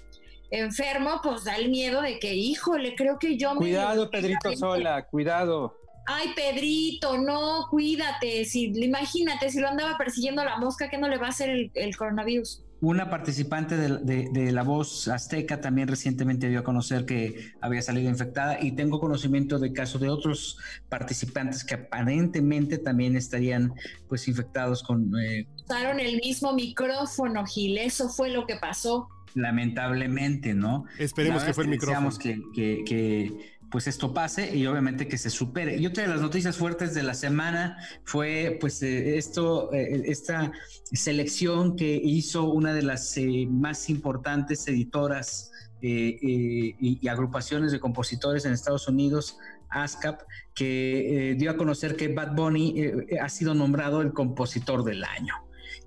enfermo, 0.51 1.21
pues 1.23 1.45
da 1.45 1.57
el 1.57 1.71
miedo 1.71 2.03
de 2.03 2.19
que, 2.19 2.35
híjole, 2.35 2.95
creo 2.95 3.19
que 3.19 3.37
yo 3.37 3.55
me... 3.55 3.59
Cuidado, 3.59 4.11
Pedrito 4.11 4.57
Sola, 4.57 5.07
cuidado. 5.07 5.75
Ay, 6.09 6.29
Pedrito, 6.37 7.19
no, 7.19 7.67
cuídate. 7.69 8.45
Si, 8.45 8.67
imagínate, 8.67 9.51
si 9.51 9.59
lo 9.59 9.69
andaba 9.69 9.99
persiguiendo 9.99 10.45
la 10.45 10.57
mosca, 10.57 10.89
¿qué 10.89 10.99
no 10.99 11.09
le 11.09 11.19
va 11.19 11.27
a 11.27 11.31
hacer 11.31 11.71
el, 11.75 11.97
coronavirus? 11.97 12.63
Una 12.81 13.11
participante 13.11 13.77
de, 13.77 14.53
La 14.53 14.63
Voz 14.63 15.09
Azteca 15.09 15.61
también 15.61 15.89
recientemente 15.89 16.49
dio 16.49 16.61
a 16.61 16.63
conocer 16.63 17.07
que 17.07 17.53
había 17.61 17.83
salido 17.83 18.09
infectada 18.09 18.63
y 18.63 18.73
tengo 18.73 19.01
conocimiento 19.01 19.59
de 19.59 19.73
casos 19.73 20.01
de 20.01 20.09
otros 20.09 20.59
participantes 20.89 21.65
que 21.65 21.75
aparentemente 21.75 22.79
también 22.79 23.17
estarían 23.17 23.75
pues 24.09 24.29
infectados 24.29 24.85
con... 24.85 25.11
Eh... 25.19 25.49
Usaron 25.65 25.99
el 25.99 26.21
mismo 26.21 26.53
micrófono, 26.53 27.45
Gil, 27.47 27.79
eso 27.79 28.09
fue 28.09 28.29
lo 28.29 28.47
que 28.47 28.57
pasó 28.57 29.09
lamentablemente, 29.37 30.55
¿no? 30.55 30.87
Esperemos 30.99 31.45
que 31.45 31.55
fue 31.55 31.65
el 31.65 31.71
micrófono. 31.71 32.11
Que, 32.19 32.43
que, 32.53 32.83
que, 32.85 33.57
pues 33.71 33.87
esto 33.87 34.15
pase 34.15 34.57
y 34.57 34.67
obviamente 34.67 35.09
que 35.09 35.19
se 35.19 35.31
supere. 35.31 35.77
Y 35.77 35.87
otra 35.87 36.05
de 36.05 36.09
las 36.09 36.21
noticias 36.21 36.57
fuertes 36.57 36.95
de 36.95 37.03
la 37.03 37.15
semana 37.15 37.79
fue 38.05 38.57
pues 38.61 38.83
eh, 38.83 39.19
esto, 39.19 39.73
eh, 39.73 40.03
esta 40.07 40.53
selección 40.93 41.77
que 41.77 42.01
hizo 42.03 42.45
una 42.45 42.73
de 42.73 42.83
las 42.83 43.17
eh, 43.17 43.47
más 43.51 43.91
importantes 43.91 44.67
editoras 44.69 45.53
y, 45.83 47.07
agrupaciones 47.07 47.71
de 47.71 47.79
compositores 47.79 48.45
en 48.45 48.53
Estados 48.53 48.89
Unidos, 48.89 49.39
ASCAP, 49.69 50.23
que 50.55 51.37
dio 51.39 51.51
a 51.51 51.57
conocer 51.57 51.97
que 51.97 52.09
Bad 52.09 52.35
Bunny 52.35 52.83
ha 53.21 53.29
sido 53.29 53.55
nombrado 53.55 54.01
el 54.01 54.13
compositor 54.13 54.83
del 54.83 55.05
año 55.05 55.46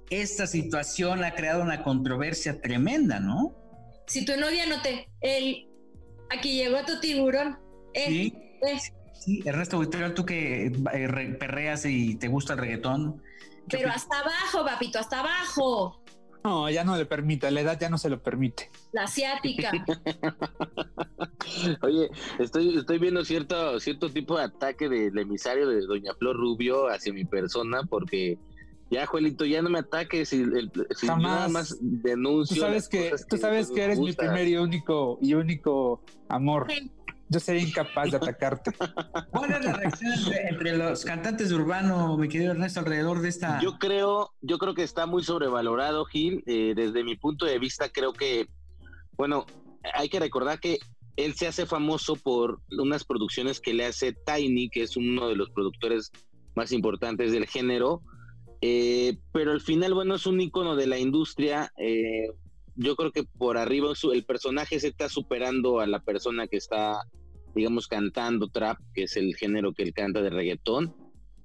esta 0.10 0.48
situación 0.48 1.24
ha 1.24 1.36
creado 1.36 1.62
una 1.62 1.84
controversia 1.84 2.62
tremenda, 2.62 3.20
¿no? 3.20 3.56
Si 4.08 4.26
tu 4.26 4.36
novia 4.38 4.66
no 4.66 4.82
te... 4.82 5.10
El, 5.22 5.68
aquí 6.30 6.56
llegó 6.56 6.84
tu 6.86 7.00
tiburón. 7.00 7.60
Eh, 7.94 8.06
sí, 8.08 8.34
eh. 8.68 8.80
sí, 9.14 9.42
Ernesto 9.46 9.82
tú 10.16 10.26
que 10.26 10.68
eh, 10.68 11.38
perreas 11.40 11.86
y 11.86 12.16
te 12.16 12.28
gusta 12.28 12.54
el 12.54 12.60
reggaetón. 12.60 13.22
Pero 13.70 13.90
hasta 13.90 14.20
abajo, 14.20 14.66
papito, 14.66 15.00
hasta 15.00 15.20
abajo. 15.20 16.04
No, 16.44 16.70
ya 16.70 16.84
no 16.84 16.96
le 16.96 17.06
permite, 17.06 17.52
la 17.52 17.62
edad 17.62 17.78
ya 17.80 17.90
no 17.90 17.98
se 17.98 18.10
lo 18.10 18.24
permite. 18.24 18.72
La 18.94 19.04
asiática. 19.04 19.72
Oye, 21.82 22.10
estoy, 22.40 22.78
estoy 22.78 22.98
viendo 22.98 23.26
cierto, 23.26 23.80
cierto 23.80 24.10
tipo 24.10 24.38
de 24.38 24.46
ataque 24.46 24.88
del 24.88 25.18
emisario 25.18 25.68
de 25.68 25.82
Doña 25.82 26.14
Flor 26.16 26.38
Rubio 26.38 26.88
hacia 26.88 27.14
mi 27.14 27.26
persona 27.26 27.84
porque 27.84 28.38
ya, 28.90 29.06
Juelito, 29.06 29.46
ya 29.46 29.62
no 29.62 29.70
me 29.70 29.80
ataques 29.80 30.30
si, 30.30 30.42
el, 30.42 30.72
nada 31.04 31.48
más 31.48 31.78
denuncio. 31.80 32.56
Tú 32.56 32.62
sabes 32.62 32.90
que, 32.90 33.14
tú 33.30 33.38
sabes 33.38 33.70
que 33.70 33.84
eres 33.84 34.00
mi 34.00 34.14
primer 34.14 34.48
y 34.48 34.58
único 34.58 35.20
y 35.22 35.36
único 35.36 36.02
amor. 36.28 36.68
Yo 37.32 37.40
sería 37.40 37.62
incapaz 37.62 38.10
de 38.10 38.18
atacarte. 38.18 38.72
¿Cuál 39.32 39.52
es 39.52 39.64
la 39.64 39.74
reacción 39.74 40.14
entre, 40.50 40.76
los 40.76 41.06
cantantes 41.06 41.50
de 41.50 41.56
urbano, 41.56 42.18
mi 42.18 42.28
querido 42.28 42.54
Ernesto, 42.54 42.80
alrededor 42.80 43.22
de 43.22 43.30
esta? 43.30 43.62
Yo 43.62 43.78
creo, 43.78 44.34
yo 44.42 44.58
creo 44.58 44.74
que 44.74 44.82
está 44.82 45.06
muy 45.06 45.24
sobrevalorado, 45.24 46.06
Gil. 46.06 46.44
Eh, 46.48 46.74
desde 46.76 47.04
mi 47.04 47.16
punto 47.16 47.46
de 47.46 47.60
vista, 47.60 47.90
creo 47.90 48.14
que, 48.14 48.48
bueno, 49.16 49.46
hay 49.94 50.10
que 50.10 50.20
recordar 50.20 50.60
que 50.60 50.80
él 51.18 51.36
se 51.36 51.46
hace 51.46 51.68
famoso 51.68 52.16
por 52.16 52.62
unas 52.72 53.04
producciones 53.04 53.60
que 53.60 53.76
le 53.76 53.86
hace 53.86 54.14
Tiny, 54.14 54.70
que 54.70 54.82
es 54.82 54.98
uno 54.98 55.28
de 55.28 55.36
los 55.36 55.52
productores 55.52 56.12
más 56.56 56.72
importantes 56.72 57.32
del 57.32 57.46
género 57.46 58.02
eh, 58.62 59.18
pero 59.32 59.52
al 59.52 59.62
final, 59.62 59.94
bueno, 59.94 60.16
es 60.16 60.26
un 60.26 60.42
icono 60.42 60.76
de 60.76 60.88
la 60.88 60.98
industria. 60.98 61.72
Eh, 61.78 62.28
yo 62.76 62.96
creo 62.96 63.12
que 63.12 63.24
por 63.24 63.58
arriba 63.58 63.92
el 64.12 64.26
personaje 64.26 64.80
se 64.80 64.90
está 64.90 65.10
superando 65.10 65.80
a 65.80 65.88
la 65.88 66.00
persona 66.00 66.48
que 66.48 66.58
está, 66.58 67.02
digamos, 67.56 67.88
cantando 67.88 68.50
trap, 68.50 68.78
que 68.94 69.04
es 69.04 69.18
el 69.18 69.36
género 69.36 69.74
que 69.74 69.84
él 69.84 69.94
canta 69.94 70.22
de 70.22 70.30
reggaetón. 70.30 70.96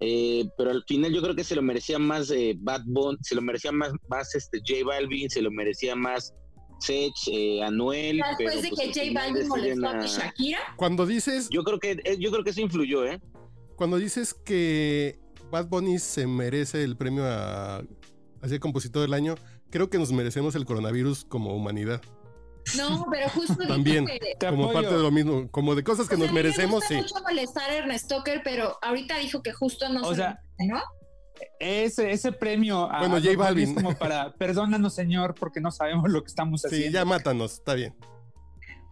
Eh, 0.00 0.44
pero 0.58 0.70
al 0.70 0.84
final 0.84 1.12
yo 1.12 1.22
creo 1.22 1.36
que 1.36 1.44
se 1.44 1.54
lo 1.54 1.62
merecía 1.62 1.98
más 1.98 2.32
Bad 2.56 2.82
Bunny, 2.84 3.18
se 3.22 3.34
lo 3.36 3.42
merecía 3.42 3.72
más, 3.72 3.92
más 4.08 4.34
este 4.34 4.58
J 4.58 4.84
Balvin, 4.84 5.30
se 5.30 5.40
lo 5.40 5.50
merecía 5.50 5.94
más 5.94 6.34
Sech, 6.80 7.14
Anuel. 7.62 8.20
Después 8.38 8.62
de 8.62 8.68
pues, 8.70 8.92
que 8.92 9.06
J 9.06 9.20
Balvin 9.20 9.48
molestó 9.48 9.88
a 9.88 10.06
Shakira. 10.06 10.58
Cuando 10.76 11.06
dices. 11.06 11.48
Yo 11.50 11.62
creo 11.62 11.78
que 11.78 11.96
yo 12.18 12.30
creo 12.32 12.44
que 12.44 12.50
eso 12.50 12.60
influyó, 12.60 13.06
¿eh? 13.06 13.20
Cuando 13.76 13.98
dices 13.98 14.34
que 14.34 15.23
Bad 15.54 15.68
Bunny 15.68 16.00
se 16.00 16.26
merece 16.26 16.82
el 16.82 16.96
premio 16.96 17.24
a, 17.24 17.84
ser 18.44 18.58
compositor 18.58 19.02
del 19.02 19.14
año. 19.14 19.36
Creo 19.70 19.88
que 19.88 19.98
nos 19.98 20.10
merecemos 20.10 20.56
el 20.56 20.64
coronavirus 20.64 21.24
como 21.24 21.54
humanidad. 21.54 22.02
No, 22.76 23.06
pero 23.08 23.28
justo 23.28 23.64
también 23.68 24.08
como 24.40 24.72
parte 24.72 24.92
de 24.92 25.00
lo 25.00 25.12
mismo, 25.12 25.48
como 25.52 25.76
de 25.76 25.84
cosas 25.84 26.08
que 26.08 26.16
nos 26.16 26.32
merecemos, 26.32 26.82
sí. 26.88 26.96
mucho 26.96 27.14
molestar 27.22 27.70
a 27.70 27.76
Ernest 27.76 28.06
Stoker, 28.06 28.40
pero 28.42 28.78
ahorita 28.82 29.18
dijo 29.18 29.42
que 29.42 29.52
justo 29.52 29.88
no 29.90 30.02
o 30.02 30.14
sea, 30.14 30.40
¿no? 30.58 30.82
Ese, 31.60 32.10
ese 32.10 32.32
premio 32.32 32.90
a 32.90 32.98
bueno, 33.00 33.20
J 33.20 33.36
Balvin. 33.36 33.74
como 33.74 33.96
para 33.96 34.32
perdónanos, 34.34 34.92
señor, 34.94 35.36
porque 35.38 35.60
no 35.60 35.70
sabemos 35.70 36.10
lo 36.10 36.22
que 36.24 36.28
estamos 36.28 36.64
haciendo. 36.64 36.86
Sí, 36.88 36.92
ya 36.92 37.04
mátanos, 37.04 37.52
está 37.52 37.74
bien. 37.74 37.94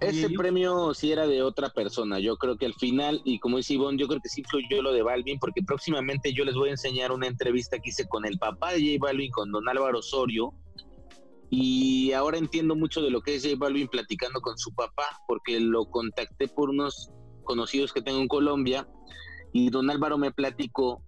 Ese 0.02 0.30
premio 0.30 0.94
sí 0.94 1.12
era 1.12 1.26
de 1.26 1.42
otra 1.42 1.70
persona. 1.70 2.18
Yo 2.18 2.36
creo 2.36 2.56
que 2.56 2.66
al 2.66 2.74
final, 2.74 3.20
y 3.24 3.38
como 3.38 3.56
dice 3.56 3.74
Ivonne, 3.74 3.98
yo 3.98 4.08
creo 4.08 4.20
que 4.20 4.28
sí 4.28 4.40
influyó 4.40 4.82
lo 4.82 4.92
de 4.92 5.02
Balvin, 5.02 5.38
porque 5.38 5.62
próximamente 5.62 6.32
yo 6.32 6.44
les 6.44 6.54
voy 6.54 6.68
a 6.68 6.72
enseñar 6.72 7.12
una 7.12 7.26
entrevista 7.26 7.78
que 7.78 7.90
hice 7.90 8.08
con 8.08 8.24
el 8.24 8.38
papá 8.38 8.72
de 8.72 8.80
J 8.80 8.98
Balvin, 9.00 9.30
con 9.30 9.52
don 9.52 9.68
Álvaro 9.68 9.98
Osorio. 9.98 10.52
Y 11.50 12.12
ahora 12.12 12.38
entiendo 12.38 12.74
mucho 12.74 13.02
de 13.02 13.10
lo 13.10 13.20
que 13.20 13.36
es 13.36 13.42
J 13.44 13.56
Balvin 13.58 13.88
platicando 13.88 14.40
con 14.40 14.58
su 14.58 14.74
papá, 14.74 15.20
porque 15.26 15.60
lo 15.60 15.86
contacté 15.86 16.48
por 16.48 16.70
unos 16.70 17.10
conocidos 17.44 17.92
que 17.92 18.02
tengo 18.02 18.20
en 18.20 18.28
Colombia. 18.28 18.88
Y 19.52 19.70
don 19.70 19.90
Álvaro 19.90 20.18
me 20.18 20.32
platicó 20.32 21.02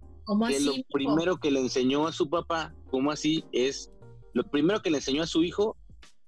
que 0.48 0.60
lo 0.60 0.74
primero 0.92 1.38
que 1.38 1.50
le 1.50 1.60
enseñó 1.60 2.06
a 2.06 2.12
su 2.12 2.28
papá, 2.28 2.74
¿cómo 2.90 3.10
así? 3.10 3.44
Es 3.52 3.90
lo 4.34 4.42
primero 4.44 4.82
que 4.82 4.90
le 4.90 4.98
enseñó 4.98 5.22
a 5.22 5.26
su 5.26 5.42
hijo 5.42 5.76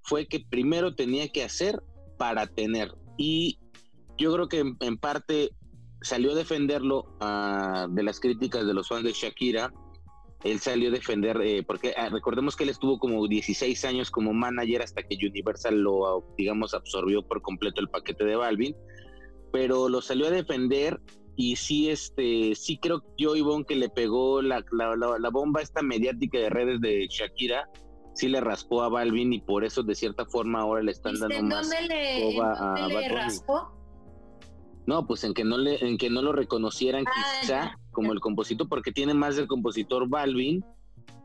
fue 0.02 0.26
que 0.26 0.40
primero 0.40 0.94
tenía 0.94 1.28
que 1.28 1.42
hacer 1.42 1.82
para 2.16 2.46
tener. 2.46 2.92
Y 3.16 3.58
yo 4.18 4.32
creo 4.32 4.48
que 4.48 4.64
en, 4.80 4.96
parte 4.98 5.50
salió 6.02 6.32
a 6.32 6.34
defenderlo 6.34 7.16
ah, 7.20 7.86
de 7.90 8.02
las 8.02 8.20
críticas 8.20 8.66
de 8.66 8.74
los 8.74 8.88
fans 8.88 9.04
de 9.04 9.12
Shakira. 9.12 9.72
Él 10.44 10.60
salió 10.60 10.90
a 10.90 10.92
defender, 10.92 11.40
eh, 11.42 11.62
porque 11.62 11.94
ah, 11.96 12.08
recordemos 12.08 12.56
que 12.56 12.64
él 12.64 12.70
estuvo 12.70 12.98
como 12.98 13.26
16 13.26 13.84
años 13.84 14.10
como 14.10 14.32
manager 14.32 14.82
hasta 14.82 15.02
que 15.02 15.16
Universal 15.26 15.80
lo, 15.80 16.24
digamos, 16.36 16.74
absorbió 16.74 17.26
por 17.26 17.42
completo 17.42 17.80
el 17.80 17.88
paquete 17.88 18.24
de 18.24 18.36
Balvin, 18.36 18.76
pero 19.52 19.88
lo 19.88 20.00
salió 20.02 20.26
a 20.26 20.30
defender 20.30 21.00
y 21.36 21.56
sí, 21.56 21.90
este, 21.90 22.54
sí 22.54 22.78
creo 22.78 23.02
yo, 23.18 23.36
Ivonne, 23.36 23.66
que 23.66 23.76
le 23.76 23.90
pegó 23.90 24.40
la, 24.40 24.64
la, 24.72 25.30
bomba 25.30 25.60
esta 25.60 25.82
mediática 25.82 26.38
de 26.38 26.48
redes 26.48 26.80
de 26.80 27.06
Shakira, 27.08 27.68
sí 28.16 28.28
le 28.28 28.40
raspó 28.40 28.82
a 28.82 28.88
Balvin 28.88 29.32
y 29.32 29.40
por 29.40 29.64
eso 29.64 29.82
de 29.82 29.94
cierta 29.94 30.24
forma 30.24 30.60
ahora 30.60 30.82
le 30.82 30.92
están 30.92 31.18
dando 31.18 31.42
más 31.42 31.68
le, 31.68 32.40
a 32.40 32.88
le 32.88 33.08
raspó? 33.08 33.72
No, 34.86 35.06
pues 35.06 35.24
en 35.24 35.34
que 35.34 35.44
no 35.44 35.58
le, 35.58 35.84
en 35.84 35.98
que 35.98 36.10
no 36.10 36.22
lo 36.22 36.32
reconocieran 36.32 37.04
ah, 37.06 37.40
quizá 37.40 37.78
como 37.90 38.12
el 38.12 38.20
compositor, 38.20 38.68
porque 38.68 38.92
tiene 38.92 39.14
más 39.14 39.36
del 39.36 39.48
compositor 39.48 40.08
Balvin 40.08 40.64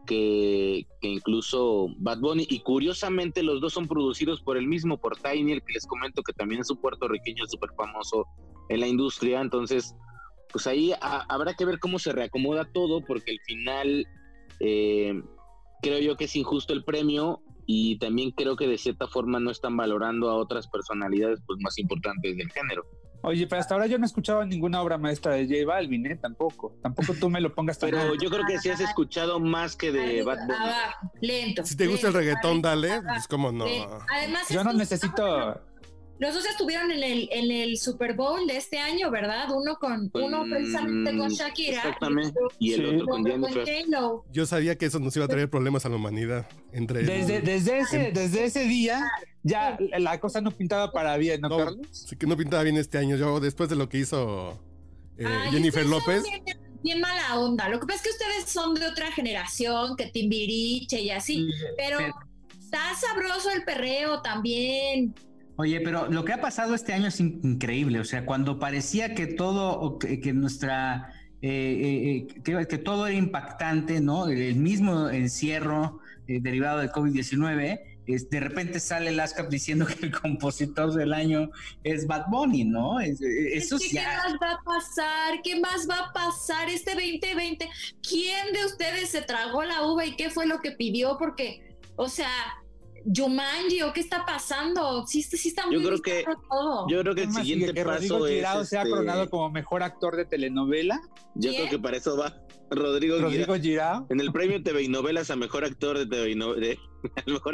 que, 0.05 0.87
que, 0.99 1.07
incluso 1.07 1.87
Bad 1.97 2.19
Bunny. 2.19 2.47
Y 2.49 2.61
curiosamente 2.61 3.43
los 3.43 3.61
dos 3.61 3.73
son 3.73 3.87
producidos 3.87 4.41
por 4.41 4.57
el 4.57 4.67
mismo, 4.67 4.97
por 4.97 5.15
Tiny, 5.15 5.53
el 5.53 5.63
que 5.63 5.73
les 5.73 5.85
comento 5.85 6.23
que 6.23 6.33
también 6.33 6.61
es 6.61 6.71
un 6.71 6.77
puertorriqueño 6.77 7.45
súper 7.45 7.69
famoso 7.77 8.25
en 8.69 8.79
la 8.79 8.87
industria. 8.87 9.41
Entonces, 9.41 9.95
pues 10.51 10.65
ahí 10.65 10.93
habrá 10.99 11.53
que 11.53 11.65
ver 11.65 11.79
cómo 11.79 11.99
se 11.99 12.11
reacomoda 12.11 12.65
todo, 12.65 13.01
porque 13.01 13.31
al 13.31 13.39
final 13.45 14.07
eh, 14.59 15.21
creo 15.81 15.99
yo 15.99 16.15
que 16.15 16.25
es 16.25 16.35
injusto 16.35 16.73
el 16.73 16.83
premio 16.83 17.41
y 17.65 17.97
también 17.99 18.31
creo 18.31 18.55
que 18.55 18.67
de 18.67 18.77
cierta 18.77 19.07
forma 19.07 19.39
no 19.39 19.51
están 19.51 19.77
valorando 19.77 20.29
a 20.29 20.35
otras 20.35 20.67
personalidades 20.67 21.39
pues 21.45 21.59
más 21.61 21.77
importantes 21.77 22.37
del 22.37 22.51
género. 22.51 22.85
Oye, 23.23 23.45
pero 23.45 23.59
hasta 23.59 23.75
ahora 23.75 23.85
yo 23.85 23.99
no 23.99 24.05
he 24.05 24.07
escuchado 24.07 24.43
ninguna 24.45 24.81
obra 24.81 24.97
maestra 24.97 25.35
de 25.35 25.45
J 25.45 25.65
Balvin, 25.65 26.07
¿eh? 26.07 26.15
Tampoco. 26.15 26.75
Tampoco 26.81 27.13
tú 27.13 27.29
me 27.29 27.39
lo 27.39 27.53
pongas 27.53 27.77
tan 27.77 27.91
Pero 27.91 28.15
yo 28.15 28.29
creo 28.31 28.45
que 28.47 28.57
sí 28.57 28.69
has 28.69 28.79
escuchado 28.79 29.39
más 29.39 29.75
que 29.75 29.91
de 29.91 30.23
Bad 30.23 30.47
Bunny. 30.47 31.27
lento. 31.27 31.63
Si 31.63 31.77
te 31.77 31.85
gusta 31.85 32.07
el 32.07 32.15
reggaetón, 32.15 32.63
dale. 32.63 32.99
Pues 33.01 33.27
como 33.27 33.51
no. 33.51 33.65
Además, 34.09 34.49
yo 34.49 34.63
no 34.63 34.73
necesito 34.73 35.61
los 36.21 36.35
dos 36.35 36.45
estuvieron 36.45 36.91
en 36.91 37.03
el, 37.03 37.29
en 37.31 37.49
el 37.49 37.79
Super 37.79 38.13
Bowl 38.13 38.45
de 38.45 38.55
este 38.55 38.77
año, 38.77 39.09
¿verdad? 39.09 39.49
Uno 39.49 39.79
con 39.79 40.11
uno 40.13 40.43
precisamente 40.47 41.17
con 41.17 41.29
Shakira. 41.29 41.77
Exactamente. 41.77 42.39
Y 42.59 42.73
el 42.73 42.85
otro 42.85 43.07
con 43.07 43.25
Jennifer. 43.25 43.87
Yo 44.31 44.45
sabía 44.45 44.77
que 44.77 44.85
eso 44.85 44.99
nos 44.99 45.15
iba 45.15 45.25
a 45.25 45.27
traer 45.27 45.49
problemas 45.49 45.83
a 45.87 45.89
la 45.89 45.95
humanidad. 45.95 46.47
Entre 46.73 47.01
desde, 47.01 47.41
desde, 47.41 47.79
ese, 47.79 48.11
desde 48.11 48.43
ese 48.43 48.65
día 48.65 49.09
ya 49.41 49.79
la 49.97 50.19
cosa 50.19 50.41
no 50.41 50.51
pintaba 50.51 50.91
para 50.91 51.17
bien, 51.17 51.41
¿no, 51.41 51.57
Carlos? 51.57 51.87
Sí 51.89 52.15
que 52.15 52.27
no 52.27 52.37
pintaba 52.37 52.61
bien 52.61 52.77
este 52.77 52.99
año. 52.99 53.15
Yo 53.15 53.39
después 53.39 53.67
de 53.67 53.75
lo 53.75 53.89
que 53.89 53.97
hizo 53.97 54.59
eh, 55.17 55.25
Jennifer 55.49 55.87
López. 55.87 56.23
Bien, 56.83 57.01
mala 57.01 57.39
onda. 57.39 57.67
Lo 57.67 57.79
que 57.79 57.87
pasa 57.87 57.97
es 57.97 58.03
que 58.03 58.09
ustedes 58.11 58.45
son 58.47 58.75
de 58.75 58.85
otra 58.85 59.11
generación, 59.11 59.95
que 59.95 60.05
Timbiriche 60.05 61.01
y 61.01 61.09
así, 61.09 61.47
pero 61.77 61.97
está 62.59 62.93
sabroso 62.93 63.49
el 63.49 63.63
perreo 63.63 64.21
también. 64.21 65.15
Oye, 65.61 65.79
pero 65.81 66.07
lo 66.09 66.25
que 66.25 66.33
ha 66.33 66.41
pasado 66.41 66.73
este 66.73 66.91
año 66.91 67.09
es 67.09 67.19
increíble. 67.19 67.99
O 67.99 68.03
sea, 68.03 68.25
cuando 68.25 68.57
parecía 68.57 69.13
que 69.13 69.27
todo, 69.27 69.99
que, 69.99 70.33
nuestra, 70.33 71.13
eh, 71.43 71.49
eh, 71.51 72.27
eh, 72.43 72.65
que, 72.67 72.77
todo 72.79 73.05
era 73.05 73.15
impactante, 73.15 74.01
¿no? 74.01 74.27
El, 74.27 74.55
mismo 74.55 75.09
encierro 75.09 75.99
derivado 76.25 76.79
del 76.79 76.89
COVID-19, 76.89 77.79
de 78.07 78.39
repente 78.39 78.79
sale 78.79 79.21
ASCAP 79.21 79.49
diciendo 79.49 79.85
que 79.85 80.03
el 80.03 80.11
compositor 80.19 80.95
del 80.95 81.13
año 81.13 81.51
es 81.83 82.07
Bad 82.07 82.25
Bunny, 82.29 82.63
¿no? 82.63 82.99
eso 82.99 83.77
¿Qué 83.77 84.01
más 84.01 84.33
va 84.41 84.53
a 84.53 84.63
pasar? 84.63 85.41
¿Qué 85.43 85.59
más 85.59 85.87
va 85.87 86.07
a 86.07 86.11
pasar 86.11 86.69
este 86.69 86.95
2020? 86.95 87.69
¿Quién 88.01 88.51
de 88.51 88.65
ustedes 88.65 89.09
se 89.11 89.21
tragó 89.21 89.63
la 89.63 89.83
uva 89.83 90.07
y 90.07 90.15
qué 90.15 90.31
fue 90.31 90.47
lo 90.47 90.59
que 90.59 90.71
pidió? 90.71 91.17
Porque, 91.19 91.75
o 91.97 92.09
sea, 92.09 92.31
Jumanji 93.05 93.81
o 93.81 93.93
qué 93.93 93.99
está 93.99 94.25
pasando? 94.25 95.05
Sí, 95.07 95.21
sí 95.23 95.49
está 95.49 95.65
muy 95.65 95.75
yo 95.75 95.87
creo 95.87 96.01
que 96.01 96.25
todo. 96.49 96.87
Yo 96.87 97.01
creo 97.01 97.15
que 97.15 97.23
el 97.23 97.31
siguiente 97.33 97.73
que 97.73 97.83
paso 97.83 97.93
Rodrigo 97.93 98.25
Girado 98.27 98.65
se 98.65 98.77
ha 98.77 98.81
este 98.81 98.91
coronado 98.91 99.29
como 99.29 99.49
mejor 99.49 99.83
actor 99.83 100.15
de 100.15 100.25
telenovela. 100.25 101.01
Yo 101.35 101.51
creo 101.51 101.69
que 101.69 101.79
para 101.79 101.97
eso 101.97 102.17
va 102.17 102.33
Rodrigo, 102.69 103.19
Rodrigo 103.19 103.55
Girado. 103.55 104.07
En 104.09 104.19
el 104.19 104.31
premio 104.31 104.61
TV 104.63 104.83
y 104.83 104.87
novelas 104.87 105.29
a 105.31 105.35
mejor 105.35 105.65
actor 105.65 105.97
de 105.97 106.05
TV 106.05 106.31
y 106.31 106.35
novelas. 106.35 106.77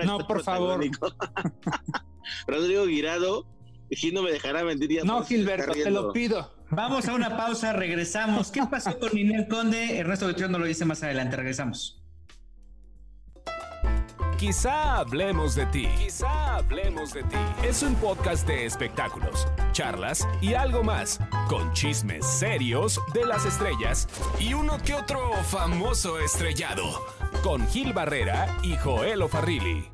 No, 0.05 0.17
por 0.27 0.43
favor. 0.43 0.79
Rodrigo 2.47 2.85
Girado, 2.85 3.47
si 3.91 4.11
no 4.11 4.21
me 4.21 4.31
dejará 4.31 4.63
mentir. 4.63 5.03
no, 5.05 5.23
Gilberto, 5.23 5.71
te 5.71 5.89
lo 5.89 6.11
pido. 6.11 6.53
Vamos 6.69 7.07
a 7.07 7.13
una 7.13 7.37
pausa, 7.37 7.71
regresamos. 7.73 8.51
¿Qué 8.51 8.61
pasó 8.69 8.99
con 8.99 9.13
Ninel 9.13 9.47
Conde? 9.47 9.97
Ernesto 9.97 10.27
Vitrón 10.27 10.51
nos 10.51 10.59
lo 10.59 10.67
dice 10.67 10.83
más 10.83 11.01
adelante, 11.01 11.37
regresamos. 11.37 12.03
Quizá 14.37 14.97
hablemos 14.97 15.55
de 15.55 15.65
ti. 15.65 15.87
Quizá 15.97 16.57
hablemos 16.57 17.11
de 17.11 17.23
ti. 17.23 17.37
Es 17.63 17.81
un 17.81 17.95
podcast 17.95 18.47
de 18.47 18.67
espectáculos, 18.67 19.47
charlas 19.71 20.27
y 20.41 20.53
algo 20.53 20.83
más, 20.83 21.19
con 21.49 21.73
chismes 21.73 22.23
serios 22.23 23.01
de 23.15 23.25
las 23.25 23.45
estrellas 23.45 24.07
y 24.39 24.53
uno 24.53 24.77
que 24.77 24.93
otro 24.93 25.33
famoso 25.49 26.19
estrellado, 26.19 26.83
con 27.41 27.67
Gil 27.69 27.93
Barrera 27.93 28.55
y 28.61 28.75
Joel 28.77 29.23
O'Farrilli. 29.23 29.91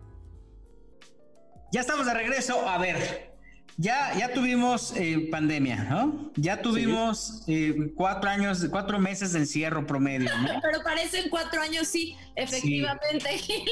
Ya 1.72 1.80
estamos 1.80 2.06
de 2.06 2.14
regreso. 2.14 2.68
A 2.68 2.78
ver, 2.78 3.33
ya, 3.78 4.18
ya 4.18 4.34
tuvimos 4.34 4.94
eh, 4.96 5.28
pandemia, 5.32 5.84
¿no? 5.86 6.32
Ya 6.36 6.62
tuvimos 6.62 7.44
eh, 7.48 7.92
cuatro 7.96 8.30
años, 8.30 8.66
cuatro 8.70 9.00
meses 9.00 9.34
de 9.34 9.40
encierro 9.40 9.86
promedio, 9.88 10.30
¿no? 10.38 10.60
Pero 10.62 10.84
parecen 10.84 11.30
cuatro 11.30 11.62
años, 11.62 11.88
sí, 11.88 12.16
efectivamente. 12.36 13.30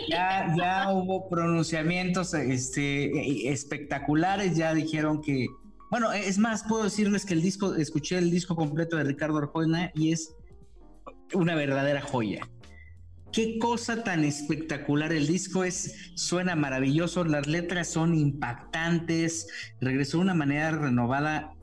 Ya, 0.09 0.53
ya 0.57 0.91
hubo 0.91 1.29
pronunciamientos 1.29 2.33
este, 2.33 3.49
espectaculares, 3.51 4.55
ya 4.55 4.73
dijeron 4.73 5.21
que, 5.21 5.47
bueno, 5.89 6.11
es 6.11 6.37
más, 6.37 6.63
puedo 6.63 6.83
decirles 6.83 7.25
que 7.25 7.33
el 7.33 7.41
disco, 7.41 7.75
escuché 7.75 8.17
el 8.17 8.31
disco 8.31 8.55
completo 8.55 8.97
de 8.97 9.03
Ricardo 9.03 9.37
Arjona 9.37 9.91
y 9.93 10.11
es 10.11 10.33
una 11.33 11.55
verdadera 11.55 12.01
joya. 12.01 12.47
Qué 13.31 13.57
cosa 13.59 14.03
tan 14.03 14.25
espectacular. 14.25 15.13
El 15.13 15.25
disco 15.25 15.63
es, 15.63 16.11
suena 16.15 16.55
maravilloso, 16.55 17.23
las 17.23 17.47
letras 17.47 17.87
son 17.87 18.13
impactantes, 18.13 19.47
regresó 19.79 20.17
de 20.17 20.23
una 20.23 20.33
manera 20.33 20.71
renovada 20.71 21.53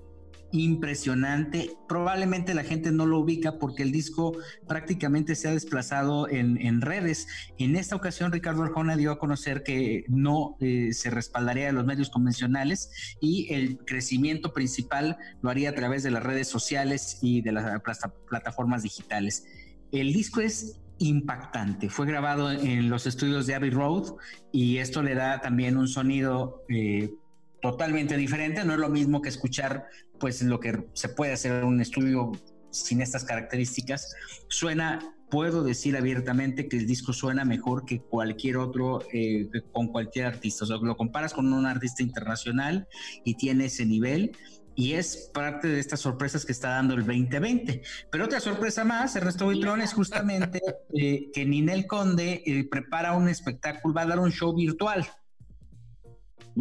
impresionante. 0.50 1.70
Probablemente 1.87 2.54
la 2.54 2.64
gente 2.64 2.90
no 2.90 3.04
lo 3.04 3.18
ubica 3.18 3.59
porque 3.59 3.83
el 3.83 3.92
disco 3.92 4.35
prácticamente 4.66 5.35
se 5.35 5.48
ha 5.48 5.52
desplazado 5.52 6.26
en, 6.28 6.81
redes. 6.81 7.26
En 7.59 7.76
esta 7.76 7.96
ocasión, 7.96 8.33
Ricardo 8.33 8.62
Arjona 8.62 8.96
dio 8.96 9.12
a 9.12 9.18
conocer 9.18 9.62
que 9.62 10.04
no 10.09 10.57
eh, 10.61 10.94
se 10.94 11.11
respaldaría 11.11 11.66
de 11.66 11.72
los 11.72 11.85
medios 11.85 12.09
convencionales 12.09 13.16
y 13.20 13.52
el 13.52 13.78
crecimiento 13.85 14.54
principal 14.54 15.18
lo 15.42 15.50
haría 15.50 15.68
a 15.68 15.74
través 15.74 16.02
de 16.02 16.12
las 16.12 16.22
redes 16.22 16.48
sociales 16.48 17.18
y 17.20 17.42
de 17.42 17.52
las 17.52 17.83
plataformas 18.26 18.83
digitales. 18.83 19.44
El 19.92 20.14
disco 20.14 20.40
es 20.40 20.81
impactante. 20.98 21.88
Fue 21.88 22.06
grabado 22.06 22.50
en 22.50 22.90
los 22.90 23.06
estudios 23.06 23.46
de 23.46 23.54
Abbey 23.54 23.70
Road 23.70 24.14
y 24.52 24.78
esto 24.78 25.02
le 25.02 25.14
da 25.14 25.40
también 25.40 25.76
un 25.76 25.88
sonido 25.88 26.64
eh, 26.68 27.14
totalmente 27.61 28.16
diferente. 28.16 28.64
No 28.64 28.74
es 28.74 28.78
lo 28.78 28.88
mismo 28.88 29.22
que 29.22 29.28
escuchar 29.28 29.87
pues 30.18 30.42
lo 30.42 30.61
que 30.61 30.87
se 30.92 31.08
puede 31.08 31.32
hacer 31.32 31.52
en 31.52 31.64
un 31.64 31.80
estudio 31.80 32.32
sin 32.70 33.00
estas 33.00 33.24
características. 33.24 34.14
Suena, 34.48 35.14
puedo 35.30 35.62
decir 35.62 35.96
abiertamente 35.96 36.68
que 36.68 36.76
el 36.76 36.87
disco 36.87 37.12
suena 37.12 37.44
mejor 37.44 37.84
que 37.84 38.00
cualquier 38.00 38.56
otro, 38.56 39.00
eh, 39.12 39.48
con 39.72 39.88
cualquier 39.88 40.26
artista. 40.26 40.64
O 40.64 40.84
lo 40.84 40.96
comparas 40.96 41.32
con 41.32 41.52
un 41.52 41.66
artista 41.66 42.02
internacional 42.02 42.88
y 43.24 43.34
tiene 43.34 43.66
ese 43.66 43.87
nivel 43.87 44.32
y 44.78 44.92
es 44.92 45.28
parte 45.34 45.66
de 45.66 45.80
estas 45.80 45.98
sorpresas 45.98 46.46
que 46.46 46.52
está 46.52 46.68
dando 46.68 46.94
el 46.94 47.04
2020. 47.04 47.82
Pero 48.12 48.26
otra 48.26 48.38
sorpresa 48.38 48.84
más, 48.84 49.16
Ernesto 49.16 49.46
Buitrón, 49.46 49.80
es 49.80 49.92
justamente 49.92 50.60
eh, 50.94 51.32
que 51.34 51.44
Ninel 51.44 51.88
Conde 51.88 52.44
eh, 52.46 52.62
prepara 52.70 53.16
un 53.16 53.28
espectáculo, 53.28 53.92
va 53.92 54.02
a 54.02 54.06
dar 54.06 54.20
un 54.20 54.30
show 54.30 54.54
virtual. 54.54 55.04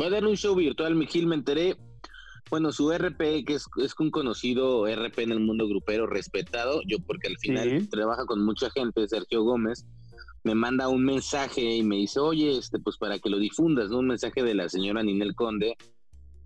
Va 0.01 0.08
a 0.08 0.10
dar 0.10 0.25
un 0.25 0.36
show 0.36 0.56
virtual, 0.56 0.95
Mijil, 0.95 1.27
me 1.27 1.36
enteré. 1.36 1.77
Bueno, 2.49 2.71
su 2.71 2.91
RP, 2.91 3.45
que 3.45 3.53
es, 3.53 3.67
es 3.84 3.93
un 3.99 4.10
conocido 4.10 4.88
RP 4.88 5.19
en 5.19 5.34
el 5.34 5.39
mundo 5.39 5.67
grupero, 5.67 6.08
respetado, 6.08 6.82
yo 6.88 6.97
porque 7.06 7.27
al 7.27 7.38
final 7.38 7.88
trabaja 7.88 8.25
con 8.25 8.43
mucha 8.43 8.71
gente, 8.71 9.08
Sergio 9.08 9.43
Gómez, 9.43 9.86
me 10.43 10.56
manda 10.56 10.88
un 10.88 11.06
mensaje 11.06 11.62
y 11.62 11.84
me 11.84 11.97
dice, 11.97 12.19
oye, 12.19 12.58
este, 12.58 12.80
pues 12.80 12.97
para 12.97 13.19
que 13.19 13.30
lo 13.30 13.38
difundas, 13.38 13.91
¿no? 13.91 13.99
Un 13.99 14.08
mensaje 14.08 14.41
de 14.41 14.56
la 14.56 14.69
señora 14.69 15.03
Ninel 15.03 15.36
Conde, 15.36 15.75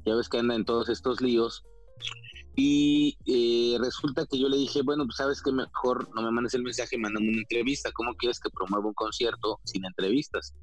ya 0.06 0.16
ves 0.16 0.30
que 0.30 0.40
anda 0.40 0.56
en 0.56 0.66
todos 0.66 0.90
estos 0.90 1.22
líos. 1.22 1.64
Y 2.56 3.18
eh, 3.26 3.78
resulta 3.80 4.26
que 4.26 4.38
yo 4.38 4.50
le 4.50 4.58
dije, 4.58 4.82
bueno, 4.82 5.06
pues 5.06 5.18
sabes 5.18 5.42
que 5.42 5.52
mejor 5.52 6.10
no 6.16 6.22
me 6.22 6.32
mandes 6.32 6.54
el 6.54 6.64
mensaje, 6.64 6.98
mándame 6.98 7.30
una 7.30 7.40
entrevista. 7.40 7.92
¿Cómo 7.94 8.14
quieres 8.16 8.40
que 8.40 8.50
promueva 8.50 8.88
un 8.88 8.94
concierto 8.94 9.60
sin 9.64 9.86
entrevistas? 9.86 10.54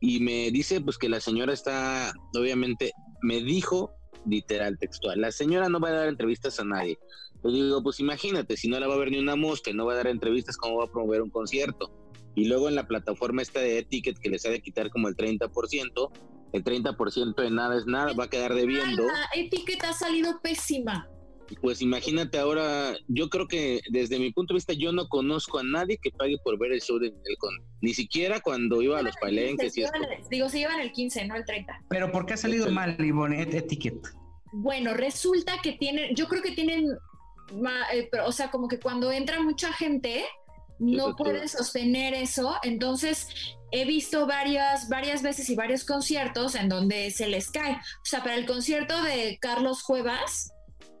Y 0.00 0.20
me 0.20 0.50
dice, 0.50 0.80
pues 0.80 0.98
que 0.98 1.08
la 1.08 1.20
señora 1.20 1.52
está, 1.52 2.12
obviamente, 2.36 2.92
me 3.22 3.40
dijo 3.40 3.92
literal, 4.26 4.78
textual. 4.78 5.20
La 5.20 5.32
señora 5.32 5.68
no 5.68 5.80
va 5.80 5.88
a 5.88 5.92
dar 5.92 6.08
entrevistas 6.08 6.60
a 6.60 6.64
nadie. 6.64 6.98
Le 7.44 7.52
digo, 7.52 7.82
pues 7.82 8.00
imagínate, 8.00 8.56
si 8.56 8.68
no 8.68 8.78
la 8.78 8.86
va 8.86 8.94
a 8.94 8.98
ver 8.98 9.10
ni 9.10 9.18
una 9.18 9.36
mosca 9.36 9.72
no 9.72 9.86
va 9.86 9.94
a 9.94 9.96
dar 9.96 10.06
entrevistas, 10.06 10.56
¿cómo 10.56 10.78
va 10.78 10.84
a 10.84 10.92
promover 10.92 11.22
un 11.22 11.30
concierto? 11.30 11.90
Y 12.34 12.46
luego 12.46 12.68
en 12.68 12.76
la 12.76 12.86
plataforma 12.86 13.42
esta 13.42 13.60
de 13.60 13.82
Ticket 13.82 14.18
que 14.18 14.30
les 14.30 14.46
ha 14.46 14.50
de 14.50 14.60
quitar 14.60 14.90
como 14.90 15.08
el 15.08 15.16
30%, 15.16 16.10
el 16.52 16.64
30% 16.64 17.34
de 17.34 17.50
nada 17.50 17.76
es 17.76 17.86
nada, 17.86 18.12
va 18.12 18.24
a 18.24 18.30
quedar 18.30 18.54
debiendo. 18.54 19.04
La 19.06 19.28
etiqueta 19.34 19.90
ha 19.90 19.92
salido 19.92 20.40
pésima. 20.42 21.08
Pues 21.60 21.82
imagínate 21.82 22.38
ahora, 22.38 22.94
yo 23.08 23.28
creo 23.28 23.46
que 23.46 23.80
desde 23.90 24.18
mi 24.18 24.32
punto 24.32 24.54
de 24.54 24.58
vista 24.58 24.72
yo 24.72 24.92
no 24.92 25.08
conozco 25.08 25.58
a 25.58 25.62
nadie 25.62 25.98
que 26.00 26.10
pague 26.10 26.36
por 26.42 26.58
ver 26.58 26.72
el 26.72 26.80
show 26.80 26.98
de 26.98 27.12
Con, 27.38 27.54
ni 27.80 27.92
siquiera 27.92 28.40
cuando 28.40 28.80
iba 28.80 28.98
a 28.98 29.02
los 29.02 29.14
palenques 29.16 29.76
y 29.76 29.82
esto. 29.82 29.98
Digo, 30.30 30.48
se 30.48 30.58
llevan 30.58 30.80
el 30.80 30.92
15, 30.92 31.26
no 31.26 31.36
el 31.36 31.44
30. 31.44 31.84
Pero 31.88 32.10
¿por 32.10 32.26
qué 32.26 32.34
ha 32.34 32.36
salido 32.36 32.70
mal, 32.70 32.96
Ivonne, 32.98 33.42
Etiquet? 33.42 34.00
Bueno, 34.52 34.94
resulta 34.94 35.54
que 35.62 35.72
tienen, 35.72 36.14
yo 36.14 36.26
creo 36.28 36.42
que 36.42 36.52
tienen, 36.52 36.86
eh, 37.92 38.08
o 38.24 38.32
sea, 38.32 38.50
como 38.50 38.68
que 38.68 38.78
cuando 38.78 39.10
entra 39.12 39.42
mucha 39.42 39.72
gente, 39.72 40.24
no 40.82 41.14
pueden 41.14 41.48
sostener 41.48 42.12
eso, 42.12 42.56
entonces 42.62 43.28
he 43.70 43.84
visto 43.84 44.26
varias, 44.26 44.88
varias 44.88 45.22
veces 45.22 45.48
y 45.48 45.54
varios 45.54 45.84
conciertos 45.84 46.56
en 46.56 46.68
donde 46.68 47.10
se 47.10 47.28
les 47.28 47.50
cae. 47.50 47.74
O 47.74 48.04
sea, 48.04 48.22
para 48.22 48.34
el 48.34 48.46
concierto 48.46 49.00
de 49.02 49.38
Carlos 49.40 49.84
Cuevas, 49.84 50.52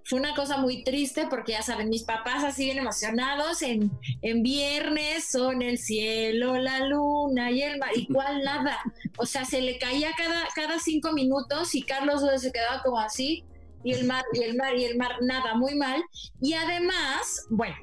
fue 0.04 0.18
una 0.18 0.34
cosa 0.34 0.56
muy 0.56 0.84
triste 0.84 1.26
porque 1.28 1.52
ya 1.52 1.62
saben, 1.62 1.88
mis 1.88 2.04
papás 2.04 2.44
así 2.44 2.64
bien 2.64 2.78
emocionados 2.78 3.62
en, 3.62 3.90
en 4.22 4.42
viernes 4.42 5.30
son 5.30 5.62
el 5.62 5.78
cielo, 5.78 6.56
la 6.56 6.86
luna 6.86 7.50
y 7.50 7.62
el 7.62 7.78
mar, 7.78 7.90
y 7.94 8.06
cuál 8.06 8.42
nada. 8.44 8.78
O 9.18 9.26
sea, 9.26 9.44
se 9.44 9.60
le 9.60 9.78
caía 9.78 10.10
cada, 10.16 10.46
cada 10.54 10.78
cinco 10.78 11.12
minutos 11.12 11.74
y 11.74 11.82
Carlos 11.82 12.22
se 12.40 12.52
quedaba 12.52 12.82
como 12.82 12.98
así, 12.98 13.44
y 13.84 13.92
el 13.92 14.06
mar, 14.06 14.24
y 14.32 14.42
el 14.42 14.56
mar, 14.56 14.76
y 14.76 14.84
el 14.84 14.96
mar, 14.96 15.16
nada, 15.22 15.54
muy 15.54 15.74
mal. 15.74 16.02
Y 16.40 16.54
además, 16.54 17.46
bueno, 17.50 17.74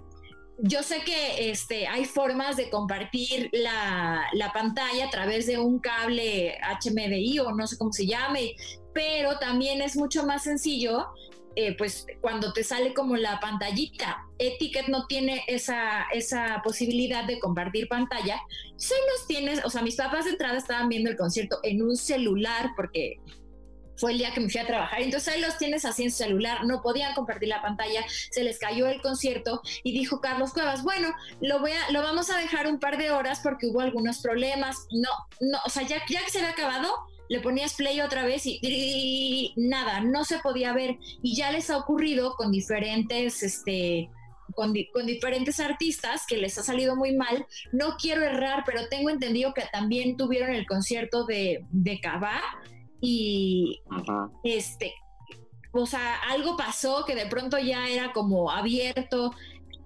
yo 0.62 0.84
sé 0.84 1.02
que 1.06 1.50
este, 1.52 1.88
hay 1.88 2.06
formas 2.06 2.58
de 2.58 2.70
compartir 2.70 3.50
la, 3.54 4.28
la, 4.34 4.52
pantalla 4.52 5.06
a 5.06 5.10
través 5.10 5.48
de 5.48 5.58
un 5.58 5.80
cable 5.80 6.58
HMDI 6.84 7.40
o 7.40 7.52
no 7.52 7.68
sé 7.68 7.78
cómo 7.78 7.94
se 7.94 8.06
llame, 8.06 8.56
pero 8.94 9.40
también 9.40 9.82
es 9.82 9.96
mucho 9.96 10.26
más 10.26 10.44
sencillo 10.44 11.08
eh, 11.56 11.76
pues 11.78 12.06
cuando 12.22 12.54
te 12.54 12.64
sale 12.64 12.94
como 12.94 13.18
la 13.18 13.40
pantallita, 13.40 14.26
Etiquet 14.38 14.88
no 14.88 15.08
tiene 15.08 15.44
esa, 15.48 16.04
esa 16.14 16.62
posibilidad 16.64 17.26
de 17.26 17.40
compartir 17.40 17.90
pantalla, 17.90 18.40
solo 18.78 19.02
tienes, 19.28 19.66
o 19.66 19.70
sea, 19.70 19.82
mis 19.82 19.96
papás 19.96 20.26
de 20.26 20.32
entrada 20.32 20.58
estaban 20.58 20.88
viendo 20.90 21.10
el 21.10 21.18
concierto 21.18 21.60
en 21.64 21.82
un 21.82 21.98
celular 21.98 22.72
porque 22.76 23.20
fue 24.00 24.14
el 24.14 24.18
día 24.18 24.32
que 24.32 24.40
me 24.40 24.50
fui 24.50 24.62
a 24.62 24.66
trabajar. 24.66 25.02
Entonces 25.02 25.34
ahí 25.34 25.42
los 25.42 25.58
tienes 25.58 25.86
así 25.86 26.04
en 26.04 26.12
su 26.12 26.18
celular, 26.18 26.66
no 26.66 26.82
podían 26.82 27.14
compartir 27.14 27.50
la 27.50 27.62
pantalla, 27.62 28.04
se 28.32 28.44
les 28.44 28.58
cayó 28.58 28.88
el 28.88 29.02
concierto 29.02 29.62
y 29.84 29.92
dijo 29.92 30.22
Carlos 30.22 30.54
Cuevas, 30.54 30.84
bueno, 30.84 31.14
lo 31.42 31.60
voy 31.60 31.72
a, 31.72 31.92
lo 31.92 32.02
vamos 32.02 32.30
a 32.30 32.38
dejar 32.38 32.68
un 32.68 32.80
par 32.80 32.98
de 32.98 33.12
horas 33.12 33.42
porque 33.44 33.68
hubo 33.68 33.82
algunos 33.82 34.20
problemas. 34.20 34.88
No, 34.92 35.10
no, 35.42 35.60
o 35.66 35.70
sea, 35.70 35.84
ya, 35.84 36.02
ya 36.10 36.24
que 36.24 36.32
se 36.32 36.40
había 36.40 36.52
acabado, 36.52 36.90
le 37.30 37.42
ponías 37.42 37.76
play 37.76 38.02
otra 38.02 38.26
vez 38.26 38.44
y, 38.46 39.54
nada, 39.56 40.02
no 40.02 40.26
se 40.26 40.40
podía 40.40 40.74
ver. 40.74 40.98
Y 41.22 41.36
ya 41.36 41.52
les 41.52 41.70
ha 41.70 41.78
ocurrido 41.78 42.34
con 42.36 42.52
diferentes, 42.52 43.44
este, 43.44 44.10
con, 44.56 44.74
diferentes 44.74 45.60
artistas 45.60 46.26
que 46.28 46.38
les 46.38 46.58
ha 46.58 46.64
salido 46.64 46.96
muy 46.96 47.16
mal. 47.16 47.46
No 47.72 47.98
quiero 48.02 48.24
errar, 48.24 48.64
pero 48.66 48.88
tengo 48.90 49.12
entendido 49.12 49.54
que 49.54 49.64
también 49.72 50.18
tuvieron 50.18 50.56
el 50.56 50.66
concierto 50.66 51.26
de, 51.26 51.66
de 51.70 52.00
Cabá 52.00 52.42
y 53.02 53.82
este, 54.44 54.94
o 55.72 55.86
sea, 55.86 56.16
algo 56.30 56.58
pasó 56.58 57.06
que 57.06 57.16
de 57.16 57.28
pronto 57.28 57.58
ya 57.58 57.88
era 57.88 58.12
como 58.14 58.52
abierto 58.52 59.32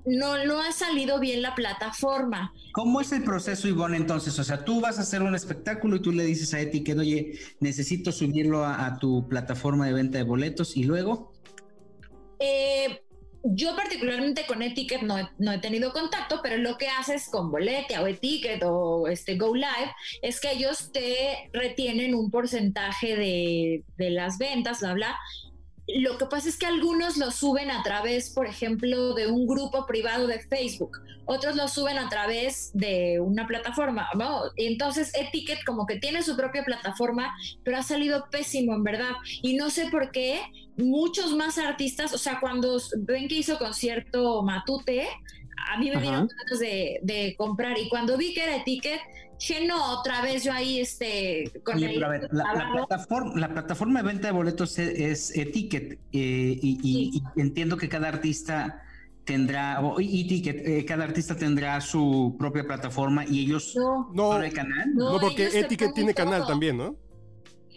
no, 0.06 0.44
no 0.46 0.62
ha 0.62 0.72
salido 0.72 1.20
bien 1.20 1.42
la 1.42 1.56
plataforma. 1.56 2.54
¿Cómo 2.74 3.02
es 3.02 3.12
el 3.12 3.24
proceso, 3.24 3.68
Ivonne, 3.68 3.98
entonces? 3.98 4.38
O 4.38 4.44
sea, 4.44 4.66
tú 4.66 4.82
vas 4.82 5.00
a 5.00 5.04
hacer 5.04 5.22
un 5.22 5.36
espectáculo 5.36 5.98
y 5.98 6.02
tú 6.02 6.12
le 6.12 6.26
dices 6.26 6.54
a 6.54 6.60
Etiquet, 6.60 6.98
oye, 6.98 7.40
necesito 7.60 8.12
subirlo 8.12 8.66
a, 8.66 8.98
tu 9.00 9.28
plataforma 9.28 9.86
de 9.86 9.94
venta 9.94 10.18
de 10.18 10.24
boletos 10.24 10.76
y 10.76 10.84
luego... 10.84 11.32
Eh, 12.40 13.03
yo 13.44 13.76
particularmente 13.76 14.46
con 14.46 14.62
Etiquet 14.62 15.02
no, 15.02 15.30
no, 15.38 15.52
he 15.52 15.60
tenido 15.60 15.92
contacto, 15.92 16.40
pero 16.42 16.58
lo 16.58 16.78
que 16.78 16.88
haces 16.88 17.28
con 17.30 17.52
Boletia 17.52 18.02
o 18.02 18.08
Etiquet 18.08 18.64
o 18.64 19.08
este 19.08 19.38
Go 19.38 19.54
Live 19.54 19.94
es 20.22 20.40
que 20.40 20.54
ellos 20.54 20.92
te 20.92 21.50
retienen 21.52 22.16
un 22.16 22.32
porcentaje 22.32 23.16
de, 23.18 23.84
de 23.98 24.10
las 24.12 24.38
ventas, 24.38 24.80
bla, 24.80 24.94
bla, 24.94 25.20
lo 25.88 26.18
que 26.18 26.26
pasa 26.26 26.48
es 26.48 26.58
que 26.58 26.66
algunos 26.66 27.18
lo 27.18 27.32
suben 27.32 27.70
a 27.70 27.84
través, 27.84 28.30
por 28.30 28.48
ejemplo, 28.48 29.14
de 29.14 29.28
un 29.28 29.46
grupo 29.46 29.86
privado 29.86 30.28
de 30.28 30.40
Facebook, 30.40 30.98
otros 31.26 31.56
lo 31.56 31.68
suben 31.68 31.98
a 31.98 32.10
través 32.10 32.72
de 32.74 33.20
una 33.20 33.48
plataforma, 33.48 34.08
¿no? 34.18 34.44
Y 34.56 34.68
entonces 34.68 35.14
Etiquet 35.16 35.64
como 35.66 35.86
que 35.86 36.00
tiene 36.00 36.24
su 36.24 36.36
propia 36.36 36.64
plataforma, 36.64 37.34
pero 37.64 37.78
ha 37.78 37.84
salido 37.84 38.28
pésimo, 38.30 38.74
en 38.74 38.84
verdad. 38.84 39.12
Y 39.42 39.56
no 39.56 39.70
sé 39.70 39.88
por 39.90 40.12
qué 40.12 40.42
muchos 40.78 41.34
más 41.36 41.58
artistas, 41.58 42.14
o 42.14 42.18
sea, 42.18 42.40
cuando 42.40 42.78
ven 43.00 43.28
que 43.28 43.36
hizo 43.36 43.58
concierto 43.58 44.42
Matute, 44.42 45.08
a 45.70 45.78
mí 45.78 45.90
me 45.90 46.02
dieron 46.02 46.28
ganas 46.28 46.60
de, 46.60 47.00
de, 47.04 47.36
comprar 47.38 47.78
y 47.78 47.88
cuando 47.88 48.18
vi 48.18 48.34
que 48.34 48.44
era 48.44 48.58
Etiquet, 48.58 49.00
que 49.46 49.66
no, 49.68 50.00
otra 50.00 50.22
vez 50.22 50.44
yo 50.44 50.54
ahí 50.54 50.80
este 50.80 51.52
con 51.64 51.80
la, 51.80 52.70
plataforma, 52.72 53.40
la 53.40 53.50
plataforma 53.50 54.02
de 54.02 54.08
venta 54.08 54.28
de 54.28 54.34
boletos 54.34 54.80
es, 54.80 55.36
Etiquet 55.36 56.00
eh, 56.14 56.60
y, 56.62 57.22
entiendo 57.36 57.76
que 57.76 57.90
cada 57.90 58.08
artista 58.08 58.82
tendrá 59.26 59.82
o 59.82 60.00
Etiquet, 60.00 60.66
eh, 60.66 60.86
cada 60.86 61.04
artista 61.04 61.36
tendrá 61.36 61.82
su 61.82 62.36
propia 62.40 62.64
plataforma 62.64 63.26
y 63.26 63.42
ellos 63.42 63.76
no, 63.76 64.10
no, 64.14 64.42
el 64.42 64.54
canal. 64.54 64.94
No, 64.94 65.20
porque 65.20 65.48
Etiquet 65.48 65.94
tiene 65.94 66.14
canal 66.14 66.46
también, 66.48 66.78
¿no? 66.78 66.96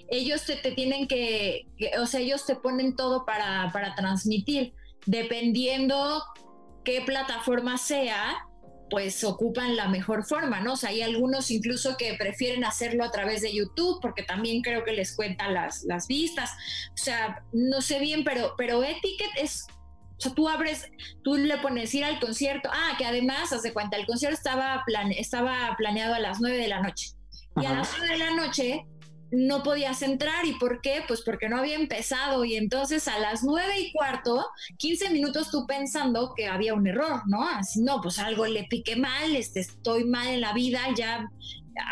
Ellos 0.08 0.44
te, 0.44 0.54
te 0.56 0.70
tienen 0.70 1.08
que, 1.08 1.66
o 2.00 2.06
sea, 2.06 2.20
ellos 2.20 2.46
te 2.46 2.54
ponen 2.54 2.94
todo 2.94 3.24
para, 3.24 3.72
para 3.72 3.96
transmitir, 3.96 4.72
dependiendo 5.04 6.22
qué 6.84 7.02
plataforma 7.04 7.76
sea, 7.76 8.45
pues 8.90 9.24
ocupan 9.24 9.76
la 9.76 9.88
mejor 9.88 10.24
forma, 10.24 10.60
¿no? 10.60 10.74
O 10.74 10.76
sea, 10.76 10.90
hay 10.90 11.02
algunos 11.02 11.50
incluso 11.50 11.96
que 11.96 12.14
prefieren 12.14 12.64
hacerlo 12.64 13.04
a 13.04 13.10
través 13.10 13.42
de 13.42 13.52
YouTube 13.52 14.00
porque 14.00 14.22
también 14.22 14.62
creo 14.62 14.84
que 14.84 14.92
les 14.92 15.14
cuentan 15.16 15.54
las, 15.54 15.84
las 15.84 16.06
vistas. 16.06 16.52
O 16.94 16.96
sea, 16.96 17.42
no 17.52 17.80
sé 17.80 17.98
bien, 17.98 18.24
pero, 18.24 18.54
pero 18.56 18.84
Etiquet 18.84 19.30
es, 19.36 19.66
o 20.16 20.20
sea, 20.20 20.34
tú 20.34 20.48
abres, 20.48 20.90
tú 21.22 21.34
le 21.34 21.58
pones 21.58 21.94
ir 21.94 22.04
al 22.04 22.20
concierto, 22.20 22.70
ah, 22.72 22.94
que 22.96 23.04
además, 23.04 23.52
haz 23.52 23.62
de 23.62 23.72
cuenta, 23.72 23.96
el 23.96 24.06
concierto 24.06 24.36
estaba, 24.36 24.84
estaba 25.10 25.74
planeado 25.76 26.14
a 26.14 26.20
las 26.20 26.40
nueve 26.40 26.58
de 26.58 26.68
la 26.68 26.80
noche. 26.80 27.10
Y 27.60 27.64
a 27.64 27.72
las 27.72 27.90
nueve 27.98 28.12
de 28.12 28.18
la 28.18 28.30
noche 28.32 28.86
no 29.30 29.62
podías 29.62 30.02
entrar. 30.02 30.46
¿Y 30.46 30.54
por 30.54 30.80
qué? 30.80 31.02
Pues 31.06 31.22
porque 31.22 31.48
no 31.48 31.58
había 31.58 31.74
empezado. 31.76 32.44
Y 32.44 32.56
entonces 32.56 33.08
a 33.08 33.18
las 33.18 33.42
nueve 33.42 33.80
y 33.80 33.92
cuarto, 33.92 34.46
15 34.78 35.10
minutos 35.10 35.50
tú 35.50 35.66
pensando 35.66 36.32
que 36.36 36.46
había 36.46 36.74
un 36.74 36.86
error, 36.86 37.22
¿no? 37.26 37.46
Así, 37.48 37.82
no, 37.82 38.00
pues 38.00 38.18
algo 38.18 38.46
le 38.46 38.64
piqué 38.64 38.96
mal, 38.96 39.36
este, 39.36 39.60
estoy 39.60 40.04
mal 40.04 40.28
en 40.28 40.40
la 40.40 40.52
vida, 40.52 40.80
ya 40.96 41.28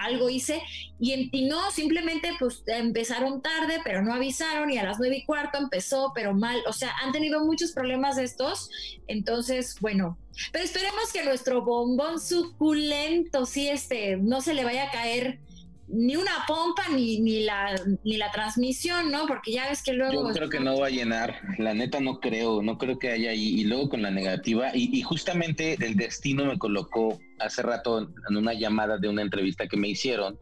algo 0.03 0.31
hice. 0.31 0.63
Y, 0.99 1.29
y 1.33 1.47
no, 1.47 1.71
simplemente 1.71 2.31
pues 2.39 2.63
empezaron 2.67 3.43
tarde, 3.43 3.81
pero 3.85 4.03
no 4.03 4.15
avisaron. 4.15 4.71
Y 4.71 4.79
a 4.79 4.85
las 4.85 4.99
nueve 4.99 5.19
y 5.19 5.25
cuarto 5.25 5.59
empezó, 5.59 6.13
pero 6.15 6.35
mal. 6.35 6.63
O 6.67 6.73
sea, 6.73 6.93
han 7.03 7.13
tenido 7.13 7.45
muchos 7.45 7.73
problemas 7.73 8.19
estos. 8.19 8.71
Entonces, 9.07 9.77
bueno, 9.81 10.19
pero 10.53 10.65
esperemos 10.65 11.13
que 11.13 11.25
nuestro 11.25 11.63
bombón 11.65 12.21
suculento, 12.21 13.47
sí, 13.47 13.69
este, 13.69 14.17
no 14.17 14.41
se 14.41 14.55
le 14.55 14.65
vaya 14.65 14.85
a 14.85 14.91
caer 14.91 15.41
ni 15.89 16.17
una 16.17 16.45
pompa 16.47 16.89
ni, 16.89 17.21
ni, 17.21 17.45
la, 17.45 17.75
ni 18.05 18.17
la 18.17 18.31
transmisión, 18.31 19.11
¿no? 19.11 19.27
Porque 19.27 19.53
ya 19.53 19.69
ves 19.69 19.83
que 19.83 19.93
luego... 19.93 20.29
Yo 20.29 20.35
creo 20.35 20.49
que 20.49 20.61
no 20.61 20.79
va 20.79 20.87
a 20.87 20.91
llenar, 20.91 21.41
la 21.59 21.75
neta 21.75 22.01
no 22.01 22.21
creo, 22.21 22.63
no 22.63 22.79
creo 22.79 22.99
que 22.99 23.11
haya 23.11 23.31
ahí. 23.31 23.61
Y 23.61 23.65
luego 23.65 23.91
con 23.91 24.03
la 24.03 24.11
negativa, 24.11 24.71
y, 24.75 25.01
justamente 25.03 25.77
el 25.85 25.97
destino 25.97 26.47
me 26.47 26.59
colocó 26.59 27.19
hace 27.39 27.63
rato 27.63 27.99
en 28.01 28.37
una 28.37 28.55
llamada 28.55 28.99
de 28.99 29.09
una 29.09 29.23
entrevista 29.23 29.67
que 29.67 29.77
me 29.77 29.89
hicieron 29.89 30.39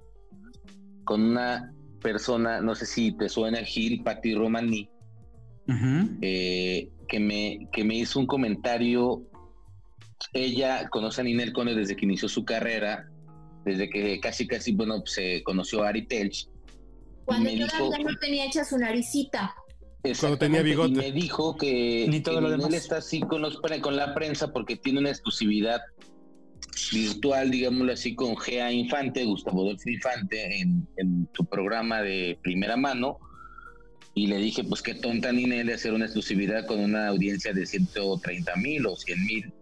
con 1.04 1.22
una 1.22 1.72
persona, 2.00 2.60
no 2.60 2.74
sé 2.74 2.86
si 2.86 3.16
te 3.16 3.28
suena 3.28 3.58
Gil, 3.58 4.02
Patti 4.02 4.34
Romani, 4.34 4.88
eh, 6.20 6.90
que, 7.08 7.20
me, 7.20 7.68
que 7.72 7.84
me 7.84 7.96
hizo 7.96 8.20
un 8.20 8.26
comentario. 8.26 9.22
Ella 10.32 10.88
conoce 10.88 11.20
a 11.20 11.24
Ninel 11.24 11.52
Cone 11.52 11.74
desde 11.74 11.96
que 11.96 12.04
inició 12.04 12.28
su 12.28 12.44
carrera 12.44 13.11
desde 13.64 13.88
que 13.88 14.20
casi, 14.20 14.46
casi, 14.46 14.72
bueno, 14.72 15.02
se 15.06 15.42
conoció 15.42 15.82
a 15.82 15.88
Ari 15.88 16.06
Telch. 16.06 16.48
Cuando 17.24 17.50
yo 17.50 17.66
no 17.66 18.18
tenía 18.20 18.46
hecha 18.46 18.64
su 18.64 18.78
naricita. 18.78 19.54
Cuando 20.18 20.38
tenía 20.38 20.62
bigote. 20.62 20.92
Y 20.92 20.96
me 20.96 21.12
dijo 21.12 21.56
que, 21.56 22.06
Ni 22.08 22.20
todo 22.20 22.40
lo 22.40 22.52
él 22.52 22.74
está 22.74 22.96
así 22.96 23.20
con, 23.20 23.42
los, 23.42 23.60
con 23.60 23.96
la 23.96 24.14
prensa 24.14 24.52
porque 24.52 24.76
tiene 24.76 24.98
una 24.98 25.10
exclusividad 25.10 25.80
virtual, 26.92 27.50
digámoslo 27.50 27.92
así, 27.92 28.14
con 28.14 28.36
Gea 28.36 28.72
Infante, 28.72 29.24
Gustavo 29.24 29.62
Adolfo 29.62 29.88
Infante, 29.88 30.60
en, 30.60 30.88
en 30.96 31.28
su 31.32 31.44
programa 31.44 32.02
de 32.02 32.38
primera 32.42 32.76
mano. 32.76 33.18
y 34.14 34.26
le 34.26 34.38
dije, 34.38 34.64
pues 34.64 34.82
qué 34.82 34.94
tonta 34.94 35.32
Ninel 35.32 35.68
de 35.68 35.74
hacer 35.74 35.92
una 35.92 36.06
exclusividad 36.06 36.66
con 36.66 36.80
una 36.80 37.08
audiencia 37.08 37.52
de 37.52 37.64
130 37.64 38.56
mil 38.56 38.86
o 38.86 38.96
100 38.96 39.24
mil, 39.24 39.52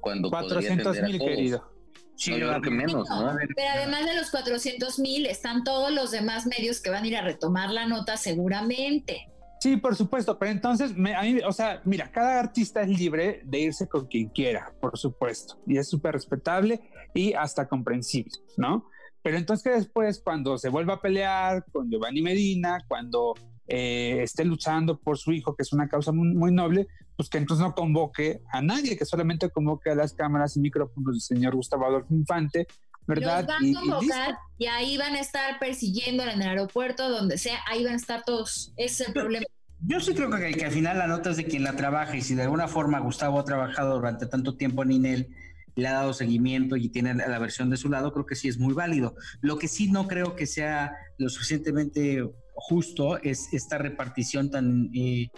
cuando 0.00 0.28
400 0.28 1.02
mil, 1.02 1.18
querido. 1.18 1.75
Sí, 2.16 2.32
no, 2.38 2.60
que 2.62 2.70
menos, 2.70 3.08
¿no? 3.08 3.36
Pero 3.54 3.68
además 3.74 4.06
de 4.06 4.14
los 4.14 4.30
400 4.30 4.98
mil, 4.98 5.26
están 5.26 5.64
todos 5.64 5.92
los 5.92 6.10
demás 6.10 6.46
medios 6.46 6.80
que 6.80 6.90
van 6.90 7.04
a 7.04 7.06
ir 7.06 7.16
a 7.16 7.22
retomar 7.22 7.70
la 7.70 7.86
nota 7.86 8.16
seguramente. 8.16 9.28
Sí, 9.60 9.76
por 9.76 9.96
supuesto, 9.96 10.38
pero 10.38 10.52
entonces, 10.52 10.92
a 10.92 11.22
mí, 11.22 11.40
o 11.46 11.52
sea, 11.52 11.80
mira, 11.84 12.10
cada 12.10 12.40
artista 12.40 12.82
es 12.82 12.88
libre 12.88 13.40
de 13.44 13.60
irse 13.60 13.88
con 13.88 14.06
quien 14.06 14.28
quiera, 14.28 14.72
por 14.80 14.98
supuesto, 14.98 15.58
y 15.66 15.78
es 15.78 15.88
súper 15.88 16.12
respetable 16.12 16.80
y 17.14 17.32
hasta 17.32 17.66
comprensible, 17.66 18.32
¿no? 18.56 18.88
Pero 19.22 19.38
entonces 19.38 19.64
que 19.64 19.70
después, 19.70 20.20
cuando 20.22 20.56
se 20.56 20.68
vuelva 20.68 20.94
a 20.94 21.00
pelear 21.00 21.64
con 21.72 21.90
Giovanni 21.90 22.22
Medina, 22.22 22.78
cuando 22.86 23.34
eh, 23.66 24.20
esté 24.22 24.44
luchando 24.44 25.00
por 25.00 25.18
su 25.18 25.32
hijo, 25.32 25.56
que 25.56 25.62
es 25.62 25.72
una 25.72 25.88
causa 25.88 26.12
muy, 26.12 26.52
noble, 26.52 26.86
pues 27.16 27.28
que 27.28 27.38
entonces 27.38 27.66
no 27.66 27.74
convoque 27.74 28.42
a 28.52 28.60
nadie, 28.60 28.96
que 28.96 29.04
solamente 29.04 29.50
convoque 29.50 29.90
a 29.90 29.94
las 29.94 30.12
cámaras 30.12 30.56
y 30.56 30.60
micrófonos 30.60 31.14
del 31.14 31.20
señor 31.20 31.54
Gustavo 31.54 31.86
Adolfo 31.86 32.14
Infante, 32.14 32.66
¿verdad? 33.06 33.46
van 33.46 33.76
a 33.76 33.80
convocar 33.80 34.38
y, 34.58 34.66
ahí 34.66 34.96
van 34.96 35.14
a 35.14 35.20
estar 35.20 35.58
persiguiéndolo 35.58 36.30
en 36.30 36.42
el 36.42 36.48
aeropuerto, 36.48 37.08
donde 37.08 37.38
sea, 37.38 37.58
ahí 37.68 37.84
van 37.84 37.94
a 37.94 37.96
estar 37.96 38.22
todos. 38.24 38.72
Ese 38.76 39.02
es 39.02 39.08
el 39.08 39.14
problema. 39.14 39.46
Yo 39.80 40.00
sí 40.00 40.14
creo 40.14 40.30
que, 40.30 40.52
que, 40.52 40.64
al 40.64 40.72
final 40.72 40.98
la 40.98 41.06
nota 41.06 41.30
es 41.30 41.36
de 41.36 41.44
quien 41.44 41.62
la 41.62 41.76
trabaja 41.76 42.16
y 42.16 42.22
si 42.22 42.34
de 42.34 42.42
alguna 42.42 42.68
forma 42.68 42.98
Gustavo 43.00 43.38
ha 43.38 43.44
trabajado 43.44 43.96
durante 43.96 44.26
tanto 44.26 44.56
tiempo 44.56 44.82
en 44.82 44.92
INEL, 44.92 45.28
le 45.76 45.88
ha 45.88 45.92
dado 45.92 46.14
seguimiento 46.14 46.76
y 46.76 46.88
tiene 46.88 47.14
la 47.14 47.38
versión 47.38 47.68
de 47.68 47.76
su 47.76 47.90
lado, 47.90 48.12
creo 48.12 48.24
que 48.24 48.34
sí 48.34 48.48
es 48.48 48.58
muy 48.58 48.72
válido. 48.72 49.14
Lo 49.42 49.58
que 49.58 49.68
sí 49.68 49.90
no 49.90 50.08
creo 50.08 50.34
que 50.34 50.46
sea 50.46 50.92
lo 51.18 51.28
suficientemente 51.28 52.26
justo 52.54 53.18
es 53.22 53.52
esta 53.52 53.76
repartición 53.76 54.50
tan 54.50 54.90
eh, 54.94 55.30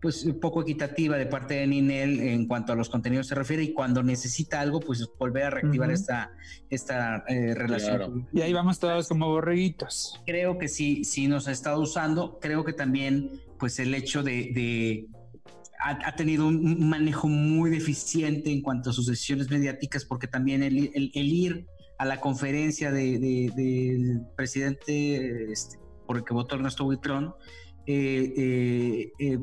pues 0.00 0.28
poco 0.40 0.62
equitativa 0.62 1.16
de 1.16 1.26
parte 1.26 1.54
de 1.54 1.66
Ninel 1.66 2.20
en 2.20 2.46
cuanto 2.46 2.72
a 2.72 2.76
los 2.76 2.88
contenidos 2.88 3.26
se 3.26 3.34
refiere 3.34 3.62
y 3.62 3.72
cuando 3.72 4.02
necesita 4.02 4.60
algo 4.60 4.80
pues 4.80 5.08
volver 5.18 5.44
a 5.44 5.50
reactivar 5.50 5.90
esta 5.90 6.32
esta 6.70 7.24
eh, 7.28 7.54
relación 7.54 8.28
y 8.32 8.42
ahí 8.42 8.52
vamos 8.52 8.78
todos 8.78 9.08
como 9.08 9.28
borreguitos. 9.28 10.20
Creo 10.24 10.58
que 10.58 10.68
sí 10.68 11.04
sí 11.04 11.26
nos 11.26 11.48
ha 11.48 11.52
estado 11.52 11.80
usando. 11.80 12.38
Creo 12.40 12.64
que 12.64 12.72
también 12.72 13.40
pues 13.58 13.78
el 13.78 13.94
hecho 13.94 14.22
de, 14.22 15.06
ha, 15.80 16.16
tenido 16.16 16.46
un 16.46 16.88
manejo 16.88 17.28
muy 17.28 17.70
deficiente 17.70 18.50
en 18.52 18.62
cuanto 18.62 18.90
a 18.90 18.92
sus 18.92 19.06
decisiones 19.06 19.50
mediáticas 19.50 20.04
porque 20.04 20.26
también 20.26 20.62
el, 20.62 20.90
ir 20.94 21.66
a 21.98 22.04
la 22.04 22.20
conferencia 22.20 22.92
del 22.92 24.22
presidente 24.36 25.52
este, 25.52 25.78
por 26.06 26.16
el 26.16 26.24
que 26.24 26.34
votó 26.34 26.56
Ernesto 26.56 26.84
Buitrón, 26.84 27.34
eh, 27.86 28.32
eh, 28.36 29.12
eh, 29.18 29.38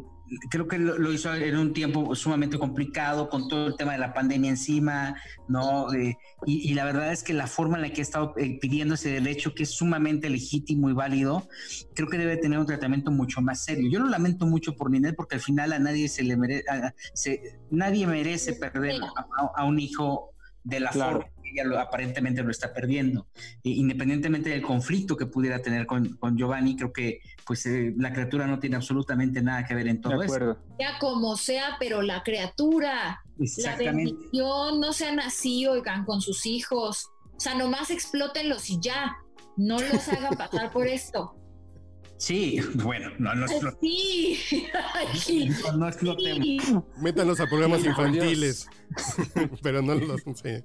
creo 0.50 0.68
que 0.68 0.78
lo, 0.78 1.12
hizo 1.12 1.34
en 1.34 1.58
un 1.58 1.74
tiempo 1.74 2.16
sumamente 2.16 2.58
complicado 2.58 3.30
con 3.30 3.48
todo 3.48 3.68
el 3.68 3.76
tema 3.76 3.94
de 3.94 4.00
la 4.00 4.14
pandemia 4.14 4.50
encima, 4.50 5.16
¿no? 5.48 5.88
y, 6.46 6.74
la 6.74 6.86
verdad 6.86 7.12
es 7.12 7.24
que 7.24 7.34
la 7.34 7.48
forma 7.48 7.78
en 7.78 7.84
la 7.84 7.90
que 7.92 8.02
ha 8.02 8.04
estado 8.04 8.34
pidiendo 8.34 8.96
ese 8.96 9.10
derecho, 9.10 9.54
que 9.54 9.64
es 9.64 9.72
sumamente 9.72 10.30
legítimo 10.30 10.90
y 10.90 10.94
válido, 10.94 11.48
creo 11.94 12.08
que 12.08 12.18
debe 12.18 12.38
tener 12.38 12.60
un 12.60 12.66
tratamiento 12.66 13.12
mucho 13.12 13.42
más 13.42 13.64
serio. 13.64 13.90
Yo 13.90 14.00
lo 14.00 14.10
lamento 14.10 14.46
mucho 14.46 14.76
por 14.76 14.90
Ninel 14.90 15.16
porque 15.16 15.36
al 15.36 15.42
final 15.42 15.74
a 15.74 15.80
nadie 15.80 16.10
se 16.10 16.24
le 16.24 16.38
merece, 16.38 16.66
nadie 17.70 18.08
merece 18.08 18.54
perder 18.54 19.02
a, 19.56 19.66
un 19.66 19.80
hijo 19.80 20.32
de 20.64 20.80
la 20.80 20.92
forma 20.92 21.26
ella 21.46 21.82
aparentemente 21.82 22.44
lo 22.44 22.52
está 22.52 22.74
perdiendo. 22.74 23.28
independientemente 23.64 24.50
del 24.50 24.62
conflicto 24.62 25.16
que 25.16 25.26
pudiera 25.26 25.60
tener 25.60 25.86
con, 25.86 26.18
Giovanni, 26.36 26.76
creo 26.76 26.92
que 26.92 27.22
pues 27.46 27.66
eh, 27.66 27.94
la 27.98 28.12
criatura 28.12 28.48
no 28.48 28.60
tiene 28.60 28.76
absolutamente 28.76 29.42
nada 29.42 29.66
que 29.66 29.76
ver 29.76 29.88
en 29.88 30.02
todo 30.02 30.22
esto. 30.22 30.58
Ya 30.80 30.98
como 31.00 31.38
sea, 31.38 31.78
pero 31.80 32.02
la 32.02 32.24
criatura, 32.24 33.22
la 33.38 33.76
bendición, 33.76 34.80
no 34.80 34.94
sean 34.94 35.20
así, 35.20 35.68
oigan, 35.68 36.06
con 36.06 36.22
sus 36.22 36.46
hijos. 36.46 37.10
O 37.36 37.40
sea, 37.40 37.56
nomás 37.56 37.92
explótenlos 37.92 38.70
y 38.70 38.80
ya. 38.80 39.18
No 39.58 39.80
los 39.80 40.08
hagan 40.10 40.36
pasar 40.36 40.72
por 40.72 40.88
esto. 40.88 41.36
Sí, 42.18 42.60
bueno, 42.76 43.10
no, 43.20 43.36
no 43.36 43.46
explotemos. 43.46 43.80
Sí, 43.82 45.50
no, 45.64 45.78
no 45.78 45.88
explotemos. 45.88 46.84
Métanos 46.98 47.40
a 47.40 47.48
programas 47.48 47.86
infantiles, 47.86 48.68
pero 49.62 49.82
no 49.82 49.96
los... 49.96 50.22
sé. 50.36 50.64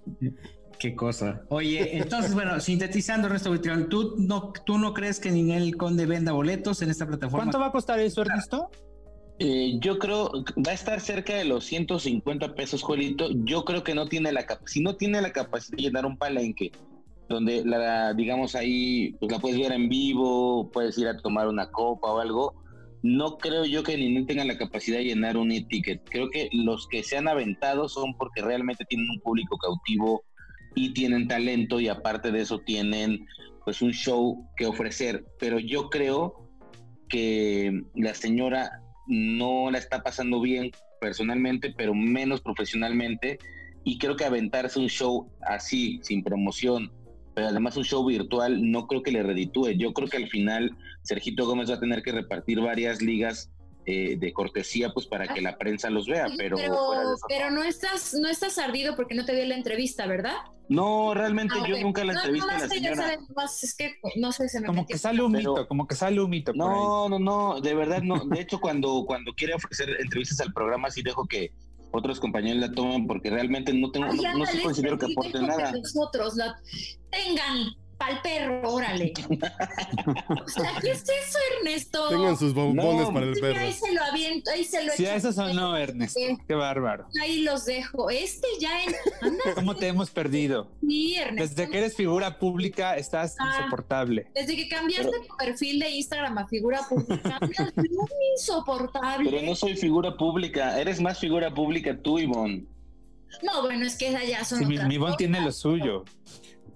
Qué 0.81 0.97
cosa. 0.97 1.43
Oye, 1.51 1.99
entonces, 1.99 2.33
bueno, 2.33 2.59
sintetizando, 2.59 3.27
Ernesto 3.27 3.51
Buitrón, 3.51 3.91
¿tú 3.91 4.15
no, 4.17 4.51
¿tú 4.65 4.79
no 4.79 4.95
crees 4.95 5.21
que 5.21 5.31
Ninel 5.31 5.77
Conde 5.77 6.07
venda 6.07 6.33
boletos 6.33 6.81
en 6.81 6.89
esta 6.89 7.07
plataforma? 7.07 7.45
¿Cuánto 7.45 7.61
va 7.61 7.67
a 7.67 7.71
costar 7.71 8.01
eso, 8.01 8.23
Ernesto? 8.23 8.71
Eh, 9.39 9.79
yo 9.79 9.99
creo 9.99 10.31
va 10.67 10.71
a 10.71 10.75
estar 10.75 10.99
cerca 11.01 11.35
de 11.35 11.45
los 11.45 11.65
150 11.67 12.55
pesos, 12.55 12.83
Juelito. 12.83 13.29
Yo 13.45 13.67
creo 13.67 13.85
que 13.85 13.95
no 13.95 14.07
tiene 14.07 14.33
la 14.33 14.47
si 14.65 14.81
no 14.83 14.97
tiene 14.97 15.21
la 15.21 15.33
capacidad 15.33 15.77
de 15.77 15.83
llenar 15.83 16.07
un 16.07 16.17
palenque, 16.17 16.73
donde 17.29 17.63
la, 17.63 18.15
digamos 18.15 18.55
ahí, 18.55 19.13
pues 19.21 19.31
la 19.31 19.39
puedes 19.39 19.59
ver 19.59 19.73
en 19.73 19.91
vivo, 19.91 20.71
puedes 20.73 20.97
ir 20.97 21.09
a 21.09 21.19
tomar 21.19 21.47
una 21.47 21.71
copa 21.71 22.11
o 22.11 22.21
algo. 22.21 22.55
No 23.03 23.37
creo 23.37 23.67
yo 23.67 23.83
que 23.83 23.99
Ninel 23.99 24.27
tenga 24.27 24.47
la 24.47 24.57
capacidad 24.57 24.97
de 24.97 25.05
llenar 25.05 25.37
un 25.37 25.53
e-ticket. 25.53 26.09
Creo 26.09 26.31
que 26.31 26.49
los 26.53 26.89
que 26.89 27.03
se 27.03 27.19
han 27.19 27.29
aventado 27.29 27.87
son 27.87 28.15
porque 28.15 28.41
realmente 28.41 28.87
tienen 28.87 29.09
un 29.11 29.21
público 29.21 29.59
cautivo 29.59 30.25
y 30.75 30.93
tienen 30.93 31.29
talento 31.29 31.81
y 31.81 31.89
aparte 31.89 32.31
de 32.31 32.41
eso 32.41 32.61
tienen 32.61 33.27
pues 33.65 33.83
un 33.83 33.93
show 33.93 34.49
que 34.57 34.67
ofrecer. 34.67 35.25
Pero 35.39 35.59
yo 35.59 35.91
creo 35.91 36.49
que 37.09 37.83
la 37.95 38.15
señora 38.15 38.81
no 39.07 39.71
la 39.71 39.79
está 39.79 40.03
pasando 40.03 40.41
bien 40.41 40.71
personalmente, 41.01 41.75
pero 41.77 41.95
menos 41.95 42.41
profesionalmente. 42.41 43.39
Y 43.85 43.99
creo 43.99 44.17
que 44.17 44.25
aventarse 44.25 44.79
un 44.79 44.89
show 44.89 45.31
así, 45.41 46.01
sin 46.03 46.23
promoción, 46.23 46.93
pero 47.35 47.49
además 47.49 47.77
un 47.77 47.85
show 47.85 48.05
virtual, 48.05 48.71
no 48.71 48.87
creo 48.87 49.03
que 49.03 49.13
le 49.13 49.23
reditúe. 49.23 49.71
Yo 49.71 49.93
creo 49.93 50.09
que 50.09 50.19
al 50.19 50.29
final 50.29 50.77
Sergito 51.03 51.47
Gómez 51.47 51.71
va 51.71 51.75
a 51.75 51.81
tener 51.81 52.03
que 52.03 52.13
repartir 52.13 52.61
varias 52.61 53.01
ligas 53.01 53.51
eh, 53.87 54.17
de 54.19 54.33
cortesía 54.33 54.93
pues 54.93 55.07
para 55.07 55.27
que 55.27 55.41
la 55.41 55.57
prensa 55.57 55.89
los 55.89 56.07
vea, 56.07 56.27
pero 56.37 56.57
pero, 57.29 57.51
no 57.51 57.63
estás 57.63 58.15
no 58.15 58.29
estás 58.29 58.59
ardido 58.59 58.95
porque 58.95 59.15
no 59.15 59.25
te 59.25 59.35
dio 59.35 59.45
la 59.47 59.57
entrevista, 59.57 60.07
¿verdad? 60.07 60.37
No, 60.69 61.15
realmente 61.15 61.55
ah, 61.59 61.65
yo 61.67 61.81
nunca 61.81 62.05
la 62.05 62.13
entrevisté 62.13 62.51
a 62.51 62.59
la 62.59 62.69
señora. 62.69 63.19
es 63.63 63.75
que 63.75 63.95
no 64.17 64.33
sé, 64.33 64.49
se 64.49 64.61
me 64.61 64.67
como 64.67 64.87
que 64.87 64.99
sale 64.99 65.23
un 65.23 65.33
mito, 65.33 65.67
como 65.67 65.87
que 65.87 65.95
sale 65.95 66.21
un 66.21 66.31
mito. 66.31 66.53
No, 66.53 67.09
no, 67.09 67.19
no, 67.19 67.61
de 67.61 67.75
verdad 67.75 68.03
no. 68.03 68.25
De 68.27 68.41
hecho, 68.41 68.61
cuando 68.61 69.05
cuando 69.07 69.33
quiere 69.33 69.55
ofrecer 69.55 69.89
entrevistas 69.99 70.41
al 70.41 70.53
programa 70.53 70.91
sí 70.91 71.03
dejo 71.03 71.27
que 71.27 71.53
otros 71.93 72.21
compañeros 72.21 72.61
la 72.61 72.73
tomen 72.73 73.07
porque 73.07 73.31
realmente 73.31 73.73
no 73.73 73.91
tengo, 73.91 74.07
no, 74.13 74.47
se 74.47 74.63
considero 74.63 74.99
que 74.99 75.07
aporte 75.07 75.41
nada. 75.41 75.73
Nosotros 75.73 76.37
la 76.37 76.57
tengan 77.11 77.75
pa'l 78.01 78.23
perro, 78.23 78.63
órale. 78.73 79.13
o 79.29 80.49
sea, 80.49 80.73
¿qué 80.81 80.93
es 80.93 81.03
eso, 81.03 81.39
Ernesto? 81.59 82.09
Tengan 82.09 82.37
sus 82.39 82.55
bombones 82.55 83.09
para 83.11 83.27
el 83.27 83.39
perro. 83.39 83.61
Ahí 83.61 83.73
se 83.75 83.93
lo 83.93 84.03
aviento, 84.03 84.51
ahí 84.51 84.65
se 84.65 84.83
lo 84.83 84.93
Sí, 84.95 85.05
eso 85.05 85.33
sonó, 85.35 85.77
Ernesto. 85.77 86.19
Qué 86.49 86.55
bárbaro. 86.55 87.07
Ahí 87.21 87.43
los 87.43 87.67
dejo. 87.67 88.09
Este 88.09 88.49
ya 88.59 88.71
en... 88.85 88.95
¿Cómo 89.55 89.77
te 89.77 89.89
hemos 89.89 90.11
perdido? 90.11 90.71
Sí, 90.81 91.17
Ernesto. 91.17 91.57
Desde 91.57 91.71
que 91.71 91.79
eres 91.79 91.95
figura 91.95 92.39
pública 92.39 92.97
estás 92.97 93.37
ah, 93.39 93.57
insoportable. 93.59 94.31
Desde 94.35 94.57
que 94.57 94.69
cambiaste 94.69 95.13
tu 95.29 95.37
perfil 95.37 95.81
de 95.81 95.91
Instagram 95.91 96.39
a 96.39 96.49
figura 96.49 96.81
pública, 96.89 97.39
estás 97.43 97.77
muy 97.77 98.09
insoportable. 98.33 99.31
Pero 99.31 99.43
no 99.43 99.55
soy 99.55 99.77
figura 99.77 100.17
pública, 100.17 100.81
eres 100.81 101.03
más 101.03 101.19
figura 101.19 101.53
pública 101.53 102.01
tú, 102.01 102.19
Ivonne. 102.19 102.65
No, 103.43 103.63
bueno, 103.63 103.87
es 103.87 103.97
que 103.97 104.09
esa 104.09 104.25
ya 104.25 104.45
son 104.45 104.59
sí, 104.59 104.67
mi, 104.67 104.77
Ivonne 104.77 105.17
tiene 105.17 105.41
lo 105.41 105.53
suyo. 105.53 106.05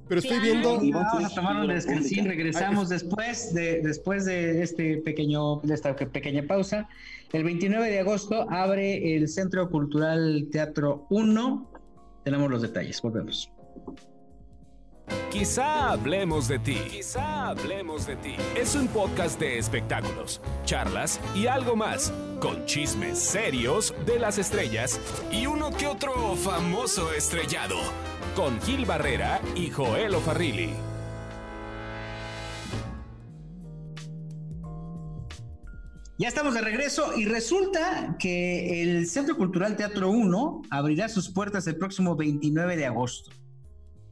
Pero 0.09 0.21
estoy 0.21 0.39
viendo. 0.41 0.81
Vamos 0.93 1.25
a 1.25 1.35
tomar 1.35 1.57
un 1.57 1.69
descansín. 1.69 2.27
Regresamos 2.27 2.89
después 2.89 3.55
de, 3.55 3.81
después 3.83 4.25
de 4.25 4.63
este 4.63 4.99
pequeño, 4.99 5.61
de 5.63 5.75
esta 5.75 5.97
pequeña 5.97 6.43
pausa. 6.47 6.89
El 7.33 7.45
29 7.45 7.91
de 7.91 8.01
agosto 8.01 8.47
abre 8.51 9.17
el 9.17 9.29
Centro 9.29 9.71
Cultural 9.71 10.49
Teatro 10.51 11.07
1. 11.11 11.71
Tenemos 12.25 12.51
los 12.51 12.63
detalles. 12.63 13.01
Volvemos. 13.01 13.51
Quizá 15.31 15.91
hablemos 15.91 16.49
de 16.49 16.59
ti. 16.61 16.79
Quizá 16.91 17.49
hablemos 17.49 18.07
de 18.07 18.17
ti. 18.17 18.37
Es 18.57 18.75
un 18.77 18.87
podcast 18.89 19.39
de 19.41 19.59
espectáculos, 19.59 20.41
charlas 20.65 21.21
y 21.35 21.47
algo 21.47 21.77
más, 21.77 22.13
con 22.41 22.65
chismes 22.67 23.19
serios 23.19 23.95
de 24.07 24.19
las 24.19 24.39
estrellas 24.39 25.01
y 25.33 25.47
uno 25.47 25.71
que 25.71 25.89
otro 25.89 26.37
famoso 26.37 27.13
estrellado 27.13 27.77
con 28.35 28.61
Gil 28.63 28.85
Barrera 28.85 29.41
y 29.55 29.71
Joel 29.71 30.15
Farrilli. 30.17 30.71
Ya 36.19 36.29
estamos 36.29 36.55
de 36.55 36.61
regreso 36.61 37.17
y 37.17 37.27
resulta 37.27 38.17
que 38.19 38.83
el 38.83 39.07
Centro 39.09 39.37
Cultural 39.37 39.77
Teatro 39.77 40.11
1 40.11 40.63
abrirá 40.71 41.09
sus 41.09 41.31
puertas 41.31 41.67
el 41.67 41.77
próximo 41.77 42.17
29 42.17 42.77
de 42.77 42.87
agosto. 42.87 43.31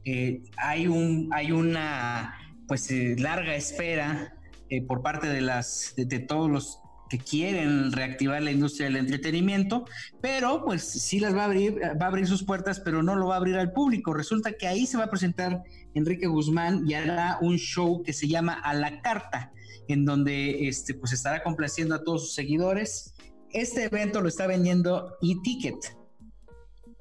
Eh, 0.05 0.43
hay, 0.57 0.87
un, 0.87 1.29
hay 1.33 1.51
una 1.51 2.35
pues 2.67 2.91
eh, 2.91 3.15
larga 3.17 3.55
espera 3.55 4.35
eh, 4.69 4.81
por 4.85 5.01
parte 5.01 5.27
de, 5.27 5.41
las, 5.41 5.93
de 5.95 6.19
todos 6.19 6.49
los 6.49 6.82
que 7.13 7.19
quieren 7.19 7.91
reactivar 7.91 8.41
la 8.41 8.49
industria 8.49 8.87
del 8.87 8.95
entretenimiento, 8.95 9.85
pero 10.19 10.65
pues 10.65 10.81
sí 10.83 11.19
las 11.19 11.35
va 11.35 11.43
a 11.43 11.45
abrir, 11.45 11.79
va 11.79 12.05
a 12.05 12.07
abrir 12.07 12.25
sus 12.25 12.43
puertas, 12.43 12.79
pero 12.79 13.03
no 13.03 13.15
lo 13.15 13.27
va 13.27 13.35
a 13.35 13.37
abrir 13.37 13.55
al 13.55 13.71
público. 13.71 14.15
Resulta 14.15 14.53
que 14.53 14.65
ahí 14.65 14.87
se 14.87 14.97
va 14.97 15.03
a 15.03 15.09
presentar 15.11 15.61
Enrique 15.93 16.25
Guzmán 16.25 16.89
y 16.89 16.95
hará 16.95 17.37
un 17.39 17.57
show 17.57 18.01
que 18.01 18.13
se 18.13 18.27
llama 18.27 18.53
A 18.63 18.73
la 18.73 18.99
Carta, 19.03 19.51
en 19.87 20.05
donde 20.05 20.67
este, 20.67 20.95
pues 20.95 21.13
estará 21.13 21.43
complaciendo 21.43 21.93
a 21.93 22.03
todos 22.03 22.21
sus 22.21 22.33
seguidores. 22.33 23.13
Este 23.51 23.83
evento 23.83 24.19
lo 24.19 24.27
está 24.27 24.47
vendiendo 24.47 25.15
e-ticket. 25.21 25.75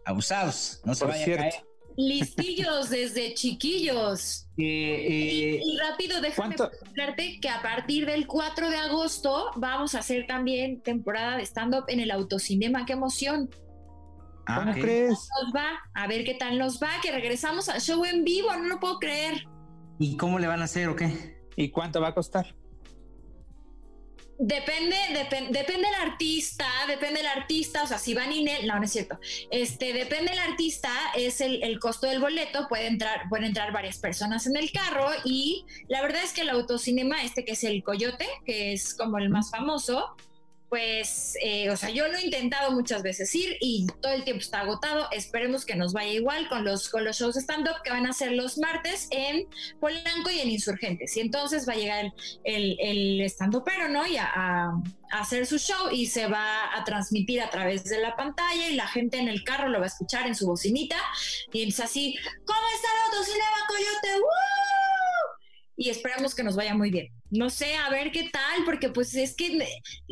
Abusados, 0.05 0.83
no 0.85 0.95
se 0.95 1.07
Por 1.07 1.15
vaya 1.15 1.25
cierto. 1.25 1.45
a 1.45 1.51
caer. 1.53 1.72
Listillos 1.97 2.91
desde 2.91 3.35
chiquillos. 3.35 4.49
Eh, 4.59 4.65
eh, 4.65 5.61
Y 5.65 5.79
rápido, 5.79 6.21
déjame 6.21 6.57
¿Cuánto? 6.57 6.77
contarte 6.85 7.39
que 7.41 7.49
a 7.49 7.63
partir 7.63 8.07
del 8.07 8.27
4 8.27 8.71
de 8.71 8.77
agosto 8.77 9.51
vamos 9.57 9.95
a 9.95 10.01
hacer 10.01 10.27
también 10.27 10.81
temporada 10.83 11.37
de 11.37 11.43
stand-up 11.45 11.85
en 11.89 12.01
el 12.01 12.11
autocinema. 12.11 12.85
¡Qué 12.87 12.93
emoción! 12.95 13.51
ah, 14.47 14.61
¿Cómo 14.61 14.73
crees? 14.73 15.11
Nos 15.43 15.55
va, 15.55 15.81
a 15.95 16.07
ver 16.07 16.25
qué 16.25 16.35
tal 16.35 16.59
nos 16.59 16.83
va, 16.83 16.91
que 17.03 17.13
regresamos 17.13 17.69
al 17.69 17.81
show 17.81 18.05
en 18.05 18.25
vivo, 18.25 18.49
no 18.57 18.65
lo 18.65 18.81
puedo 18.81 18.99
creer. 18.99 19.45
¿Y 19.99 20.17
cómo 20.17 20.39
le 20.39 20.47
van 20.47 20.61
a 20.63 20.65
hacer 20.65 20.89
o 20.89 20.97
qué? 20.97 21.39
¿Y 21.57 21.71
cuánto 21.71 22.01
va 22.01 22.09
a 22.09 22.15
costar? 22.15 22.55
Depende, 24.45 24.97
depen- 25.13 25.51
depende 25.51 25.87
del 25.87 26.11
artista, 26.11 26.67
depende 26.89 27.19
del 27.21 27.29
artista, 27.29 27.85
o 27.85 27.87
sea, 27.87 27.97
si 27.97 28.13
van 28.13 28.33
Inel, 28.33 28.67
no, 28.67 28.77
no 28.77 28.83
es 28.83 28.91
cierto. 28.91 29.17
Este, 29.53 29.93
depende 29.93 30.31
del 30.33 30.41
artista, 30.41 30.91
es 31.15 31.41
el, 31.41 31.63
el 31.63 31.79
costo 31.79 32.09
del 32.09 32.19
boleto, 32.19 32.67
puede 32.67 32.89
entrar, 32.89 33.29
pueden 33.29 33.45
entrar 33.45 33.73
varias 33.73 33.99
personas 33.99 34.49
en 34.49 34.57
el 34.57 34.73
carro 34.73 35.11
y 35.25 35.65
la 35.87 36.03
verdad 36.03 36.25
es 36.25 36.33
que 36.33 36.41
el 36.41 36.51
autocinema, 36.51 37.23
este 37.23 37.45
que 37.45 37.53
es 37.53 37.63
el 37.63 37.85
Coyote, 37.85 38.27
que 38.45 38.73
es 38.73 38.95
como 38.95 39.19
el 39.19 39.31
más 39.31 39.49
famoso, 39.53 40.17
pues, 40.73 41.35
eh, 41.43 41.69
o 41.69 41.77
sea, 41.77 41.91
yo 41.91 42.09
lo 42.09 42.17
he 42.17 42.25
intentado 42.25 42.71
muchas 42.71 43.03
veces 43.03 43.35
ir 43.35 43.59
y 43.61 43.87
todo 44.01 44.13
el 44.15 44.25
tiempo 44.25 44.41
está 44.41 44.61
agotado. 44.61 45.07
Esperemos 45.11 45.67
que 45.67 45.77
nos 45.77 45.93
vaya 45.93 46.11
igual 46.15 46.49
con 46.49 46.65
los, 46.65 46.89
con 46.89 47.05
los 47.05 47.19
shows 47.19 47.35
de 47.35 47.43
stand-up 47.43 47.83
que 47.85 47.91
van 47.91 48.07
a 48.07 48.15
ser 48.15 48.33
los 48.33 48.57
martes 48.57 49.07
en 49.11 49.47
Polanco 49.81 50.31
y 50.31 50.41
en 50.41 50.49
Insurgentes. 50.51 51.15
Y 51.19 51.21
entonces 51.21 51.69
va 51.69 51.75
a 51.75 51.77
llegar 51.77 52.07
el, 52.07 52.13
el, 52.45 52.81
el 52.81 53.21
stand-upero, 53.27 53.91
¿no? 53.91 54.07
Y 54.07 54.17
a, 54.17 54.25
a- 54.35 54.73
a 55.15 55.21
hacer 55.21 55.45
su 55.45 55.59
show 55.59 55.91
y 55.93 56.07
se 56.07 56.27
va 56.27 56.75
a 56.75 56.85
transmitir 56.85 57.43
a 57.43 57.51
través 57.51 57.85
de 57.85 58.01
la 58.01 58.17
pantalla 58.17 58.71
y 58.71 58.75
la 58.75 58.89
gente 58.89 59.19
en 59.19 59.29
el 59.29 59.45
carro 59.45 59.69
lo 59.69 59.79
va 59.79 59.85
a 59.85 59.89
escuchar 59.89 60.27
en 60.27 60.35
su 60.35 60.47
bocinita 60.47 60.97
y 61.53 61.69
es 61.69 61.81
así, 61.81 62.17
¿cómo 62.47 62.61
está 62.75 62.89
el 62.89 63.13
autocinema 63.13 63.57
Coyote? 63.69 64.21
¡Woo! 64.21 65.02
Y 65.85 65.91
esperamos 65.91 66.35
que 66.37 66.45
nos 66.45 66.55
vaya 66.55 66.75
muy 66.75 66.91
bien. 66.93 67.09
No 67.31 67.51
sé, 67.51 67.75
a 67.75 67.91
ver 67.91 68.13
qué 68.13 68.29
tal, 68.33 68.65
porque 68.65 68.89
pues 68.91 69.15
es 69.17 69.35
que 69.35 69.59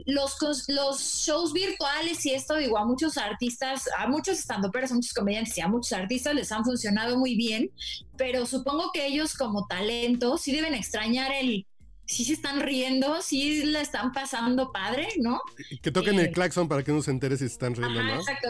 los, 0.06 0.36
los 0.68 1.00
shows 1.00 1.52
virtuales 1.52 2.26
y 2.26 2.32
esto, 2.32 2.56
digo, 2.56 2.76
a 2.76 2.84
muchos 2.84 3.16
artistas, 3.18 3.84
a 3.96 4.08
muchos 4.08 4.38
estandoperos, 4.40 4.90
a 4.90 4.94
muchos 4.94 5.12
comediantes 5.12 5.56
y 5.56 5.60
a 5.60 5.68
muchos 5.68 5.92
artistas 5.92 6.34
les 6.34 6.50
han 6.50 6.64
funcionado 6.64 7.16
muy 7.18 7.36
bien, 7.36 7.70
pero 8.16 8.46
supongo 8.46 8.90
que 8.92 9.06
ellos 9.06 9.34
como 9.34 9.66
talento 9.68 10.38
sí 10.38 10.50
deben 10.52 10.74
extrañar 10.74 11.30
el, 11.40 11.66
sí 12.04 12.24
se 12.24 12.32
están 12.32 12.60
riendo, 12.60 13.22
sí 13.22 13.62
la 13.64 13.80
están 13.82 14.12
pasando 14.12 14.72
padre, 14.72 15.06
¿no? 15.20 15.40
Que 15.82 15.92
toquen 15.92 16.18
Eh. 16.18 16.22
el 16.22 16.32
claxon 16.32 16.66
para 16.68 16.82
que 16.82 16.90
no 16.90 17.00
se 17.02 17.12
entere 17.12 17.36
si 17.36 17.46
se 17.46 17.52
están 17.52 17.76
riendo, 17.76 18.00
Ajá, 18.00 18.14
¿no? 18.14 18.20
exacto. 18.20 18.48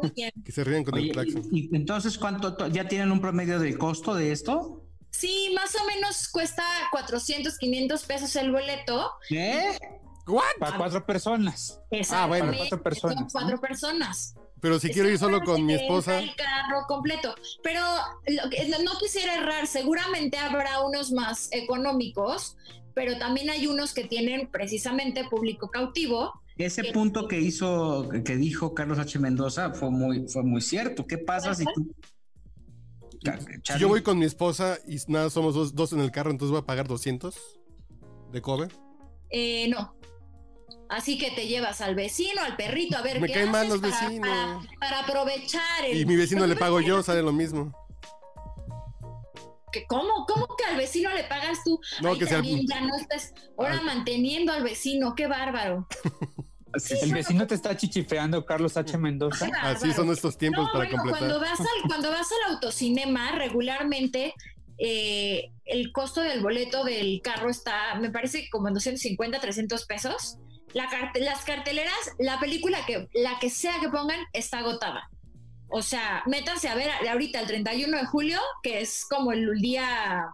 Muy 0.00 0.10
bien. 0.16 0.32
Que 0.44 0.50
se 0.50 0.64
ríen 0.64 0.82
con 0.82 0.94
Oye, 0.94 1.06
el 1.06 1.12
claxon. 1.12 1.42
y, 1.52 1.68
y 1.72 1.76
entonces, 1.76 2.18
¿cuánto 2.18 2.56
to- 2.56 2.66
ya 2.66 2.88
tienen 2.88 3.12
un 3.12 3.20
promedio 3.20 3.60
del 3.60 3.78
costo 3.78 4.14
de 4.14 4.32
esto? 4.32 4.82
Sí, 5.18 5.52
más 5.54 5.74
o 5.80 5.86
menos 5.86 6.28
cuesta 6.28 6.62
400, 6.90 7.56
500 7.58 8.04
pesos 8.04 8.36
el 8.36 8.52
boleto. 8.52 9.12
¿Qué? 9.28 9.78
¿What? 10.26 10.42
Para 10.58 10.76
cuatro 10.76 11.06
personas. 11.06 11.80
Ah, 12.10 12.26
bueno. 12.26 12.52
Cuatro 12.56 12.82
personas, 12.82 13.16
Son 13.16 13.28
cuatro 13.30 13.60
personas. 13.60 14.34
Pero 14.60 14.78
si 14.80 14.90
quiero 14.90 15.08
ir 15.08 15.18
solo 15.18 15.42
con 15.42 15.64
mi 15.64 15.74
esposa, 15.74 16.18
El 16.18 16.34
carro 16.34 16.86
completo. 16.88 17.34
Pero 17.62 17.80
lo 18.26 18.50
que- 18.50 18.68
no 18.82 18.98
quisiera 18.98 19.36
errar, 19.36 19.66
seguramente 19.66 20.38
habrá 20.38 20.82
unos 20.82 21.12
más 21.12 21.48
económicos, 21.52 22.56
pero 22.94 23.18
también 23.18 23.50
hay 23.50 23.66
unos 23.66 23.94
que 23.94 24.04
tienen 24.04 24.50
precisamente 24.50 25.24
público 25.28 25.68
cautivo. 25.70 26.32
Ese 26.58 26.84
punto 26.84 27.28
que 27.28 27.38
hizo, 27.38 28.08
que 28.24 28.36
dijo 28.36 28.74
Carlos 28.74 28.98
H. 28.98 29.18
Mendoza 29.18 29.72
fue 29.74 29.90
muy, 29.90 30.26
fue 30.28 30.42
muy 30.42 30.62
cierto. 30.62 31.06
¿Qué 31.06 31.18
pasa 31.18 31.54
si 31.54 31.64
tú... 31.64 31.94
Si 33.62 33.78
yo 33.78 33.88
voy 33.88 34.02
con 34.02 34.18
mi 34.18 34.24
esposa 34.26 34.78
y 34.86 34.96
nada, 35.08 35.30
somos 35.30 35.54
dos, 35.54 35.74
dos 35.74 35.92
en 35.92 36.00
el 36.00 36.10
carro, 36.10 36.30
entonces 36.30 36.50
voy 36.52 36.60
a 36.60 36.66
pagar 36.66 36.86
200 36.88 37.34
de 38.32 38.42
cover. 38.42 38.72
Eh, 39.30 39.68
no. 39.68 39.94
Así 40.88 41.18
que 41.18 41.30
te 41.32 41.48
llevas 41.48 41.80
al 41.80 41.94
vecino, 41.96 42.40
al 42.42 42.56
perrito, 42.56 42.96
a 42.96 43.02
ver 43.02 43.20
Me 43.20 43.26
qué 43.26 43.32
caen 43.34 43.50
mal 43.50 43.68
los 43.68 43.80
para- 43.80 44.00
vecinos. 44.08 44.28
Para, 44.28 44.60
para 44.78 45.00
aprovechar 45.00 45.84
el... 45.84 45.98
Y 46.00 46.06
mi 46.06 46.14
vecino 46.16 46.46
le 46.46 46.54
pago 46.56 46.80
yo, 46.80 47.02
sale 47.02 47.22
lo 47.22 47.32
mismo. 47.32 47.72
¿Qué- 49.72 49.84
¿Cómo? 49.88 50.26
¿Cómo 50.26 50.46
que 50.56 50.64
al 50.64 50.76
vecino 50.76 51.10
le 51.12 51.24
pagas 51.24 51.58
tú? 51.64 51.80
No, 52.02 52.10
Ay, 52.12 52.18
que 52.18 52.26
sea- 52.26 52.36
también 52.36 52.66
ya 52.68 52.80
no 52.82 52.94
estás 52.96 53.34
ahora 53.58 53.78
Ay. 53.80 53.84
manteniendo 53.84 54.52
al 54.52 54.62
vecino, 54.62 55.14
qué 55.16 55.26
bárbaro. 55.26 55.86
sí, 56.78 56.94
El 57.02 57.12
vecino 57.14 57.46
te 57.46 57.54
está 57.54 57.76
chichifeando, 57.76 58.44
Carlos 58.44 58.76
H. 58.76 58.96
Mendoza. 58.98 59.48
Así 59.62 59.92
son 59.92 60.10
estos 60.10 60.36
tiempos 60.38 60.66
No, 60.66 60.72
para 60.72 60.84
bueno, 60.88 61.02
cuando 61.02 61.34
completar. 61.38 61.58
vas 61.58 61.60
al, 61.60 61.88
cuando 61.88 62.10
vas 62.10 62.28
al 62.32 62.54
autocinema, 62.54 63.32
regularmente 63.32 64.34
eh, 64.78 65.50
el 65.64 65.92
costo 65.92 66.20
del 66.20 66.40
boleto 66.40 66.84
del 66.84 67.20
carro 67.22 67.48
está, 67.50 67.94
me 67.96 68.10
parece 68.10 68.48
como 68.50 68.68
en 68.68 68.74
250, 68.74 69.40
300 69.40 69.86
pesos. 69.86 70.36
La 70.74 70.88
carte- 70.88 71.20
las 71.20 71.44
carteleras, 71.44 71.94
la 72.18 72.38
película 72.40 72.84
que, 72.86 73.08
la 73.14 73.38
que 73.38 73.48
sea 73.50 73.80
que 73.80 73.88
pongan, 73.88 74.20
está 74.32 74.58
agotada. 74.58 75.08
O 75.68 75.82
sea, 75.82 76.22
métanse 76.26 76.68
a 76.68 76.74
ver 76.74 76.90
ahorita 77.08 77.40
el 77.40 77.46
31 77.46 77.96
de 77.96 78.04
julio, 78.06 78.38
que 78.62 78.80
es 78.82 79.06
como 79.08 79.32
el 79.32 79.58
día 79.60 80.26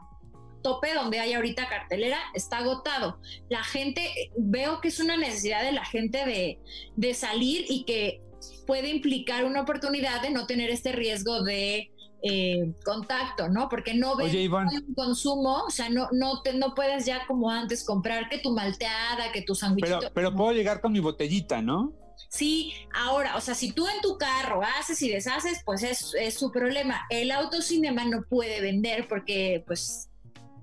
tope 0.62 0.94
donde 0.94 1.18
hay 1.20 1.32
ahorita 1.34 1.68
cartelera, 1.68 2.18
está 2.34 2.58
agotado. 2.58 3.18
La 3.48 3.62
gente, 3.62 4.08
veo 4.36 4.80
que 4.80 4.88
es 4.88 5.00
una 5.00 5.16
necesidad 5.16 5.62
de 5.62 5.72
la 5.72 5.84
gente 5.84 6.24
de, 6.24 6.58
de 6.96 7.14
salir 7.14 7.66
y 7.68 7.84
que 7.84 8.22
puede 8.66 8.88
implicar 8.88 9.44
una 9.44 9.62
oportunidad 9.62 10.22
de 10.22 10.30
no 10.30 10.46
tener 10.46 10.70
este 10.70 10.92
riesgo 10.92 11.42
de 11.42 11.90
eh, 12.22 12.72
contacto, 12.84 13.48
¿no? 13.48 13.68
Porque 13.68 13.94
no 13.94 14.16
ves 14.16 14.28
Oye, 14.28 14.42
Iván, 14.42 14.68
un 14.68 14.94
consumo, 14.94 15.64
o 15.66 15.70
sea, 15.70 15.88
no, 15.88 16.08
no, 16.12 16.40
te, 16.42 16.54
no 16.54 16.74
puedes 16.74 17.04
ya 17.04 17.26
como 17.26 17.50
antes 17.50 17.84
comprar 17.84 18.28
que 18.28 18.38
tu 18.38 18.52
malteada, 18.52 19.32
que 19.32 19.42
tu 19.42 19.54
sándwichito. 19.54 19.98
pero, 19.98 20.12
pero 20.14 20.34
puedo 20.34 20.52
llegar 20.52 20.80
con 20.80 20.92
mi 20.92 21.00
botellita, 21.00 21.60
¿no? 21.60 21.92
Sí, 22.28 22.72
ahora, 22.94 23.36
o 23.36 23.40
sea, 23.40 23.54
si 23.54 23.72
tú 23.72 23.86
en 23.88 24.00
tu 24.00 24.16
carro 24.16 24.62
haces 24.78 25.02
y 25.02 25.10
deshaces, 25.10 25.62
pues 25.64 25.82
es, 25.82 26.14
es 26.18 26.34
su 26.34 26.50
problema. 26.50 27.02
El 27.10 27.30
autocinema 27.30 28.04
no 28.04 28.22
puede 28.22 28.60
vender 28.60 29.06
porque, 29.08 29.64
pues, 29.66 30.08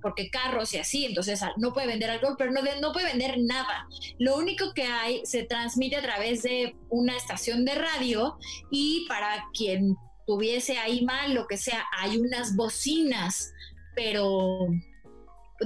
porque 0.02 0.30
carros 0.30 0.74
y 0.74 0.78
así, 0.78 1.06
entonces 1.06 1.42
ah, 1.44 1.54
no 1.58 1.74
puede 1.74 1.88
vender 1.88 2.10
alcohol, 2.10 2.36
pero 2.38 2.52
no, 2.52 2.62
no 2.82 2.94
puede 2.94 3.08
vender 3.08 3.38
nada. 3.40 3.88
Lo 4.18 4.38
único 4.38 4.74
que 4.74 4.84
hay 4.84 5.22
se 5.26 5.44
transmite 5.44 5.96
a 5.96 6.02
través 6.02 6.44
de 6.44 6.76
una 6.90 7.16
estación 7.16 7.66
de 7.66 7.76
radio 7.76 8.38
y 8.72 9.06
para 9.08 9.46
quien 9.54 9.96
tuviese 10.26 10.78
ahí 10.78 11.04
mal, 11.04 11.34
lo 11.34 11.48
que 11.48 11.58
sea, 11.58 11.86
hay 11.98 12.18
unas 12.18 12.56
bocinas, 12.56 13.52
pero 13.96 14.68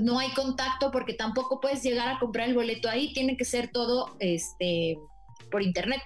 no 0.01 0.19
hay 0.19 0.31
contacto 0.31 0.89
porque 0.91 1.13
tampoco 1.13 1.59
puedes 1.59 1.83
llegar 1.83 2.07
a 2.07 2.19
comprar 2.19 2.47
el 2.47 2.55
boleto 2.55 2.89
ahí, 2.89 3.13
tiene 3.13 3.37
que 3.37 3.45
ser 3.45 3.69
todo 3.71 4.15
este 4.19 4.97
por 5.51 5.61
internet. 5.61 6.01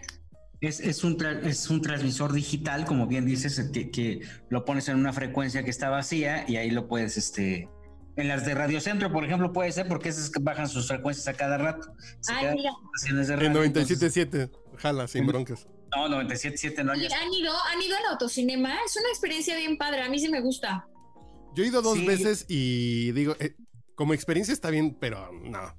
Es, 0.59 0.79
es 0.79 1.03
un 1.03 1.23
es 1.43 1.69
un 1.69 1.81
transmisor 1.81 2.33
digital, 2.33 2.85
como 2.85 3.05
bien 3.05 3.25
dices, 3.25 3.69
que, 3.71 3.91
que 3.91 4.21
lo 4.49 4.65
pones 4.65 4.89
en 4.89 4.97
una 4.97 5.13
frecuencia 5.13 5.63
que 5.63 5.69
está 5.69 5.89
vacía 5.89 6.45
y 6.47 6.55
ahí 6.55 6.71
lo 6.71 6.87
puedes, 6.87 7.15
este, 7.15 7.69
en 8.17 8.27
las 8.27 8.45
de 8.45 8.53
Radio 8.55 8.81
Centro, 8.81 9.11
por 9.11 9.23
ejemplo, 9.23 9.53
puede 9.53 9.71
ser 9.71 9.87
porque 9.87 10.09
esas 10.09 10.29
que 10.29 10.39
bajan 10.41 10.67
sus 10.67 10.87
frecuencias 10.87 11.27
a 11.27 11.33
cada 11.33 11.57
rato. 11.57 11.93
Se 12.19 12.33
Ay, 12.33 12.55
mira, 12.55 12.71
de 13.03 13.09
En 13.45 13.53
radio, 13.53 13.53
97.7, 13.63 14.51
jala, 14.77 15.07
sin 15.07 15.21
En- 15.21 15.27
broncas. 15.27 15.67
no, 15.95 16.09
97.7 16.09 16.83
no. 16.83 16.95
ya- 16.95 17.07
han 17.21 17.31
ido, 17.33 17.53
han 17.71 17.81
ido 17.81 17.95
al 17.95 18.05
autocinema, 18.13 18.73
es 18.85 18.97
una 18.97 19.09
experiencia 19.09 19.55
bien 19.55 19.77
padre, 19.77 20.01
a 20.01 20.09
mí 20.09 20.19
sí 20.19 20.29
me 20.29 20.41
gusta. 20.41 20.87
Yo 21.55 21.63
he 21.63 21.67
ido 21.67 21.81
dos 21.81 21.97
Sí. 21.97 22.05
veces 22.05 22.45
y 22.49 23.11
digo, 23.13 23.35
eh, 23.39 23.55
como 23.95 24.13
experiencia 24.13 24.53
está 24.53 24.69
bien, 24.69 24.95
pero 24.99 25.31
no. 25.43 25.75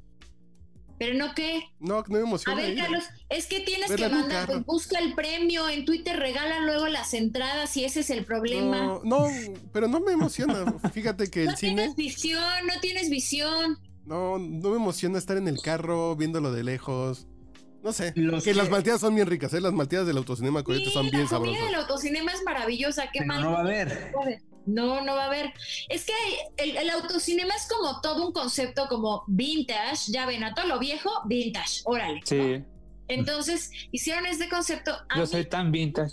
Pero 0.98 1.14
no 1.14 1.34
que, 1.34 1.62
No, 1.78 1.98
no 2.02 2.04
me 2.08 2.18
a 2.18 2.22
emociona. 2.22 2.60
ver 2.60 2.72
ir. 2.72 2.80
Carlos, 2.80 3.04
es 3.28 3.46
que 3.46 3.60
tienes 3.60 3.88
Verla 3.88 4.08
que 4.08 4.14
mandar, 4.14 4.46
pues, 4.46 4.64
busca 4.66 4.98
el 4.98 5.14
premio, 5.14 5.68
en 5.68 5.84
Twitter 5.84 6.18
regalan 6.18 6.66
luego 6.66 6.88
las 6.88 7.14
entradas 7.14 7.76
y 7.76 7.84
ese 7.84 8.00
es 8.00 8.10
el 8.10 8.24
problema. 8.24 8.78
No, 8.78 9.00
no, 9.04 9.26
pero 9.72 9.86
no 9.86 10.00
me 10.00 10.12
emociona. 10.12 10.64
Fíjate 10.92 11.28
que 11.30 11.44
No 11.44 11.50
el 11.52 11.56
cine, 11.56 11.74
tienes 11.76 11.96
visión, 11.96 12.42
no 12.66 12.80
tienes 12.80 13.10
visión. 13.10 13.78
no, 14.04 14.38
no 14.38 14.70
me 14.70 14.76
emociona 14.76 15.18
estar 15.18 15.36
en 15.36 15.46
el 15.48 15.60
carro 15.62 16.16
viéndolo 16.16 16.50
de 16.52 16.64
lejos. 16.64 17.26
No 17.84 17.92
sé. 17.92 18.12
Los 18.16 18.42
que, 18.42 18.50
que- 18.50 18.56
las 18.56 18.68
malteadas 18.70 19.00
son 19.00 19.14
bien 19.14 19.28
ricas, 19.28 19.54
¿eh? 19.54 19.60
Las 19.60 19.72
malteadas 19.72 20.08
del 20.08 20.16
autocinema 20.16 20.64
Coyote 20.64 20.86
Sí, 20.86 20.90
son 20.90 21.08
bien 21.10 21.22
la 21.22 21.28
sabrosas. 21.28 21.64
del 21.64 21.74
autocinema 21.76 22.32
es 22.32 22.42
maravillosa, 22.44 23.04
qué 23.12 23.20
Pero 23.20 23.26
mal. 23.28 23.40
no 23.42 23.52
va 23.52 23.58
a 23.58 23.60
haber. 23.60 24.12
No, 24.68 25.02
no 25.02 25.14
va 25.14 25.24
a 25.24 25.26
haber. 25.26 25.54
Es 25.88 26.04
que 26.04 26.12
el, 26.58 26.76
el, 26.76 26.90
autocinema 26.90 27.54
es 27.54 27.66
como 27.68 28.00
todo 28.02 28.26
un 28.26 28.32
concepto 28.32 28.86
como 28.86 29.24
vintage, 29.26 30.12
ya 30.12 30.26
ven, 30.26 30.44
a 30.44 30.54
todo 30.54 30.66
lo 30.66 30.78
viejo, 30.78 31.10
vintage, 31.26 31.80
órale. 31.84 32.20
Sí. 32.24 32.62
Entonces, 33.08 33.70
hicieron 33.90 34.26
este 34.26 34.48
concepto. 34.50 34.94
Yo 35.16 35.26
soy 35.26 35.46
tan 35.46 35.72
vintage. 35.72 36.12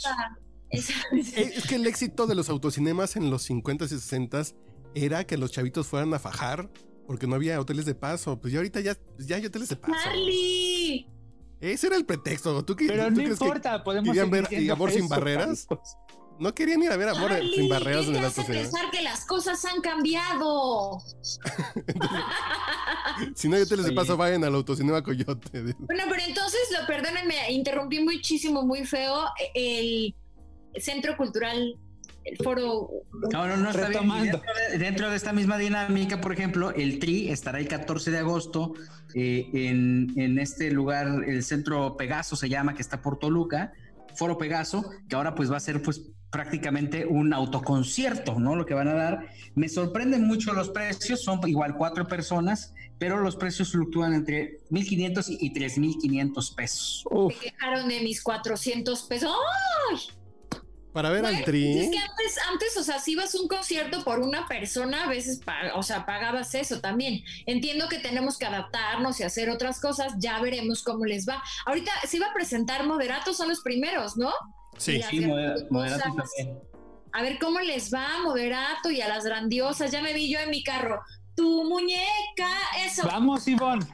Es, 0.69 0.89
es 1.35 1.67
que 1.67 1.75
el 1.75 1.85
éxito 1.85 2.27
de 2.27 2.35
los 2.35 2.49
autocinemas 2.49 3.17
en 3.17 3.29
los 3.29 3.49
50s 3.49 3.91
y 3.91 4.27
60s 4.27 4.55
era 4.95 5.25
que 5.25 5.37
los 5.37 5.51
chavitos 5.51 5.87
fueran 5.87 6.13
a 6.13 6.19
fajar 6.19 6.69
porque 7.07 7.27
no 7.27 7.35
había 7.35 7.59
hoteles 7.59 7.85
de 7.85 7.93
paso. 7.93 8.39
Pues 8.39 8.53
ya 8.53 8.59
ahorita 8.59 8.79
ya, 8.79 8.97
ya 9.19 9.35
hay 9.35 9.45
hoteles 9.45 9.67
de 9.67 9.75
paso. 9.75 9.93
¡Charlie! 10.01 11.07
Ese 11.59 11.87
era 11.87 11.97
el 11.97 12.05
pretexto. 12.05 12.63
¿Tú, 12.63 12.75
Pero 12.75 13.07
tú 13.07 13.21
no 13.21 13.21
importa, 13.23 13.83
podemos 13.83 14.09
querían 14.09 14.29
ver 14.29 14.71
Amor 14.71 14.91
sin 14.91 15.07
barreras? 15.07 15.67
No 16.39 16.53
querían 16.53 16.83
ir 16.83 16.91
a 16.91 16.97
ver 16.97 17.09
Amor 17.09 17.31
Charlie, 17.31 17.55
sin 17.55 17.69
barreras 17.69 18.01
¿qué 18.01 18.07
en 18.07 18.13
te 18.13 18.19
el 18.19 18.25
hace 18.25 18.43
pensar 18.43 18.91
que 18.91 19.01
las 19.01 19.25
cosas 19.25 19.63
han 19.65 19.81
cambiado? 19.81 20.99
Si 23.35 23.47
no 23.47 23.55
hay 23.55 23.61
hoteles 23.61 23.85
de 23.85 23.93
paso, 23.93 24.17
vayan 24.17 24.43
al 24.43 24.55
autocinema 24.55 25.01
Coyote. 25.01 25.61
Bueno, 25.79 26.03
pero 26.09 26.21
entonces, 26.27 26.59
lo 26.77 26.85
perdónenme, 26.85 27.51
interrumpí 27.51 28.01
muchísimo, 28.01 28.63
muy 28.63 28.85
feo 28.85 29.27
el 29.53 30.13
Centro 30.77 31.15
Cultural, 31.15 31.77
el 32.25 32.37
foro. 32.37 32.89
No, 33.31 33.47
no, 33.47 33.57
no, 33.57 33.69
está 33.69 34.01
bien. 34.01 34.41
De, 34.71 34.77
dentro 34.77 35.09
de 35.09 35.15
esta 35.15 35.31
misma 35.31 35.57
dinámica, 35.57 36.19
por 36.19 36.33
ejemplo, 36.33 36.71
el 36.71 36.99
TRI 36.99 37.29
estará 37.29 37.59
el 37.59 37.67
14 37.67 38.11
de 38.11 38.17
agosto 38.17 38.73
eh, 39.13 39.47
en, 39.53 40.11
en 40.17 40.39
este 40.39 40.71
lugar, 40.71 41.07
el 41.25 41.43
Centro 41.43 41.95
Pegaso 41.95 42.35
se 42.35 42.49
llama, 42.49 42.73
que 42.73 42.81
está 42.81 43.01
por 43.01 43.19
Toluca, 43.19 43.71
Foro 44.15 44.37
Pegaso, 44.37 44.89
que 45.09 45.15
ahora 45.15 45.35
pues 45.35 45.51
va 45.51 45.57
a 45.57 45.59
ser 45.59 45.81
pues 45.81 46.01
prácticamente 46.31 47.05
un 47.05 47.33
autoconcierto, 47.33 48.39
¿no? 48.39 48.55
Lo 48.55 48.65
que 48.65 48.73
van 48.73 48.89
a 48.89 48.93
dar. 48.93 49.27
Me 49.55 49.69
sorprenden 49.69 50.27
mucho 50.27 50.53
los 50.53 50.69
precios, 50.69 51.23
son 51.23 51.39
igual 51.47 51.75
cuatro 51.77 52.07
personas, 52.07 52.73
pero 52.97 53.21
los 53.21 53.37
precios 53.37 53.71
fluctúan 53.71 54.13
entre 54.13 54.59
1.500 54.69 55.37
y 55.39 55.53
3.500 55.53 56.55
pesos. 56.55 57.03
Uf, 57.09 57.33
Se 57.35 57.51
quejaron 57.51 57.87
de 57.87 58.01
mis 58.01 58.21
400 58.21 59.03
pesos. 59.03 59.31
¡Ay! 59.91 60.24
Para 60.95 61.09
ver 61.09 61.25
al 61.25 61.43
tri. 61.43 61.77
es 61.77 61.91
que 61.91 61.97
antes, 61.97 62.37
antes, 62.49 62.77
o 62.77 62.83
sea, 62.83 62.99
si 62.99 63.11
ibas 63.11 63.35
a 63.35 63.41
un 63.41 63.49
concierto 63.49 64.05
por 64.05 64.21
una 64.21 64.47
persona, 64.47 65.03
a 65.03 65.09
veces, 65.09 65.41
o 65.75 65.83
sea, 65.83 66.05
pagabas 66.05 66.55
eso 66.55 66.79
también. 66.79 67.21
Entiendo 67.45 67.89
que 67.89 67.99
tenemos 67.99 68.37
que 68.37 68.45
adaptarnos 68.45 69.19
y 69.19 69.23
hacer 69.23 69.49
otras 69.49 69.81
cosas, 69.81 70.13
ya 70.19 70.39
veremos 70.39 70.83
cómo 70.83 71.03
les 71.03 71.27
va. 71.27 71.43
Ahorita 71.65 71.91
se 72.07 72.15
iba 72.15 72.27
a 72.27 72.33
presentar 72.33 72.87
Moderato, 72.87 73.33
son 73.33 73.49
los 73.49 73.59
primeros, 73.59 74.15
¿no? 74.15 74.31
Sí. 74.77 75.01
Sí, 75.09 75.19
moder- 75.19 75.67
moderato 75.69 76.03
también. 76.15 76.59
A 77.11 77.21
ver 77.21 77.39
cómo 77.39 77.59
les 77.59 77.93
va 77.93 78.07
Moderato 78.23 78.89
y 78.89 79.01
a 79.01 79.09
las 79.09 79.25
grandiosas. 79.25 79.91
Ya 79.91 80.01
me 80.01 80.13
vi 80.13 80.31
yo 80.31 80.39
en 80.39 80.49
mi 80.49 80.63
carro. 80.63 81.01
Tu 81.35 81.65
muñeca, 81.65 82.49
eso, 82.85 83.05
vamos, 83.05 83.45
Ivonne. 83.49 83.85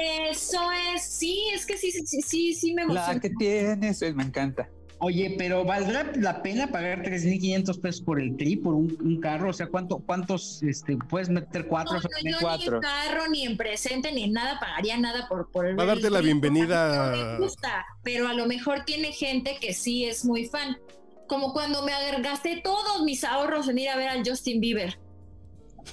eso 0.00 0.60
es, 0.92 1.04
sí, 1.04 1.44
es 1.54 1.64
que 1.66 1.78
sí, 1.78 1.92
sí, 1.92 2.04
sí, 2.04 2.20
sí, 2.22 2.54
sí 2.54 2.74
me 2.74 2.82
La 2.84 2.92
emociona. 2.94 3.20
que 3.20 3.30
tienes, 3.30 4.02
eh, 4.02 4.12
me 4.12 4.24
encanta. 4.24 4.68
Oye, 5.04 5.34
pero 5.36 5.64
¿valdrá 5.64 6.12
la 6.14 6.42
pena 6.42 6.68
pagar 6.68 7.02
3.500 7.02 7.80
pesos 7.80 8.00
por 8.02 8.20
el 8.20 8.36
tri, 8.36 8.54
por 8.54 8.74
un, 8.74 8.96
un 9.00 9.20
carro? 9.20 9.50
O 9.50 9.52
sea, 9.52 9.66
¿cuánto, 9.66 9.98
¿cuántos, 9.98 10.62
este, 10.62 10.96
puedes 10.96 11.28
meter 11.28 11.66
cuatro? 11.66 11.94
No, 11.94 12.02
no, 12.02 12.08
yo 12.08 12.30
ni 12.30 12.32
cuatro. 12.40 12.76
en 12.76 12.82
carro, 12.82 13.28
ni 13.28 13.44
en 13.44 13.56
presente, 13.56 14.12
ni 14.12 14.22
en 14.22 14.32
nada 14.32 14.60
pagaría 14.60 14.96
nada 14.98 15.26
por, 15.28 15.50
por 15.50 15.66
el 15.66 15.76
Va 15.76 15.82
a 15.82 15.86
darte 15.86 16.08
la 16.08 16.20
bienvenida. 16.20 17.08
a 17.08 17.10
mí 17.10 17.18
no 17.18 17.32
me 17.32 17.38
gusta, 17.38 17.84
pero 18.04 18.28
a 18.28 18.34
lo 18.34 18.46
mejor 18.46 18.84
tiene 18.84 19.10
gente 19.10 19.56
que 19.60 19.74
sí 19.74 20.04
es 20.04 20.24
muy 20.24 20.44
fan. 20.46 20.78
Como 21.26 21.52
cuando 21.52 21.82
me 21.82 21.90
gasté 22.22 22.60
todos 22.62 23.02
mis 23.02 23.24
ahorros 23.24 23.68
en 23.68 23.78
ir 23.78 23.88
a 23.88 23.96
ver 23.96 24.08
al 24.08 24.22
Justin 24.24 24.60
Bieber. 24.60 25.00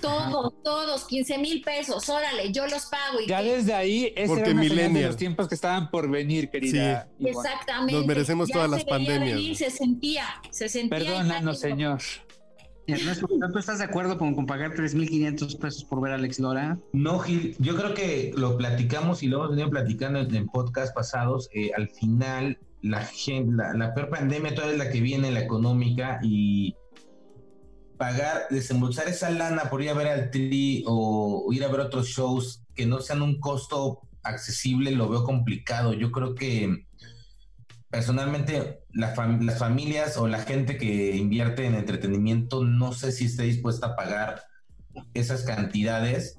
Todos, 0.02 0.54
todos, 0.64 1.06
15 1.06 1.38
mil 1.40 1.62
pesos, 1.62 2.08
órale, 2.10 2.52
yo 2.52 2.66
los 2.68 2.86
pago. 2.86 3.20
Y 3.22 3.28
Ya 3.28 3.42
que- 3.42 3.56
desde 3.58 3.74
ahí, 3.74 4.14
ese 4.16 4.28
Porque 4.28 4.50
era 4.52 4.52
una 4.62 5.00
de 5.00 5.06
los 5.08 5.18
tiempos 5.18 5.48
que 5.48 5.56
estaban 5.56 5.90
por 5.92 6.10
venir, 6.10 6.50
querida. 6.50 7.10
Ivonne. 7.20 7.32
Exactamente. 7.38 7.94
Nos 7.94 8.06
merecemos 8.06 8.48
ya 8.48 8.54
todas 8.54 8.70
se 8.70 8.76
las 8.78 8.86
pandemias. 8.86 9.36
venir, 9.36 9.56
se 9.58 9.70
sentía, 9.70 10.26
se 10.52 10.70
sentía. 10.70 10.98
Perdónanos, 11.00 11.60
señor. 11.60 12.00
Ernesto, 12.88 13.28
¿tú 13.28 13.60
estás 13.60 13.78
de 13.78 13.84
acuerdo 13.86 14.18
con, 14.18 14.34
con 14.34 14.48
pagar 14.48 14.72
3.500 14.74 15.58
pesos 15.60 15.84
por 15.84 16.02
ver 16.02 16.14
a 16.14 16.16
Alex 16.16 16.40
Lora? 16.40 16.80
No, 16.92 17.20
Gil, 17.20 17.56
yo 17.60 17.76
creo 17.76 17.94
que 17.94 18.32
lo 18.36 18.58
platicamos 18.58 19.22
y 19.22 19.28
lo 19.28 19.38
hemos 19.38 19.50
venido 19.52 19.70
platicando 19.70 20.20
en, 20.20 20.34
en 20.34 20.48
podcast 20.48 20.96
pasados. 20.96 21.50
eh, 21.54 21.70
al 21.78 21.88
final, 21.90 22.58
la, 22.82 23.06
gen- 23.06 23.58
la, 23.58 23.74
la 23.76 23.94
peor 23.94 24.10
pandemia 24.10 24.56
todavía 24.56 24.74
es 24.74 24.80
la 24.80 24.90
que 24.90 25.02
viene, 25.02 25.30
la 25.30 25.42
económica, 25.42 26.20
y 26.24 26.74
pagar, 28.00 28.48
desembolsar 28.50 29.10
esa 29.10 29.30
lana 29.30 29.70
por 29.70 29.84
ir 29.84 29.90
a 29.90 29.94
ver 29.94 30.08
al 30.08 30.32
Tri 30.32 30.84
o, 30.88 31.44
o 31.46 31.54
ir 31.54 31.64
a 31.66 31.68
ver 31.68 31.82
otros 31.82 32.08
shows 32.08 32.64
que 32.74 32.86
no 32.86 33.02
sean 33.02 33.22
un 33.22 33.40
costo 33.42 34.00
accesible, 34.24 34.92
lo 34.92 35.10
veo 35.10 35.26
complicado. 35.26 35.94
Yo 35.94 36.10
creo 36.12 36.34
que 36.34 36.86
personalmente 37.90 38.84
la 38.94 39.14
fam- 39.16 39.42
las 39.44 39.60
familias 39.60 40.16
o 40.18 40.28
la 40.28 40.40
gente 40.40 40.78
que 40.78 41.16
invierte 41.18 41.66
en 41.66 41.76
entretenimiento 41.76 42.64
no 42.64 42.94
sé 42.94 43.12
si 43.12 43.26
esté 43.26 43.44
dispuesta 43.44 43.88
a 43.88 43.96
pagar 43.96 44.44
esas 45.14 45.44
cantidades. 45.44 46.38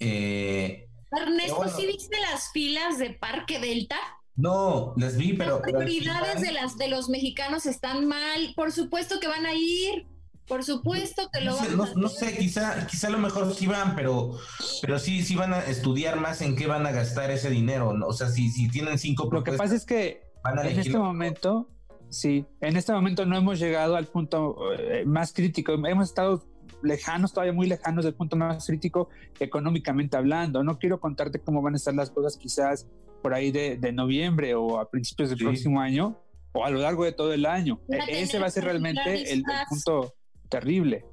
Eh, 0.00 0.88
Ernesto, 1.12 1.56
bueno. 1.56 1.76
¿sí 1.76 1.86
viste 1.86 2.16
las 2.20 2.50
filas 2.52 2.98
de 2.98 3.10
Parque 3.10 3.58
Delta? 3.60 3.96
no, 4.34 4.94
las 4.96 5.16
vi, 5.16 5.32
pero... 5.32 5.60
Las 5.60 5.62
prioridades 5.62 6.40
de 6.40 6.52
las 6.52 6.76
de 6.76 6.88
los 6.88 7.08
mexicanos 7.08 7.66
están 7.66 8.06
mal. 8.06 8.52
Por 8.54 8.70
supuesto 8.72 9.18
que 9.20 9.26
van 9.28 9.46
a 9.46 9.54
ir. 9.54 10.06
Por 10.48 10.64
supuesto 10.64 11.28
que 11.32 11.42
lo 11.42 11.56
van 11.56 11.76
no, 11.76 11.84
a 11.84 11.92
no 11.94 12.08
sé, 12.08 12.36
quizá, 12.36 12.86
quizá 12.86 13.08
a 13.08 13.10
lo 13.10 13.18
mejor 13.18 13.52
sí 13.54 13.66
van, 13.66 13.94
pero, 13.94 14.38
pero 14.80 14.98
sí, 14.98 15.22
sí 15.22 15.36
van 15.36 15.52
a 15.52 15.58
estudiar 15.60 16.18
más 16.20 16.40
en 16.40 16.56
qué 16.56 16.66
van 16.66 16.86
a 16.86 16.90
gastar 16.92 17.30
ese 17.30 17.50
dinero. 17.50 17.92
¿no? 17.92 18.06
O 18.06 18.12
sea, 18.12 18.28
si, 18.28 18.48
si 18.50 18.68
tienen 18.68 18.98
cinco 18.98 19.28
Lo 19.30 19.44
que 19.44 19.52
pasa 19.52 19.74
es 19.74 19.84
que 19.84 20.22
van 20.42 20.58
a 20.58 20.62
en 20.68 20.78
este 20.78 20.98
momento, 20.98 21.68
sí, 22.08 22.46
en 22.60 22.76
este 22.76 22.92
momento 22.92 23.26
no 23.26 23.36
hemos 23.36 23.58
llegado 23.58 23.96
al 23.96 24.06
punto 24.06 24.56
eh, 24.78 25.04
más 25.06 25.32
crítico. 25.32 25.72
Hemos 25.74 26.08
estado 26.08 26.42
lejanos, 26.82 27.32
todavía 27.32 27.52
muy 27.52 27.66
lejanos 27.66 28.04
del 28.04 28.14
punto 28.14 28.36
más 28.36 28.66
crítico 28.66 29.08
económicamente 29.40 30.16
hablando. 30.16 30.62
No 30.62 30.78
quiero 30.78 31.00
contarte 31.00 31.40
cómo 31.40 31.60
van 31.62 31.74
a 31.74 31.76
estar 31.76 31.94
las 31.94 32.10
cosas 32.10 32.36
quizás 32.36 32.86
por 33.22 33.34
ahí 33.34 33.50
de, 33.50 33.76
de 33.76 33.92
noviembre 33.92 34.54
o 34.54 34.78
a 34.78 34.88
principios 34.90 35.28
del 35.30 35.38
Sí. 35.38 35.44
próximo 35.44 35.80
año 35.80 36.16
o 36.52 36.64
a 36.64 36.70
lo 36.70 36.78
largo 36.78 37.04
de 37.04 37.12
todo 37.12 37.32
el 37.32 37.46
año. 37.46 37.80
E- 37.88 38.22
Ese 38.22 38.38
va 38.38 38.46
a 38.46 38.50
ser 38.50 38.64
realmente 38.64 39.00
el, 39.32 39.38
el 39.38 39.44
punto 39.68 40.14
terrible. 40.48 41.04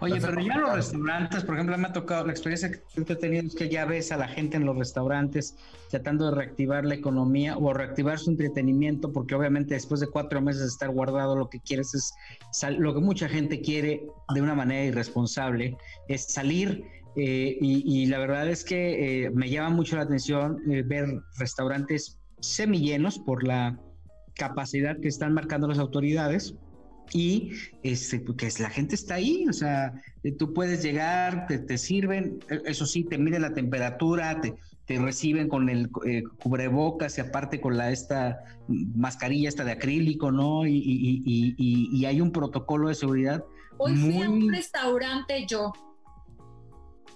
Oye, 0.00 0.18
a 0.18 0.20
pero 0.20 0.40
ya 0.42 0.58
los 0.58 0.74
restaurantes, 0.74 1.42
por 1.44 1.54
ejemplo, 1.54 1.76
me 1.78 1.88
ha 1.88 1.92
tocado, 1.92 2.26
la 2.26 2.32
experiencia 2.32 2.70
que 2.70 2.80
he 3.00 3.16
tenido 3.16 3.46
es 3.46 3.54
que 3.54 3.68
ya 3.70 3.86
ves 3.86 4.12
a 4.12 4.18
la 4.18 4.28
gente 4.28 4.58
en 4.58 4.66
los 4.66 4.76
restaurantes 4.76 5.56
tratando 5.90 6.26
de 6.30 6.36
reactivar 6.36 6.84
la 6.84 6.94
economía 6.94 7.56
o 7.56 7.72
reactivar 7.72 8.18
su 8.18 8.30
entretenimiento, 8.30 9.10
porque 9.10 9.34
obviamente 9.34 9.74
después 9.74 10.00
de 10.00 10.08
cuatro 10.08 10.42
meses 10.42 10.62
de 10.62 10.68
estar 10.68 10.90
guardado, 10.90 11.34
lo 11.34 11.48
que 11.48 11.60
quieres 11.60 11.94
es, 11.94 12.12
sal- 12.52 12.76
lo 12.78 12.94
que 12.94 13.00
mucha 13.00 13.26
gente 13.28 13.62
quiere 13.62 14.04
de 14.34 14.42
una 14.42 14.54
manera 14.54 14.84
irresponsable, 14.84 15.76
es 16.08 16.26
salir. 16.26 16.84
eh, 17.16 17.56
y, 17.60 18.02
y 18.02 18.06
la 18.06 18.18
verdad 18.18 18.48
es 18.48 18.64
que 18.64 19.24
eh, 19.26 19.30
me 19.30 19.48
llama 19.48 19.70
mucho 19.70 19.96
la 19.96 20.02
atención 20.02 20.58
eh, 20.70 20.82
ver 20.86 21.06
restaurantes 21.38 22.18
semillenos 22.40 23.18
por 23.18 23.44
la 23.44 23.78
capacidad 24.34 24.98
que 25.00 25.08
están 25.08 25.32
marcando 25.34 25.66
las 25.66 25.78
autoridades 25.78 26.54
y 27.12 27.52
este, 27.82 28.20
porque 28.20 28.46
es- 28.46 28.60
la 28.60 28.70
gente 28.70 28.94
está 28.94 29.14
ahí, 29.14 29.44
o 29.48 29.52
sea, 29.52 29.92
eh, 30.22 30.32
tú 30.32 30.52
puedes 30.52 30.82
llegar, 30.82 31.46
te, 31.46 31.58
te 31.58 31.76
sirven, 31.78 32.38
eh, 32.48 32.60
eso 32.66 32.86
sí, 32.86 33.04
te 33.04 33.18
miden 33.18 33.42
la 33.42 33.52
temperatura, 33.54 34.40
te, 34.40 34.54
te 34.86 34.98
reciben 34.98 35.48
con 35.48 35.68
el 35.68 35.88
eh, 36.06 36.22
cubrebocas 36.42 37.16
y 37.18 37.20
aparte 37.20 37.60
con 37.60 37.76
la 37.76 37.90
esta 37.90 38.44
mascarilla 38.68 39.48
esta 39.48 39.64
de 39.64 39.72
acrílico, 39.72 40.30
¿no? 40.32 40.66
Y, 40.66 40.76
y- 40.76 41.22
y- 41.24 41.88
y- 41.98 42.04
hay 42.06 42.20
un 42.20 42.32
protocolo 42.32 42.88
de 42.88 42.94
seguridad. 42.94 43.44
Hoy 43.78 43.94
fui 43.96 44.22
a 44.22 44.28
un 44.30 44.52
restaurante 44.52 45.46
yo. 45.46 45.72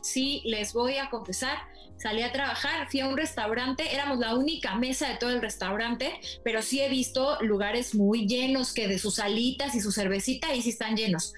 Sí, 0.01 0.43
les 0.45 0.73
voy 0.73 0.97
a 0.99 1.09
confesar. 1.11 1.57
Salí 1.97 2.23
a 2.23 2.33
trabajar, 2.33 2.89
fui 2.91 3.01
a 3.01 3.09
un 3.09 3.17
restaurante, 3.17 3.95
éramos 3.95 4.19
la 4.19 4.35
única 4.35 4.75
mesa 4.75 5.09
de 5.09 5.17
todo 5.17 5.31
el 5.31 5.41
restaurante, 5.41 6.21
pero 6.43 6.61
sí 6.61 6.81
he 6.81 6.89
visto 6.89 7.39
lugares 7.41 7.95
muy 7.95 8.27
llenos 8.27 8.75
que 8.75 8.89
de 8.89 8.99
sus 8.99 9.19
alitas 9.19 9.75
y 9.75 9.81
su 9.81 9.93
cervecita 9.93 10.49
ahí 10.49 10.61
sí 10.61 10.71
están 10.71 10.97
llenos. 10.97 11.33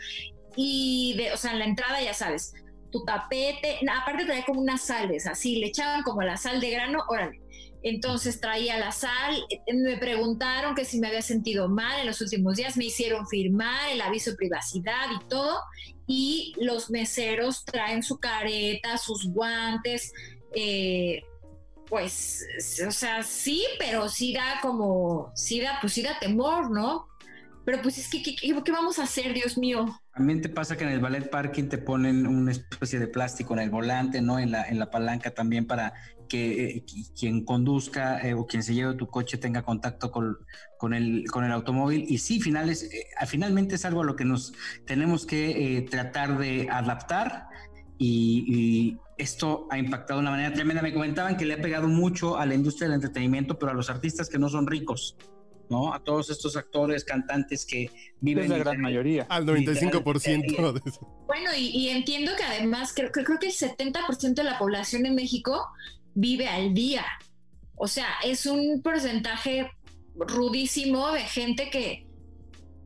Y 0.57 1.15
de, 1.19 1.33
o 1.33 1.37
sea, 1.37 1.53
en 1.53 1.59
la 1.59 1.67
entrada 1.67 2.01
ya 2.03 2.15
sabes, 2.15 2.55
tu 2.91 3.05
tapete, 3.05 3.79
aparte 3.89 4.25
traía 4.25 4.45
como 4.45 4.61
unas 4.61 4.81
sales, 4.81 5.27
así, 5.27 5.57
le 5.57 5.67
echaban 5.67 6.03
como 6.03 6.23
la 6.23 6.37
sal 6.37 6.61
de 6.61 6.71
grano, 6.71 7.05
órale. 7.09 7.41
Entonces 7.83 8.41
traía 8.41 8.79
la 8.79 8.91
sal, 8.91 9.45
me 9.73 9.97
preguntaron 9.99 10.75
que 10.75 10.85
si 10.85 10.99
me 10.99 11.07
había 11.07 11.23
sentido 11.23 11.69
mal 11.69 12.01
en 12.01 12.07
los 12.07 12.21
últimos 12.21 12.57
días, 12.57 12.77
me 12.77 12.87
hicieron 12.87 13.29
firmar 13.29 13.91
el 13.93 14.01
aviso 14.01 14.31
de 14.31 14.37
privacidad 14.37 15.07
y 15.15 15.29
todo, 15.29 15.61
y 16.07 16.55
los 16.59 16.91
meseros 16.91 17.65
traen 17.65 18.03
su 18.03 18.19
careta, 18.19 18.99
sus 18.99 19.29
guantes, 19.29 20.13
eh, 20.55 21.23
pues, 21.89 22.45
o 22.87 22.91
sea, 22.91 23.23
sí, 23.23 23.65
pero 23.79 24.09
sí 24.09 24.33
da 24.33 24.61
como, 24.61 25.33
sí 25.35 25.61
da, 25.61 25.79
pues 25.81 25.93
sí 25.93 26.03
da 26.03 26.19
temor, 26.19 26.71
¿no? 26.71 27.09
pero 27.67 27.83
pues 27.83 27.99
es 27.99 28.09
que, 28.09 28.23
¿qué, 28.23 28.37
qué, 28.37 28.73
vamos 28.73 29.01
a 29.01 29.03
hacer, 29.03 29.35
Dios 29.35 29.59
mío? 29.59 29.87
También 30.15 30.41
te 30.41 30.49
pasa 30.49 30.77
que 30.77 30.85
en 30.85 30.91
el 30.91 31.01
ballet 31.01 31.29
parking 31.29 31.65
te 31.65 31.79
ponen 31.79 32.25
una 32.25 32.53
especie 32.53 33.01
de 33.01 33.09
plástico 33.09 33.55
en 33.55 33.59
el 33.59 33.71
volante, 33.71 34.23
¿no? 34.23 34.39
En 34.39 34.53
la, 34.53 34.63
en 34.69 34.79
la 34.79 34.89
palanca 34.89 35.33
también 35.33 35.67
para 35.67 35.93
que 36.29 36.77
eh, 36.77 36.85
quien 37.19 37.45
conduzca 37.45 38.21
eh, 38.21 38.35
o 38.35 38.47
quien 38.47 38.63
se 38.63 38.73
lleve 38.73 38.95
tu 38.95 39.09
coche 39.09 39.37
tenga 39.37 39.63
contacto 39.63 40.13
con, 40.13 40.39
con, 40.79 40.95
el, 40.95 41.25
con 41.29 41.45
el 41.45 41.51
automóvil. 41.51 42.07
Y 42.09 42.19
sí, 42.19 42.41
finales, 42.41 42.85
eh, 42.85 43.09
finalmente 43.27 43.75
es 43.75 43.85
algo 43.85 44.03
a 44.03 44.05
lo 44.05 44.15
que 44.15 44.25
nos 44.25 44.53
tenemos 44.87 45.27
que 45.27 45.89
tratar 45.91 46.39
de 46.39 46.69
adaptar 46.71 47.49
y, 47.99 48.97
esto 49.19 49.67
ha 49.71 49.79
impactado 49.79 50.21
de 50.21 50.23
una 50.23 50.31
manera 50.31 50.53
tremenda. 50.53 50.83
Me 50.83 50.93
comentaban 50.93 51.37
que 51.37 51.45
le 51.45 51.55
ha 51.55 51.61
pegado 51.61 51.89
mucho 51.89 52.37
a 52.37 52.47
la 52.47 52.55
industria 52.55 52.89
del 52.89 52.97
entretenimiento, 52.97 53.59
pero 53.59 53.73
a 53.73 53.75
los 53.75 53.91
artistas 53.91 54.29
que 54.29 54.39
no 54.39 54.49
son 54.49 54.67
ricos. 54.67 55.17
¿no? 55.69 55.93
A 55.93 56.03
todos 56.03 56.31
estos 56.31 56.57
actores, 56.57 57.05
cantantes 57.05 57.67
que 57.67 57.91
viven. 58.21 58.45
Es 58.45 58.51
la 58.51 58.59
gran 58.59 58.81
mayoría. 58.81 59.27
Al 59.29 59.47
95% 59.47 60.73
de 60.73 60.81
eso. 60.89 61.25
Bueno, 61.27 61.51
y, 61.57 61.89
entiendo 61.89 62.33
que 62.37 62.45
además 62.45 62.93
creo, 62.95 63.11
creo 63.11 63.39
que 63.39 63.49
el 63.49 63.53
70% 63.53 64.35
de 64.35 64.45
la 64.45 64.59
población 64.59 65.07
en 65.07 65.15
México 65.15 65.67
vive 66.15 66.49
al 66.49 66.73
día. 66.75 67.05
O 67.75 67.89
sea, 67.89 68.07
es 68.25 68.47
un 68.47 68.81
porcentaje 68.83 69.71
rudísimo 70.15 71.11
de 71.13 71.21
gente 71.21 71.69
que, 71.71 72.07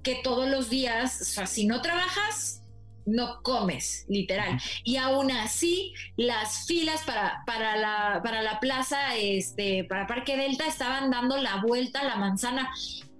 que 0.02 0.16
todos 0.22 0.48
los 0.48 0.70
días, 0.70 1.20
o 1.20 1.24
sea, 1.24 1.46
si 1.46 1.66
no 1.66 1.80
trabajas, 1.80 2.59
no 3.06 3.42
comes, 3.42 4.04
literal. 4.08 4.60
Y 4.84 4.96
aún 4.96 5.30
así, 5.30 5.94
las 6.16 6.66
filas 6.66 7.02
para, 7.04 7.42
para, 7.46 7.76
la, 7.76 8.20
para 8.22 8.42
la 8.42 8.60
plaza, 8.60 9.16
este, 9.16 9.84
para 9.84 10.06
Parque 10.06 10.36
Delta, 10.36 10.66
estaban 10.66 11.10
dando 11.10 11.36
la 11.36 11.56
vuelta 11.62 12.00
a 12.00 12.04
la 12.04 12.16
manzana. 12.16 12.70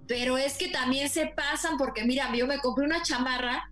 Pero 0.07 0.37
es 0.37 0.57
que 0.57 0.67
también 0.67 1.09
se 1.09 1.27
pasan 1.27 1.77
porque, 1.77 2.03
mira, 2.03 2.29
yo 2.35 2.47
me 2.47 2.59
compré 2.59 2.85
una 2.85 3.01
chamarra, 3.01 3.71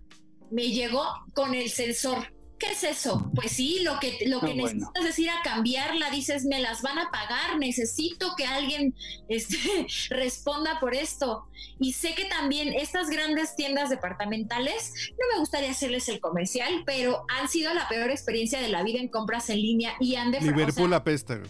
me 0.50 0.70
llegó 0.70 1.04
con 1.34 1.54
el 1.54 1.70
sensor 1.70 2.32
¿Qué 2.60 2.72
es 2.72 2.84
eso? 2.84 3.30
Pues 3.34 3.52
sí, 3.52 3.80
lo 3.82 3.98
que, 3.98 4.18
lo 4.26 4.40
que 4.40 4.52
necesitas 4.52 5.06
es 5.06 5.18
ir 5.18 5.30
a 5.30 5.40
cambiarla, 5.42 6.10
dices, 6.10 6.44
me 6.44 6.60
las 6.60 6.82
van 6.82 6.98
a 6.98 7.10
pagar, 7.10 7.58
necesito 7.58 8.34
que 8.36 8.44
alguien 8.44 8.94
este, 9.28 9.86
responda 10.10 10.78
por 10.78 10.94
esto. 10.94 11.46
Y 11.78 11.94
sé 11.94 12.14
que 12.14 12.26
también 12.26 12.74
estas 12.74 13.08
grandes 13.08 13.56
tiendas 13.56 13.88
departamentales, 13.88 14.92
no 15.12 15.26
me 15.32 15.40
gustaría 15.40 15.70
hacerles 15.70 16.10
el 16.10 16.20
comercial, 16.20 16.82
pero 16.84 17.24
han 17.28 17.48
sido 17.48 17.72
la 17.72 17.88
peor 17.88 18.10
experiencia 18.10 18.60
de 18.60 18.68
la 18.68 18.82
vida 18.82 19.00
en 19.00 19.08
compras 19.08 19.48
en 19.48 19.56
línea 19.56 19.94
y 19.98 20.16
han 20.16 20.30
de 20.30 20.42
Liverpool 20.42 20.92
apesta. 20.92 21.40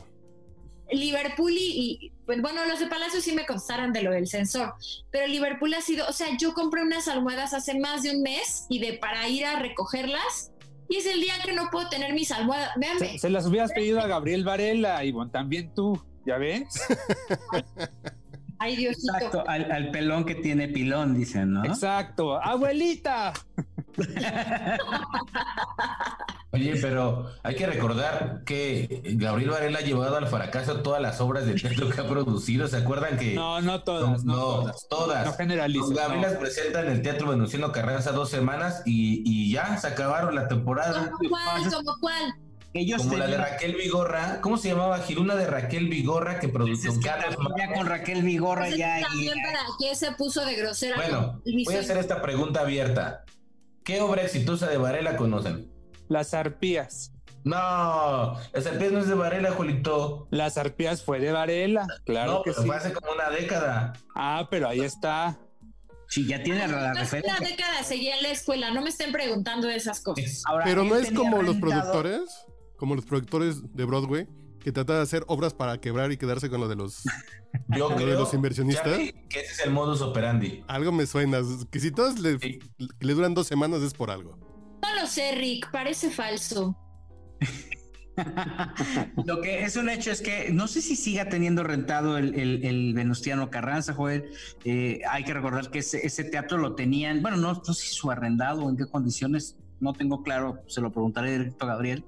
Liverpool 0.92 1.52
y, 1.52 2.12
pues 2.24 2.40
bueno, 2.40 2.64
los 2.66 2.78
de 2.78 2.86
Palacio 2.86 3.20
sí 3.20 3.32
me 3.32 3.46
constaron 3.46 3.92
de 3.92 4.02
lo 4.02 4.12
del 4.12 4.28
sensor, 4.28 4.74
pero 5.11 5.26
Liverpool 5.26 5.74
ha 5.74 5.80
sido, 5.80 6.06
o 6.08 6.12
sea, 6.12 6.36
yo 6.38 6.54
compré 6.54 6.82
unas 6.82 7.08
almohadas 7.08 7.52
hace 7.52 7.78
más 7.78 8.02
de 8.02 8.16
un 8.16 8.22
mes 8.22 8.66
y 8.68 8.78
de 8.78 8.94
para 8.94 9.28
ir 9.28 9.44
a 9.44 9.58
recogerlas 9.58 10.52
y 10.91 10.97
es 10.97 11.07
el 11.07 11.20
día 11.20 11.34
que 11.45 11.53
no 11.53 11.70
puedo 11.70 11.88
tener 11.88 12.12
mis 12.12 12.32
almohadas. 12.32 12.72
Se, 12.99 13.18
se, 13.18 13.30
las 13.30 13.47
hubieras 13.47 13.72
pedido 13.72 14.01
a 14.01 14.09
Gabriel 14.09 14.45
Varela, 14.45 15.05
Ivonne, 15.05 15.30
también 15.30 15.72
tú, 15.72 16.03
¿ya 16.26 16.36
ves? 16.36 16.64
Ay, 18.59 18.76
Diosito. 18.76 19.14
Exacto, 19.14 19.45
al, 19.47 19.70
al, 19.70 19.91
pelón 19.93 20.26
que 20.26 20.34
tiene 20.34 20.68
pilón, 20.68 21.14
dicen, 21.14 21.53
¿no? 21.53 21.64
Exacto, 21.64 22.43
abuelita. 22.43 23.32
Oye, 26.53 26.76
pero 26.80 27.30
hay 27.44 27.55
que 27.55 27.66
recordar 27.66 28.42
que 28.44 29.03
Gabriel 29.14 29.51
Varela 29.51 29.78
ha 29.78 29.82
llevado 29.82 30.16
al 30.16 30.26
fracaso 30.26 30.80
todas 30.80 31.01
las 31.01 31.20
obras 31.20 31.46
de 31.46 31.55
teatro 31.55 31.88
que 31.88 32.01
ha 32.01 32.09
producido. 32.09 32.66
¿Se 32.66 32.76
acuerdan 32.76 33.18
que? 33.18 33.34
No, 33.34 33.61
no 33.61 33.82
todas. 33.84 34.24
No, 34.24 34.34
todas. 34.34 34.88
todas. 34.88 35.26
No 35.26 35.32
generalizas. 35.34 35.90
Gabriel 35.90 36.22
las 36.22 36.34
presenta 36.34 36.80
en 36.80 36.88
el 36.88 37.03
Teatro 37.03 37.28
Venustiano 37.28 37.70
Carranza 37.70 38.11
dos 38.11 38.30
semanas 38.30 38.82
y, 38.84 39.22
y, 39.24 39.53
ya 39.53 39.76
se 39.78 39.86
acabaron 39.86 40.34
la 40.34 40.48
temporada. 40.48 41.11
¿Cómo 41.11 41.30
cuál? 41.30 41.70
¿Cómo 41.70 41.96
cuál? 42.01 42.34
Ellos 42.72 43.03
como 43.03 43.16
la 43.16 43.26
de 43.26 43.36
Raquel 43.36 43.74
Vigorra, 43.74 44.40
¿cómo 44.40 44.57
se 44.57 44.68
llamaba? 44.68 44.98
Giruna 44.98 45.34
de 45.34 45.46
Raquel 45.46 45.88
Vigorra 45.88 46.38
que 46.38 46.48
produjo 46.48 47.01
Carlos 47.03 47.36
Ya 47.59 47.74
con 47.74 47.86
Raquel 47.86 48.22
Vigorra 48.22 48.66
pues 48.66 48.76
ya. 48.76 49.01
También 49.01 49.38
para 49.42 49.61
qué 49.78 49.94
se 49.96 50.12
puso 50.12 50.44
de 50.44 50.55
grosera. 50.55 50.96
Bueno, 50.96 51.42
voy 51.44 51.74
a 51.74 51.80
hacer 51.80 51.96
esta 51.96 52.22
pregunta 52.22 52.61
abierta. 52.61 53.24
¿Qué 53.82 54.01
obra 54.01 54.22
exitosa 54.22 54.68
de 54.68 54.76
Varela 54.76 55.16
conocen? 55.16 55.69
Las 56.11 56.34
arpías. 56.34 57.12
No, 57.44 58.36
las 58.52 58.66
arpías 58.66 58.90
no 58.90 58.98
es 58.98 59.06
de 59.06 59.14
Varela, 59.14 59.52
Julito. 59.52 60.26
Las 60.32 60.58
arpías 60.58 61.04
fue 61.04 61.20
de 61.20 61.30
Varela, 61.30 61.86
claro 62.04 62.32
no, 62.32 62.42
que 62.42 62.52
sí. 62.52 62.66
fue 62.66 62.74
hace 62.74 62.92
como 62.92 63.12
una 63.12 63.30
década. 63.30 63.92
Ah, 64.16 64.48
pero 64.50 64.68
ahí 64.68 64.80
está. 64.80 65.38
Sí, 66.08 66.26
ya 66.26 66.42
tiene 66.42 66.66
la 66.66 66.92
referencia. 66.94 67.36
Una 67.38 67.48
década 67.48 67.84
seguía 67.84 68.16
en 68.16 68.24
la 68.24 68.30
escuela, 68.30 68.72
no 68.72 68.82
me 68.82 68.88
estén 68.90 69.12
preguntando 69.12 69.70
esas 69.70 70.00
cosas. 70.00 70.42
pero 70.64 70.82
no 70.82 70.96
es 70.96 71.12
como 71.12 71.42
los 71.42 71.56
productores, 71.58 72.22
como 72.76 72.96
los 72.96 73.04
productores 73.06 73.62
de 73.72 73.84
Broadway, 73.84 74.26
que 74.58 74.72
trata 74.72 74.94
de 74.96 75.02
hacer 75.02 75.22
obras 75.28 75.54
para 75.54 75.78
quebrar 75.80 76.11
y 76.11 76.16
quedarse 76.16 76.50
con 76.50 76.61
lo 76.61 76.66
de 76.66 76.74
los, 76.74 77.04
Yo 77.68 77.88
de 77.90 78.04
los 78.14 78.34
inversionistas. 78.34 78.98
que 79.28 79.40
ese 79.40 79.52
es 79.52 79.61
el 79.61 79.70
modus 79.70 80.02
operandi. 80.02 80.64
Algo 80.66 80.90
me 80.90 81.06
suena. 81.06 81.38
Que 81.70 81.78
si 81.78 81.92
todos 81.92 82.18
le, 82.18 82.36
le 82.98 83.14
duran 83.14 83.32
dos 83.32 83.46
semanas 83.46 83.80
es 83.82 83.94
por 83.94 84.11
algo. 84.11 84.49
No 84.83 84.95
lo 85.01 85.07
sé, 85.07 85.33
Rick, 85.35 85.70
parece 85.70 86.11
falso. 86.11 86.76
lo 89.24 89.41
que 89.41 89.62
es 89.62 89.76
un 89.76 89.89
hecho 89.89 90.11
es 90.11 90.20
que 90.20 90.51
no 90.53 90.68
sé 90.68 90.83
si 90.83 90.97
siga 90.97 91.28
teniendo 91.28 91.62
rentado 91.62 92.18
el, 92.18 92.35
el, 92.35 92.95
Venustiano 92.95 93.51
Carranza, 93.51 93.95
Joel. 93.95 94.31
Eh, 94.64 95.01
hay 95.09 95.24
que 95.24 95.35
recordar 95.35 95.70
que 95.70 95.78
ese, 95.78 96.24
teatro 96.24 96.59
lo 96.59 96.74
tenían, 96.74 97.22
bueno, 97.22 97.37
no, 97.37 97.62
sé 97.64 97.74
si 97.74 97.95
su 97.95 98.11
arrendado 98.11 98.64
o 98.64 98.70
en 98.70 98.76
qué 98.76 98.87
condiciones, 98.87 99.57
no 99.81 99.93
tengo 99.93 100.22
claro, 100.22 100.62
se 100.66 100.81
lo 100.81 100.91
preguntaré 100.93 101.33
directo 101.33 101.64
a 101.64 101.68
Gabriel. 101.68 102.05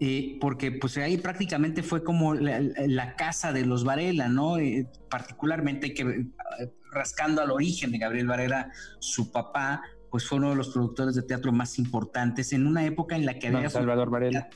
Eh, 0.00 0.38
porque 0.40 0.72
pues 0.72 0.96
ahí 0.98 1.16
prácticamente 1.18 1.82
fue 1.82 2.02
como 2.02 2.34
la, 2.34 3.14
casa 3.16 3.52
de 3.52 3.64
los 3.64 3.84
Varela, 3.84 4.28
¿no? 4.28 4.58
Eh, 4.58 4.88
particularmente 5.08 5.94
que 5.94 6.02
eh, 6.02 6.72
rascando 6.90 7.40
al 7.40 7.52
origen 7.52 7.92
de 7.92 7.98
Gabriel 7.98 8.26
Varela, 8.26 8.72
su 8.98 9.30
papá, 9.30 9.82
pues 10.14 10.28
fue 10.28 10.38
uno 10.38 10.50
de 10.50 10.54
los 10.54 10.68
productores 10.68 11.16
de 11.16 11.22
teatro 11.22 11.50
más 11.50 11.76
importantes 11.76 12.52
en 12.52 12.68
una 12.68 12.86
época 12.86 13.16
en 13.16 13.26
la 13.26 13.36
que 13.36 13.48
había 13.48 13.68
Salvador 13.68 14.10
Varela. 14.10 14.48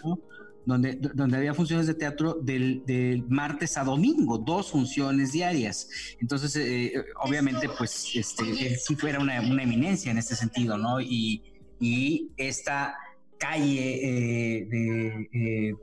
donde, 0.65 0.95
donde 0.95 1.37
había 1.37 1.53
funciones 1.53 1.89
de 1.89 1.95
teatro 1.95 2.35
del, 2.35 3.25
martes 3.29 3.77
a 3.77 3.83
domingo, 3.83 4.39
dos 4.39 4.71
funciones 4.71 5.33
diarias. 5.33 5.89
Entonces, 6.21 6.95
obviamente, 7.25 7.69
pues 7.77 8.09
este, 8.15 8.77
sí 8.77 8.95
fuera 8.95 9.19
una, 9.19 9.41
una, 9.41 9.65
eminencia 9.65 10.13
en 10.13 10.19
este 10.19 10.37
sentido, 10.37 10.79
¿no? 10.79 11.01
Y, 11.01 11.43
y 11.81 12.31
esta 12.37 12.97
calle 13.37 14.61
eh, 14.61 14.65
de 14.65 15.29
eh, 15.33 15.75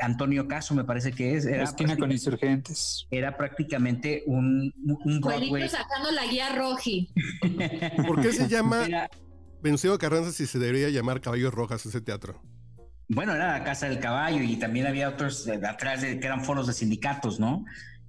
Antonio 0.00 0.46
Caso, 0.46 0.76
me 0.76 0.84
parece 0.84 1.10
que 1.10 1.34
es. 1.34 1.44
Era 1.44 1.64
esquina 1.64 1.96
con 1.96 2.12
insurgentes. 2.12 3.08
Era 3.10 3.36
prácticamente 3.36 4.22
un, 4.26 4.72
un 5.04 5.20
Broadway. 5.20 5.68
sacando 5.68 6.12
la 6.12 6.24
guía 6.26 6.54
roji. 6.54 7.12
¿Por 8.06 8.22
qué 8.22 8.32
se 8.32 8.46
llama 8.48 8.86
Venustiano 9.64 9.96
Carranza 9.96 10.30
si 10.30 10.46
se 10.46 10.58
debería 10.58 10.90
llamar 10.90 11.22
Caballos 11.22 11.54
Rojas 11.54 11.86
ese 11.86 12.02
teatro? 12.02 12.38
Bueno, 13.08 13.34
era 13.34 13.58
la 13.58 13.64
Casa 13.64 13.88
del 13.88 13.98
Caballo 13.98 14.42
y 14.42 14.56
también 14.56 14.86
había 14.86 15.08
otros 15.08 15.46
de 15.46 15.66
atrás 15.66 16.02
de, 16.02 16.20
que 16.20 16.26
eran 16.26 16.44
foros 16.44 16.66
de 16.66 16.74
sindicatos, 16.74 17.40
¿no? 17.40 17.64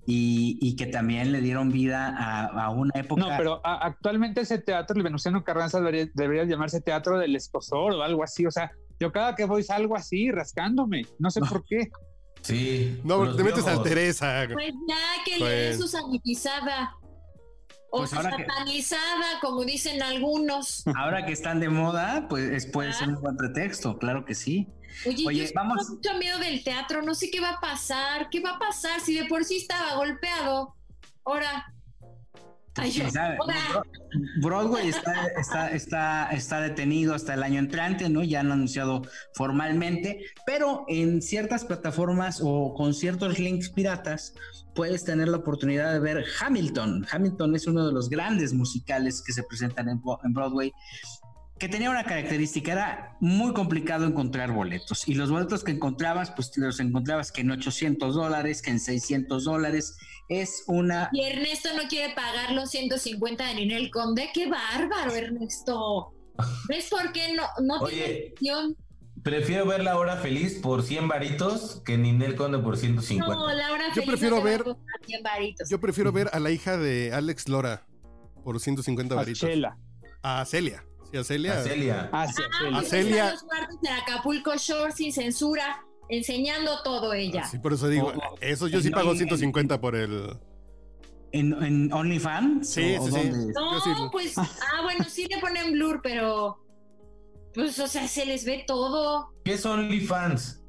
Y, 0.06 0.76
que 0.76 0.86
también 0.86 1.32
le 1.32 1.40
dieron 1.40 1.72
vida 1.72 2.14
a, 2.16 2.70
una 2.72 2.92
época. 2.94 3.22
No, 3.22 3.30
pero 3.38 3.62
actualmente 3.64 4.42
ese 4.42 4.60
teatro, 4.60 4.98
el 4.98 5.04
Venustiano 5.04 5.46
Carranza, 5.46 5.80
debería, 5.80 6.08
debería, 6.14 6.44
llamarse 6.44 6.82
Teatro 6.82 7.18
del 7.18 7.36
Esposor 7.36 7.94
o 7.94 8.04
algo 8.04 8.22
así. 8.22 8.46
O 8.46 8.52
sea, 8.52 8.72
yo 9.00 9.12
cada 9.12 9.34
que 9.34 9.46
voy 9.46 9.64
salgo 9.64 9.96
así, 9.96 10.30
rascándome. 10.30 11.08
No 11.18 11.32
sé 11.32 11.40
por 11.40 11.64
qué. 11.66 11.90
Sí. 12.42 13.00
No, 13.04 13.34
te 13.34 13.44
metes 13.44 13.66
al 13.66 13.82
Teresa. 13.82 14.46
Pues 14.52 14.74
ya 14.88 15.24
que 15.24 15.44
le 15.44 15.50
dé 15.50 15.78
su 15.78 15.88
sanitizada. 15.88 16.96
O 17.96 18.00
pues 18.00 18.10
satanizada, 18.10 19.40
como 19.40 19.64
dicen 19.64 20.04
algunos. 20.04 20.84
Ahora 20.98 21.26
que 21.26 21.32
están 21.32 21.62
de 21.62 21.70
moda, 21.70 22.28
pues 22.28 22.66
puede 22.66 22.92
ser 22.92 23.08
un 23.08 23.22
buen 23.22 23.38
pretexto, 23.38 23.98
claro 23.98 24.26
que 24.26 24.36
sí. 24.36 24.68
Oye, 25.06 25.24
Oye 25.26 25.46
yo 25.48 25.52
vamos. 25.56 25.90
mucho 25.90 26.18
miedo 26.18 26.38
del 26.40 26.62
teatro, 26.62 27.02
no 27.02 27.16
sé 27.16 27.32
qué 27.32 27.40
va 27.40 27.52
a 27.52 27.60
pasar, 27.62 28.30
qué 28.30 28.42
va 28.42 28.52
a 28.52 28.60
pasar 28.60 29.00
si 29.00 29.18
de 29.18 29.26
por 29.26 29.46
sí 29.46 29.58
estaba 29.58 29.96
golpeado. 29.96 30.76
Ahora, 31.24 31.74
Broadway 34.42 34.90
está, 34.90 35.28
está, 35.28 35.70
está, 35.70 36.30
está, 36.32 36.62
detenido 36.62 37.14
hasta 37.14 37.34
el 37.34 37.44
año 37.44 37.60
entrante, 37.60 38.10
¿no? 38.10 38.24
Ya 38.24 38.42
han 38.42 38.52
anunciado 38.52 39.04
formalmente, 39.34 40.26
pero 40.46 40.86
en 40.88 41.22
ciertas 41.22 41.64
plataformas 41.64 42.42
o 42.44 42.74
con 42.74 42.94
ciertos 42.94 43.40
links 43.40 43.70
piratas 43.70 44.34
puedes 44.74 45.06
tener 45.06 45.30
la 45.30 45.38
oportunidad 45.38 45.94
de 45.94 46.00
ver 46.00 46.26
Hamilton. 46.40 47.08
Hamilton 47.10 47.56
es 47.56 47.68
uno 47.68 47.86
de 47.86 47.94
los 47.94 48.10
grandes 48.10 48.54
musicales 48.54 49.22
que 49.26 49.32
se 49.34 49.44
presentan 49.44 49.90
en, 49.90 50.02
Broadway 50.34 50.74
que 51.58 51.70
tenía 51.70 51.90
una 51.90 52.04
característica, 52.04 52.74
era 52.74 53.18
muy 53.22 53.54
complicado 53.54 54.06
encontrar 54.06 54.52
boletos 54.52 55.08
y 55.08 55.14
los 55.14 55.32
boletos 55.32 55.64
que 55.64 55.72
encontrabas, 55.72 56.32
pues 56.32 56.52
los 56.58 56.82
encontrabas 56.82 57.32
que 57.32 57.42
en 57.42 57.52
800 57.52 58.14
dólares, 58.14 58.62
que 58.62 58.72
en 58.72 58.82
600 58.82 59.46
dólares, 59.46 59.98
es 60.30 60.64
una... 60.68 61.10
Y 61.12 61.24
Ernesto 61.24 61.70
no 61.76 61.88
quiere 61.88 62.14
pagar 62.14 62.52
los 62.52 62.70
150 62.72 63.46
de 63.48 63.56
Ninel 63.56 63.92
Conde, 63.92 64.30
qué 64.34 64.50
bárbaro 64.50 65.14
Ernesto. 65.14 66.14
¿Ves 66.68 66.90
por 66.90 67.12
qué 67.12 67.34
no, 67.34 67.44
no 67.64 67.80
Oye, 67.80 68.34
tiene 68.38 68.76
Prefiero 69.24 69.66
ver 69.66 69.84
La 69.84 69.98
Hora 69.98 70.18
Feliz 70.18 70.60
por 70.62 70.84
100 70.84 71.08
varitos 71.08 71.82
que 71.84 71.98
Ninel 71.98 72.36
Conde 72.36 72.60
por 72.60 72.78
150. 72.78 73.26
No, 73.26 73.52
La 73.52 73.72
Hora 73.72 73.86
Feliz 73.86 73.96
yo 73.96 74.06
prefiero 74.06 74.42
ver, 74.44 74.64
Yo 75.68 75.80
prefiero 75.80 76.12
ver 76.12 76.30
a 76.32 76.40
la 76.40 76.52
hija 76.52 76.78
de 76.78 77.12
Alex 77.12 77.50
Lora 77.50 77.88
por 78.44 78.60
150 78.60 79.16
varitos. 79.16 79.44
A 79.44 79.48
Celia. 79.48 79.78
A 80.22 80.46
Celia. 80.46 80.84
Sí, 81.12 81.18
a 81.18 81.24
Celia. 81.24 81.54
A 81.54 81.64
Celia. 81.64 82.10
Ah, 82.12 82.28
a 82.76 82.84
Celia. 82.84 83.32
los 83.32 83.44
cuartos 83.44 83.82
de 83.82 83.90
Acapulco 83.90 84.56
Shore 84.58 84.92
sin 84.92 85.12
censura, 85.12 85.84
enseñando 86.10 86.82
todo 86.84 87.14
ella. 87.14 87.44
Ah, 87.46 87.48
sí, 87.48 87.58
por 87.60 87.74
eso 87.74 87.88
digo, 87.88 88.14
eso 88.42 88.68
yo 88.68 88.82
sí 88.82 88.90
pago 88.90 89.16
150 89.16 89.80
por 89.82 89.96
el... 89.96 90.38
¿En, 91.32 91.52
en 91.64 91.92
OnlyFans? 91.92 92.70
Sí, 92.70 92.96
sí, 93.02 93.12
sí. 93.12 93.32
No, 93.54 94.10
pues, 94.12 94.38
ah, 94.38 94.82
bueno, 94.84 95.04
sí 95.10 95.28
le 95.30 95.38
ponen 95.40 95.74
blur, 95.74 96.00
pero 96.02 96.66
pues, 97.54 97.78
o 97.80 97.88
sea, 97.88 98.08
se 98.08 98.26
les 98.26 98.46
ve 98.46 98.64
todo. 98.66 99.34
¿Qué 99.44 99.58
son 99.58 99.80
OnlyFans? 99.80 100.62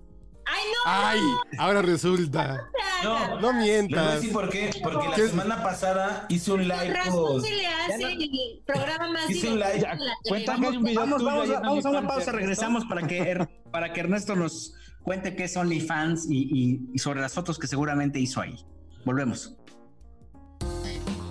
¡Ay, 0.47 0.63
no! 0.73 0.93
¡Ay! 0.93 1.21
Ahora 1.59 1.83
resulta. 1.83 2.71
No, 3.03 3.41
no 3.41 3.53
mientas. 3.53 4.23
No 4.23 4.33
por 4.33 4.49
qué. 4.49 4.71
Porque 4.83 5.09
la 5.09 5.17
semana 5.17 5.63
pasada 5.63 6.27
hice 6.29 6.53
un 6.53 6.67
live. 6.67 6.99
Con... 7.11 7.43
se 7.43 7.51
le 7.51 7.67
hace 7.67 8.13
el 8.13 8.63
programa 8.65 9.11
más 9.11 9.29
Hice 9.29 9.49
un 9.49 9.59
live. 9.59 9.87
Cuéntame 10.29 10.69
un 10.69 10.85
video 10.85 11.01
vamos, 11.01 11.25
vamos, 11.25 11.49
vamos 11.49 11.87
a 11.87 11.91
una 11.91 12.07
pausa, 12.07 12.33
regresamos 12.33 12.85
para 12.87 13.07
que, 13.07 13.47
para 13.71 13.93
que 13.93 14.01
Ernesto 14.01 14.37
nos 14.37 14.75
cuente 15.07 15.37
qué 15.37 15.45
es 15.45 15.57
OnlyFans 15.57 16.27
y, 16.29 16.49
y, 16.53 16.91
y 16.93 16.99
sobre 16.99 17.21
las 17.21 17.33
fotos 17.33 17.61
que 17.61 17.69
seguramente 17.69 18.19
hizo 18.19 18.41
ahí. 18.41 18.57
Volvemos. 19.05 19.57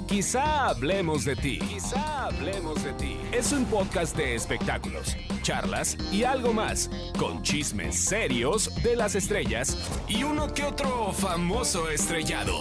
Quizá 0.07 0.69
hablemos 0.69 1.26
de 1.26 1.36
ti. 1.36 1.59
Quizá 1.59 2.28
hablemos 2.28 2.82
de 2.86 2.93
ti. 2.93 3.17
Es 3.34 3.51
un 3.51 3.65
podcast 3.65 4.15
de 4.15 4.34
espectáculos, 4.34 5.17
charlas 5.41 5.97
y 6.09 6.23
algo 6.23 6.53
más, 6.53 6.89
con 7.19 7.43
chismes 7.43 7.99
serios 7.99 8.73
de 8.82 8.95
las 8.95 9.13
estrellas 9.13 9.78
y 10.07 10.23
uno 10.23 10.53
que 10.53 10.63
otro 10.63 11.11
famoso 11.11 11.89
estrellado, 11.89 12.53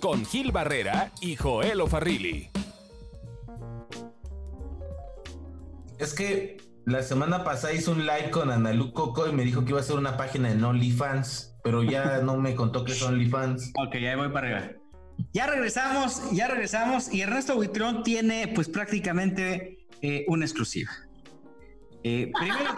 con 0.00 0.24
Gil 0.24 0.50
Barrera 0.50 1.12
y 1.20 1.36
Joel 1.36 1.82
O'Farrilli. 1.82 2.50
Es 5.98 6.14
que 6.14 6.63
la 6.86 7.02
semana 7.02 7.44
pasada 7.44 7.72
hice 7.72 7.90
un 7.90 8.04
live 8.04 8.30
con 8.30 8.50
Analu 8.50 8.92
Coco 8.92 9.26
y 9.26 9.32
me 9.32 9.44
dijo 9.44 9.64
que 9.64 9.70
iba 9.70 9.78
a 9.78 9.82
hacer 9.82 9.96
una 9.96 10.16
página 10.16 10.50
en 10.50 10.62
OnlyFans, 10.62 11.56
pero 11.62 11.82
ya 11.82 12.18
no 12.18 12.36
me 12.36 12.54
contó 12.54 12.84
que 12.84 12.92
es 12.92 13.02
OnlyFans. 13.02 13.72
Ok, 13.78 13.96
ya 13.96 14.16
voy 14.16 14.28
para 14.28 14.48
arriba. 14.48 14.72
Ya 15.32 15.46
regresamos, 15.46 16.30
ya 16.32 16.48
regresamos 16.48 17.12
y 17.12 17.22
Ernesto 17.22 17.54
Buitrón 17.54 18.02
tiene 18.02 18.48
pues 18.48 18.68
prácticamente 18.68 19.86
eh, 20.02 20.24
una 20.28 20.44
exclusiva. 20.44 20.90
Eh, 22.02 22.30
primero 22.38 22.76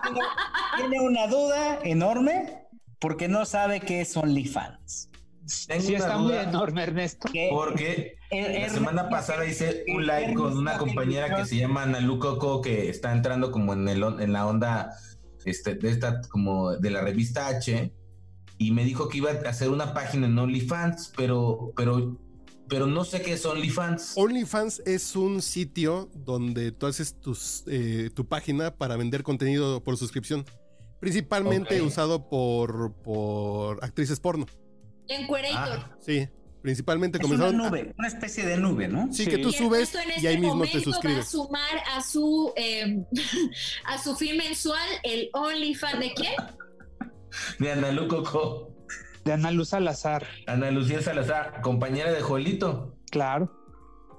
tiene 0.76 1.00
una 1.00 1.26
duda 1.26 1.80
enorme 1.82 2.62
porque 3.00 3.26
no 3.26 3.44
sabe 3.44 3.80
qué 3.80 4.02
es 4.02 4.16
OnlyFans. 4.16 5.10
Tengo 5.66 5.82
sí, 5.82 5.94
está 5.94 6.18
muy 6.18 6.34
enorme, 6.34 6.82
Ernesto. 6.82 7.28
Porque 7.50 8.16
la 8.30 8.68
semana 8.68 9.08
pasada 9.08 9.46
hice 9.46 9.84
un 9.88 10.06
live 10.06 10.34
con 10.34 10.56
una 10.56 10.78
compañera 10.78 11.34
que 11.36 11.44
se 11.44 11.56
llama 11.56 11.84
Ana 11.84 12.00
Coco 12.18 12.60
que 12.60 12.88
está 12.88 13.12
entrando 13.12 13.50
como 13.50 13.72
en, 13.72 13.88
el, 13.88 14.02
en 14.02 14.32
la 14.32 14.46
onda 14.46 14.90
este, 15.44 15.74
de 15.74 15.90
esta, 15.90 16.20
como 16.28 16.72
de 16.76 16.90
la 16.90 17.00
revista 17.00 17.48
H, 17.48 17.92
y 18.58 18.70
me 18.72 18.84
dijo 18.84 19.08
que 19.08 19.18
iba 19.18 19.30
a 19.30 19.48
hacer 19.48 19.68
una 19.68 19.94
página 19.94 20.26
en 20.26 20.38
OnlyFans, 20.38 21.12
pero, 21.16 21.72
pero 21.76 22.18
pero 22.68 22.86
no 22.86 23.04
sé 23.04 23.22
qué 23.22 23.34
es 23.34 23.46
OnlyFans. 23.46 24.14
OnlyFans 24.16 24.82
es 24.86 25.14
un 25.14 25.40
sitio 25.40 26.10
donde 26.14 26.72
tú 26.72 26.86
haces 26.86 27.14
tus, 27.20 27.62
eh, 27.68 28.10
tu 28.12 28.26
página 28.26 28.74
para 28.74 28.96
vender 28.96 29.22
contenido 29.22 29.82
por 29.84 29.96
suscripción. 29.96 30.44
Principalmente 31.00 31.80
usado 31.82 32.28
por, 32.28 32.92
por 33.02 33.84
actrices 33.84 34.18
porno. 34.18 34.46
Encuerator. 35.08 35.78
Ah, 35.78 35.96
sí, 36.00 36.28
principalmente 36.62 37.18
es 37.18 37.24
Una 37.24 37.52
nube, 37.52 37.94
una 37.98 38.08
especie 38.08 38.44
de 38.44 38.56
nube, 38.56 38.88
¿no? 38.88 39.12
Sí, 39.12 39.26
que 39.26 39.38
tú 39.38 39.52
subes 39.52 39.94
y 39.94 40.26
ahí 40.26 40.34
este 40.34 40.38
mismo 40.38 40.64
te 40.64 40.80
suscribes. 40.80 41.18
Va 41.18 41.20
a 41.20 41.24
sumar 41.24 41.82
a 41.94 42.02
su, 42.02 42.52
eh, 42.56 43.04
a 43.84 43.98
su 44.02 44.16
fin 44.16 44.36
mensual 44.36 44.88
el 45.02 45.30
OnlyFans 45.32 46.00
de 46.00 46.14
quién? 46.14 46.34
De 47.58 47.72
Ana 47.72 48.08
Coco. 48.08 48.72
De 49.24 49.32
Ana 49.32 49.50
Luz 49.50 49.70
Salazar. 49.70 50.26
Ana 50.46 50.70
Lucía 50.70 51.02
Salazar, 51.02 51.60
compañera 51.60 52.12
de 52.12 52.20
Joelito. 52.20 52.96
Claro. 53.10 53.52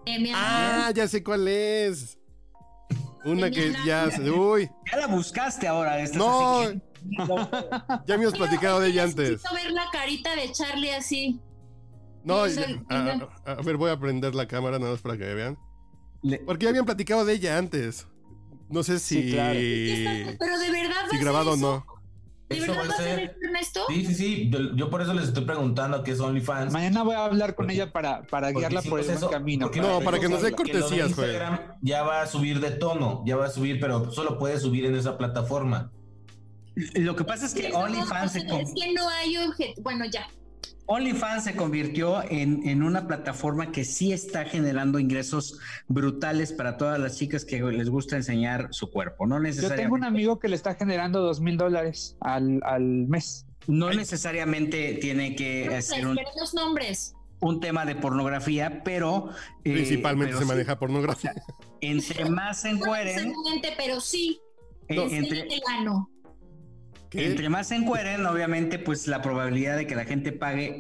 Eh, 0.05 0.31
ah, 0.33 0.91
ya 0.93 1.07
sé 1.07 1.23
cuál 1.23 1.47
es. 1.47 2.17
Una 3.25 3.51
que 3.51 3.73
ya 3.85 4.09
se. 4.09 4.29
Uy. 4.29 4.69
Ya 4.89 4.99
la 4.99 5.07
buscaste 5.07 5.67
ahora. 5.67 5.99
Esta, 5.99 6.17
no. 6.17 6.61
ya 8.07 8.13
habíamos 8.13 8.37
platicado 8.37 8.79
de 8.79 8.89
ella 8.89 9.03
antes. 9.03 9.29
Necesito 9.31 9.55
ver 9.55 9.71
la 9.71 9.85
carita 9.91 10.35
de 10.35 10.51
Charlie 10.51 10.91
así. 10.91 11.41
No, 12.23 12.43
a, 12.43 13.55
ver, 13.63 13.77
voy 13.77 13.89
a 13.89 13.97
prender 13.97 14.35
la 14.35 14.47
cámara 14.47 14.79
nada 14.79 14.91
más 14.91 15.01
para 15.01 15.17
que 15.17 15.33
vean. 15.33 15.57
Porque 16.45 16.65
ya 16.65 16.69
habían 16.69 16.85
platicado 16.85 17.23
de 17.23 17.33
ella 17.33 17.57
antes. 17.57 18.07
No 18.69 18.83
sé 18.83 18.99
si. 18.99 19.31
Pero 19.31 20.59
de 20.59 20.71
verdad. 20.71 21.05
Si 21.09 21.17
grabado 21.17 21.53
o 21.53 21.57
no. 21.57 21.85
¿De 22.49 22.61
verdad 22.61 22.77
va 22.79 22.93
a 22.93 22.97
ser 22.97 23.37
Ernesto? 23.41 23.81
Sí, 23.89 24.05
sí, 24.05 24.15
sí. 24.15 24.51
Yo, 24.75 24.89
por 24.89 25.01
eso 25.01 25.13
les 25.13 25.25
estoy 25.25 25.43
preguntando 25.43 26.01
qué 26.03 26.11
es 26.11 26.19
OnlyFans. 26.19 26.71
Mañana 26.71 27.03
voy 27.03 27.15
a 27.15 27.25
hablar 27.25 27.55
con 27.55 27.69
ella 27.69 27.91
para, 27.91 28.23
para 28.23 28.51
guiarla 28.51 28.81
por 28.83 28.99
el 28.99 29.19
camino. 29.29 29.69
No, 29.75 30.01
para 30.01 30.19
que 30.19 30.29
nos 30.29 30.41
dé 30.41 30.51
cortesías, 30.53 31.15
güey. 31.15 31.37
Ya 31.81 32.03
va 32.03 32.21
a 32.21 32.27
subir 32.27 32.59
de 32.59 32.71
tono, 32.71 33.23
ya 33.25 33.35
va 33.35 33.45
a 33.45 33.49
subir, 33.49 33.79
pero 33.79 34.11
solo 34.11 34.37
puede 34.37 34.59
subir 34.59 34.85
en 34.85 34.95
esa 34.95 35.17
plataforma. 35.17 35.91
Lo 36.95 37.15
que 37.15 37.23
pasa 37.23 37.45
es 37.45 37.53
que 37.53 37.73
OnlyFans... 37.73 38.35
es 38.35 38.73
que 38.73 38.93
no 38.93 39.09
hay 39.09 39.37
objeto. 39.37 39.81
Bueno, 39.81 40.05
ya. 40.05 40.27
OnlyFans 40.85 41.43
se 41.43 41.55
convirtió 41.55 42.23
en, 42.29 42.81
una 42.81 43.07
plataforma 43.07 43.71
que 43.71 43.83
sí 43.83 44.13
está 44.13 44.45
generando 44.45 44.99
ingresos 44.99 45.59
brutales 45.87 46.53
para 46.53 46.77
todas 46.77 46.97
las 46.99 47.17
chicas 47.17 47.43
que 47.43 47.59
les 47.61 47.89
gusta 47.89 48.15
enseñar 48.15 48.69
su 48.71 48.89
cuerpo. 48.89 49.27
No 49.27 49.39
necesariamente. 49.39 49.83
Yo 49.83 49.85
tengo 49.85 49.95
un 49.95 50.03
amigo 50.05 50.39
que 50.39 50.47
le 50.47 50.55
está 50.55 50.75
generando 50.75 51.21
dos 51.21 51.41
mil 51.41 51.57
dólares 51.57 52.15
al, 52.21 52.61
mes. 53.07 53.45
No 53.67 53.91
necesariamente 53.91 54.93
tiene 55.01 55.35
que 55.35 55.81
ser 55.81 56.07
un, 56.07 56.17
nombres. 56.53 57.15
un 57.41 57.59
tema 57.59 57.85
de 57.85 57.95
pornografía, 57.95 58.81
pero 58.85 59.31
eh, 59.65 59.73
principalmente 59.73 60.37
se 60.37 60.45
maneja 60.45 60.79
pornografía. 60.79 61.33
entre 61.81 62.29
más 62.29 62.61
se 62.61 62.69
encueren, 62.69 63.33
pero 63.75 63.99
sí. 63.99 64.39
Eh, 64.87 65.05
entre, 65.11 65.47
Entre 67.11 67.49
más 67.49 67.67
se 67.67 67.75
encueren, 67.75 68.25
obviamente, 68.25 68.79
pues 68.79 69.07
la 69.07 69.21
probabilidad 69.21 69.77
de 69.77 69.87
que 69.87 69.95
la 69.95 70.05
gente 70.05 70.31
pague 70.31 70.79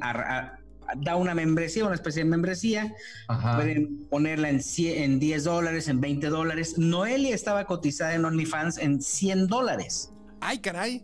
da 0.95 1.15
una 1.15 1.33
membresía, 1.33 1.85
una 1.85 1.95
especie 1.95 2.23
de 2.23 2.29
membresía. 2.29 2.93
Pueden 3.55 4.07
ponerla 4.09 4.49
en, 4.49 4.61
en 4.77 5.19
10 5.19 5.43
dólares, 5.43 5.87
en 5.87 6.01
20 6.01 6.27
dólares. 6.27 6.77
Noelia 6.77 7.35
estaba 7.35 7.65
cotizada 7.65 8.13
en 8.13 8.25
OnlyFans 8.25 8.77
en 8.77 9.01
100 9.01 9.47
dólares. 9.47 10.11
¡Ay, 10.41 10.59
caray! 10.59 11.03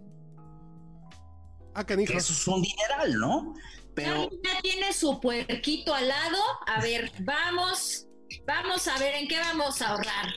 Ah, 1.75 1.85
Eso 1.87 2.33
es 2.33 2.47
un 2.47 2.61
dineral, 2.61 3.15
¿no? 3.19 3.55
Pero. 3.95 4.29
Ya 4.43 4.61
tiene 4.61 4.93
su 4.93 5.19
puerquito 5.19 5.93
al 5.93 6.07
lado. 6.07 6.37
A 6.67 6.81
ver, 6.81 7.11
vamos. 7.21 8.07
Vamos 8.45 8.87
a 8.87 8.97
ver 8.99 9.15
en 9.15 9.27
qué 9.27 9.37
vamos 9.39 9.81
a 9.81 9.89
ahorrar. 9.89 10.27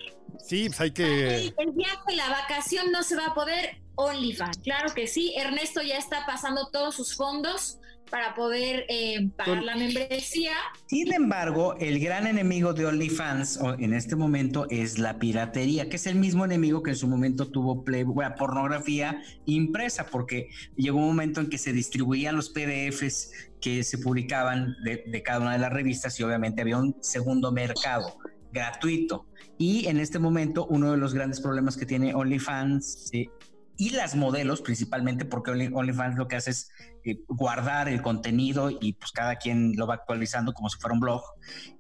Sí, 0.45 0.69
pues 0.69 0.81
hay 0.81 0.91
que. 0.93 1.47
El 1.59 1.73
viaje, 1.73 2.15
la 2.15 2.31
vacación 2.31 2.91
no 2.91 3.03
se 3.03 3.17
va 3.17 3.27
a 3.27 3.35
poder. 3.35 3.83
OnlyFans, 3.97 4.59
claro 4.59 4.95
que 4.95 5.07
sí. 5.07 5.35
Ernesto 5.37 5.83
ya 5.83 5.99
está 5.99 6.25
pasando 6.27 6.69
todos 6.73 6.95
sus 6.95 7.15
fondos 7.15 7.79
para 8.11 8.35
poder 8.35 8.85
eh, 8.89 9.29
pagar 9.37 9.63
la 9.65 9.77
membresía. 9.77 10.53
Sin 10.87 11.13
embargo, 11.13 11.77
el 11.81 11.99
gran 11.99 12.27
enemigo 12.27 12.73
de 12.73 12.87
OnlyFans 12.87 13.59
en 13.79 13.93
este 13.93 14.17
momento 14.17 14.67
es 14.71 14.99
la 14.99 15.19
piratería, 15.19 15.89
que 15.89 15.97
es 15.97 16.07
el 16.07 16.15
mismo 16.15 16.45
enemigo 16.45 16.83
que 16.83 16.91
en 16.91 16.97
su 16.97 17.09
momento 17.09 17.49
tuvo 17.49 17.85
Play, 17.85 18.05
pornografía 18.39 19.23
impresa, 19.45 20.07
porque 20.07 20.51
llegó 20.77 20.99
un 20.99 21.07
momento 21.07 21.41
en 21.41 21.49
que 21.49 21.59
se 21.59 21.73
distribuían 21.73 22.37
los 22.37 22.51
PDFs 22.51 23.33
que 23.61 23.83
se 23.83 23.99
publicaban 23.99 24.77
de, 24.85 25.05
de 25.07 25.23
cada 25.23 25.41
una 25.41 25.55
de 25.55 25.59
las 25.59 25.73
revistas 25.73 26.19
y 26.21 26.23
obviamente 26.23 26.63
había 26.63 26.77
un 26.77 26.97
segundo 27.01 27.51
mercado 27.51 28.19
gratuito. 28.53 29.27
Y 29.59 29.87
en 29.87 29.99
este 29.99 30.19
momento, 30.19 30.67
uno 30.67 30.93
de 30.93 30.99
los 30.99 31.15
grandes 31.15 31.41
problemas 31.41 31.77
que 31.77 31.87
tiene 31.87 32.15
OnlyFans 32.15 33.11
eh, 33.13 33.29
y 33.77 33.91
las 33.91 34.15
modelos, 34.15 34.63
principalmente 34.63 35.25
porque 35.25 35.51
OnlyFans 35.51 36.17
lo 36.17 36.29
que 36.29 36.37
hace 36.37 36.51
es 36.51 36.71
eh, 37.05 37.21
guardar 37.29 37.89
el 37.89 38.03
contenido 38.03 38.71
y 38.71 38.95
pues 38.95 39.13
cada 39.13 39.37
quien 39.37 39.75
lo 39.77 39.87
va 39.87 39.95
actualizando 39.95 40.53
como 40.53 40.69
si 40.69 40.79
fuera 40.79 40.95
un 40.95 41.01
blog. 41.01 41.23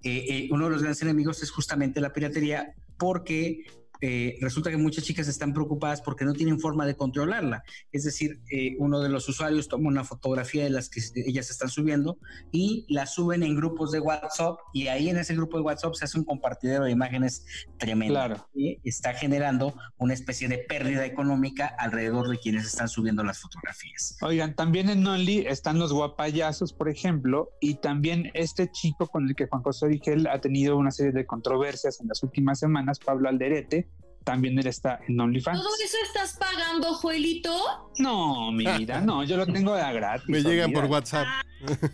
Eh, 0.03 0.49
uno 0.51 0.67
de 0.67 0.71
los 0.71 0.83
grandes 0.83 1.03
enemigos 1.03 1.43
es 1.43 1.51
justamente 1.51 2.01
la 2.01 2.13
piratería 2.13 2.75
porque 2.99 3.65
eh, 4.01 4.37
resulta 4.41 4.71
que 4.71 4.77
muchas 4.77 5.05
chicas 5.05 5.29
están 5.29 5.53
preocupadas 5.53 6.03
porque 6.03 6.25
no 6.25 6.33
tienen 6.33 6.61
forma 6.61 6.87
de 6.87 6.97
controlarla. 6.97 7.65
Es 7.93 8.05
decir, 8.05 8.41
eh, 8.51 8.77
uno 8.79 9.01
de 9.01 9.09
los 9.09 9.29
usuarios 9.29 9.69
toma 9.69 9.89
una 9.89 10.05
fotografía 10.05 10.65
de 10.65 10.71
las 10.71 10.89
que 10.89 11.01
ellas 11.27 11.51
están 11.51 11.69
subiendo 11.69 12.19
y 12.53 12.87
la 12.89 13.07
suben 13.07 13.43
en 13.43 13.57
grupos 13.57 13.93
de 13.93 14.01
WhatsApp 14.01 14.59
y 14.73 14.89
ahí 14.89 15.09
en 15.09 15.19
ese 15.19 15.35
grupo 15.35 15.59
de 15.59 15.65
WhatsApp 15.65 15.95
se 15.95 16.05
hace 16.05 16.19
un 16.19 16.25
compartidero 16.25 16.85
de 16.85 16.91
imágenes 16.91 17.45
tremendo. 17.79 18.15
Claro. 18.15 18.49
Y 18.55 18.81
está 18.85 19.15
generando 19.15 19.75
una 19.99 20.15
especie 20.15 20.49
de 20.49 20.59
pérdida 20.59 21.05
económica 21.05 21.67
alrededor 21.79 22.29
de 22.29 22.39
quienes 22.39 22.67
están 22.67 22.89
subiendo 22.89 23.23
las 23.23 23.39
fotografías. 23.39 24.17
Oigan, 24.23 24.55
también 24.55 24.91
en 24.91 25.07
Only 25.07 25.47
están 25.47 25.79
los 25.79 25.93
guapayazos, 25.93 26.73
por 26.73 26.89
ejemplo, 26.89 27.51
y 27.61 27.77
también 27.77 28.31
este 28.35 28.71
chico 28.71 29.07
con 29.07 29.29
el 29.29 29.35
que 29.35 29.47
Juan 29.47 29.63
José 29.63 29.89
Rigel 29.89 30.27
ha 30.27 30.41
tenido 30.41 30.77
una 30.77 30.91
serie 30.91 31.13
de 31.13 31.27
controversias 31.27 32.01
en 32.01 32.09
las 32.09 32.23
últimas 32.23 32.59
semanas, 32.59 32.99
Pablo 32.99 33.29
Alderete, 33.29 33.86
también 34.27 34.59
él 34.59 34.67
está 34.67 34.99
en 35.07 35.19
OnlyFans. 35.21 35.61
¿Todo 35.63 35.69
eso 35.85 35.97
estás 36.05 36.37
pagando, 36.37 36.93
Joelito? 36.95 37.93
No, 37.99 38.51
mi 38.51 38.67
vida, 38.79 39.01
no, 39.01 39.23
yo 39.23 39.37
lo 39.37 39.47
tengo 39.47 39.75
de 39.75 39.93
gratis. 39.93 40.29
Me 40.29 40.43
llegan 40.43 40.73
por 40.73 40.87
WhatsApp. 40.87 41.27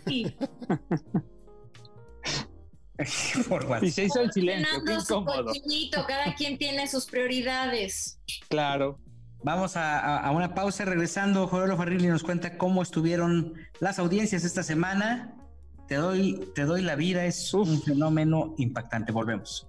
Sí. 0.07 0.35
Por 3.49 3.65
WhatsApp. 3.65 3.83
Y 3.83 3.91
se 3.91 4.03
hizo 4.05 4.21
el 4.21 4.31
silencio, 4.31 4.83
qué 4.85 4.93
incómodo. 4.93 5.45
cochinito, 5.47 6.05
cada 6.07 6.35
quien 6.35 6.57
tiene 6.57 6.87
sus 6.87 7.05
prioridades. 7.07 8.19
Claro. 8.49 8.99
Vamos 9.43 9.75
a, 9.75 9.99
a- 9.99 10.19
a 10.19 10.31
una 10.31 10.53
pausa. 10.53 10.85
Regresando, 10.85 11.47
Joel 11.47 11.75
Farrilli 11.75 12.07
nos 12.07 12.23
cuenta 12.23 12.57
cómo 12.57 12.81
estuvieron 12.81 13.55
las 13.79 13.97
audiencias 13.99 14.43
esta 14.45 14.61
semana. 14.63 15.35
Te 15.87 15.95
doy, 15.95 16.47
te 16.55 16.63
doy 16.65 16.81
la 16.81 16.95
vida, 16.95 17.25
es 17.25 17.53
un 17.53 17.81
fenómeno 17.81 18.53
impactante. 18.57 19.11
Volvemos. 19.11 19.67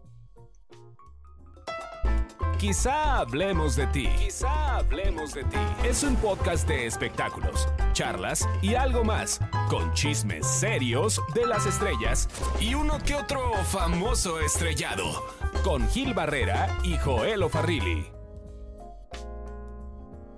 Quizá 2.58 3.18
hablemos 3.18 3.76
de 3.76 3.86
ti. 3.88 4.08
Quizá 4.18 4.76
hablemos 4.76 5.34
de 5.34 5.44
ti. 5.44 5.56
Es 5.84 6.02
un 6.02 6.16
podcast 6.16 6.66
de 6.66 6.86
espectáculos, 6.86 7.68
charlas 7.92 8.48
y 8.62 8.74
algo 8.74 9.04
más, 9.04 9.40
con 9.68 9.92
chismes 9.92 10.46
serios 10.46 11.20
de 11.34 11.46
las 11.46 11.66
estrellas 11.66 12.28
y 12.60 12.74
uno 12.74 12.98
que 13.04 13.16
otro 13.16 13.52
famoso 13.64 14.40
estrellado, 14.40 15.04
con 15.62 15.86
Gil 15.90 16.14
Barrera 16.14 16.68
y 16.84 16.96
Joel 16.96 17.48
Farrilli. 17.50 18.06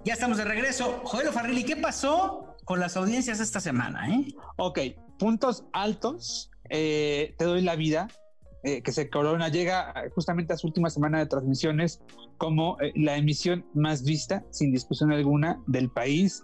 Ya 0.05 0.15
estamos 0.15 0.37
de 0.39 0.45
regreso. 0.45 1.01
Joel 1.05 1.29
Farrilli, 1.29 1.65
¿qué 1.65 1.77
pasó 1.77 2.57
con 2.65 2.81
las 2.81 2.97
audiencias 2.97 3.39
esta 3.39 3.61
semana? 3.61 4.09
eh? 4.09 4.35
Ok, 4.57 4.79
puntos 5.19 5.65
altos. 5.73 6.51
eh, 6.71 7.37
te 7.39 7.45
doy 7.45 7.63
la 7.63 7.77
vida. 7.77 8.09
Eh, 8.67 8.83
que 8.83 8.91
se 8.91 9.09
corona, 9.09 9.49
llega 9.49 9.95
justamente 10.15 10.53
a 10.53 10.57
su 10.57 10.67
última 10.67 10.91
semana 10.91 11.21
de 11.21 11.27
transmisiones 11.27 12.01
como 12.37 12.77
eh, 12.81 12.93
la 12.97 13.17
emisión 13.17 13.65
más 13.75 14.03
vista, 14.03 14.45
sin 14.51 14.73
discusión 14.73 15.13
alguna, 15.13 15.63
del 15.69 15.89
país. 15.89 16.43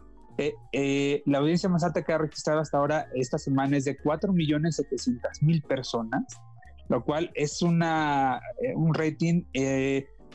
Eh, 0.72 1.22
la 1.26 1.38
audiencia 1.38 1.68
más 1.68 1.82
alta 1.84 2.02
que 2.02 2.12
ha 2.12 2.18
registrado 2.18 2.60
hasta 2.60 2.78
ahora 2.78 3.06
esta 3.14 3.38
semana 3.38 3.76
es 3.76 3.84
de 3.84 3.96
4.700.000 3.98 5.62
personas, 5.66 6.22
lo 6.88 7.04
cual 7.04 7.30
es 7.34 7.60
una, 7.60 8.40
un 8.76 8.94
rating 8.94 9.44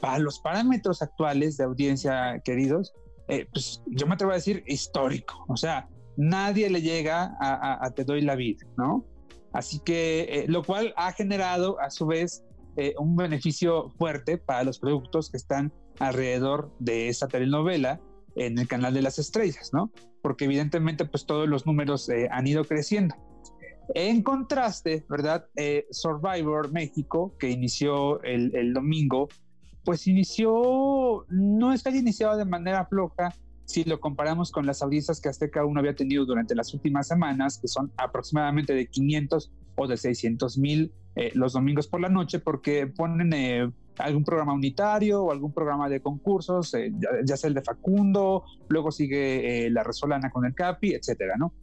para 0.01 0.19
los 0.19 0.39
parámetros 0.39 1.01
actuales 1.01 1.57
de 1.57 1.63
audiencia, 1.63 2.39
queridos, 2.43 2.93
pues 3.51 3.81
yo 3.87 4.05
me 4.07 4.13
atrevo 4.13 4.31
a 4.33 4.35
decir 4.35 4.63
histórico. 4.67 5.43
O 5.47 5.57
sea, 5.57 5.87
nadie 6.15 6.69
le 6.69 6.81
llega 6.81 7.35
a- 7.39 7.85
a 7.85 7.91
Te 7.91 8.03
doy 8.03 8.21
la 8.21 8.35
vida, 8.35 8.65
¿no? 8.77 9.05
Así 9.57 9.79
que, 9.79 10.21
eh, 10.29 10.45
lo 10.47 10.61
cual 10.61 10.93
ha 10.97 11.11
generado 11.13 11.79
a 11.79 11.89
su 11.89 12.05
vez 12.05 12.43
eh, 12.75 12.93
un 12.99 13.15
beneficio 13.15 13.89
fuerte 13.97 14.37
para 14.37 14.63
los 14.63 14.77
productos 14.77 15.31
que 15.31 15.37
están 15.37 15.73
alrededor 15.97 16.71
de 16.77 17.07
esta 17.07 17.27
telenovela 17.27 17.99
en 18.35 18.59
el 18.59 18.67
canal 18.67 18.93
de 18.93 19.01
las 19.01 19.17
estrellas, 19.17 19.71
¿no? 19.73 19.91
Porque 20.21 20.45
evidentemente 20.45 21.05
pues 21.05 21.25
todos 21.25 21.49
los 21.49 21.65
números 21.65 22.07
eh, 22.09 22.29
han 22.31 22.45
ido 22.45 22.65
creciendo. 22.65 23.15
En 23.95 24.21
contraste, 24.21 25.03
¿verdad? 25.09 25.47
Survivor 25.89 26.71
México, 26.71 27.33
que 27.39 27.49
inició 27.49 28.21
el, 28.21 28.55
el 28.55 28.75
domingo, 28.75 29.27
pues 29.83 30.05
inició, 30.05 31.25
no 31.29 31.73
es 31.73 31.81
que 31.81 31.89
haya 31.89 31.97
iniciado 31.97 32.37
de 32.37 32.45
manera 32.45 32.85
floja, 32.85 33.33
si 33.67 33.83
lo 33.83 33.99
comparamos 33.99 34.49
con 34.51 34.65
las 34.65 34.81
audiencias 34.81 35.19
que 35.19 35.27
Azteca 35.27 35.65
1 35.65 35.77
había 35.81 35.93
tenido 35.93 36.25
durante 36.25 36.55
las 36.55 36.73
últimas 36.73 37.05
semanas, 37.07 37.59
que 37.61 37.67
son 37.67 37.91
aproximadamente 37.97 38.73
de 38.73 38.87
500 38.87 39.51
o 39.75 39.87
de 39.87 39.97
600 39.97 40.57
mil 40.57 40.93
eh, 41.15 41.31
los 41.33 41.51
domingos 41.53 41.87
por 41.87 41.99
la 41.99 42.07
noche, 42.07 42.39
porque 42.39 42.87
ponen 42.87 43.33
eh, 43.33 43.69
algún 43.97 44.23
programa 44.23 44.53
unitario 44.53 45.21
o 45.23 45.31
algún 45.33 45.51
programa 45.51 45.89
de 45.89 45.99
concursos, 45.99 46.73
eh, 46.75 46.93
ya, 46.97 47.09
ya 47.25 47.35
sea 47.35 47.49
el 47.49 47.55
de 47.55 47.61
Facundo, 47.61 48.43
luego 48.69 48.89
sigue 48.91 49.65
eh, 49.65 49.69
la 49.69 49.83
Resolana 49.83 50.29
con 50.31 50.45
el 50.45 50.53
Capi, 50.55 50.93
etcétera, 50.93 51.35
¿no? 51.37 51.53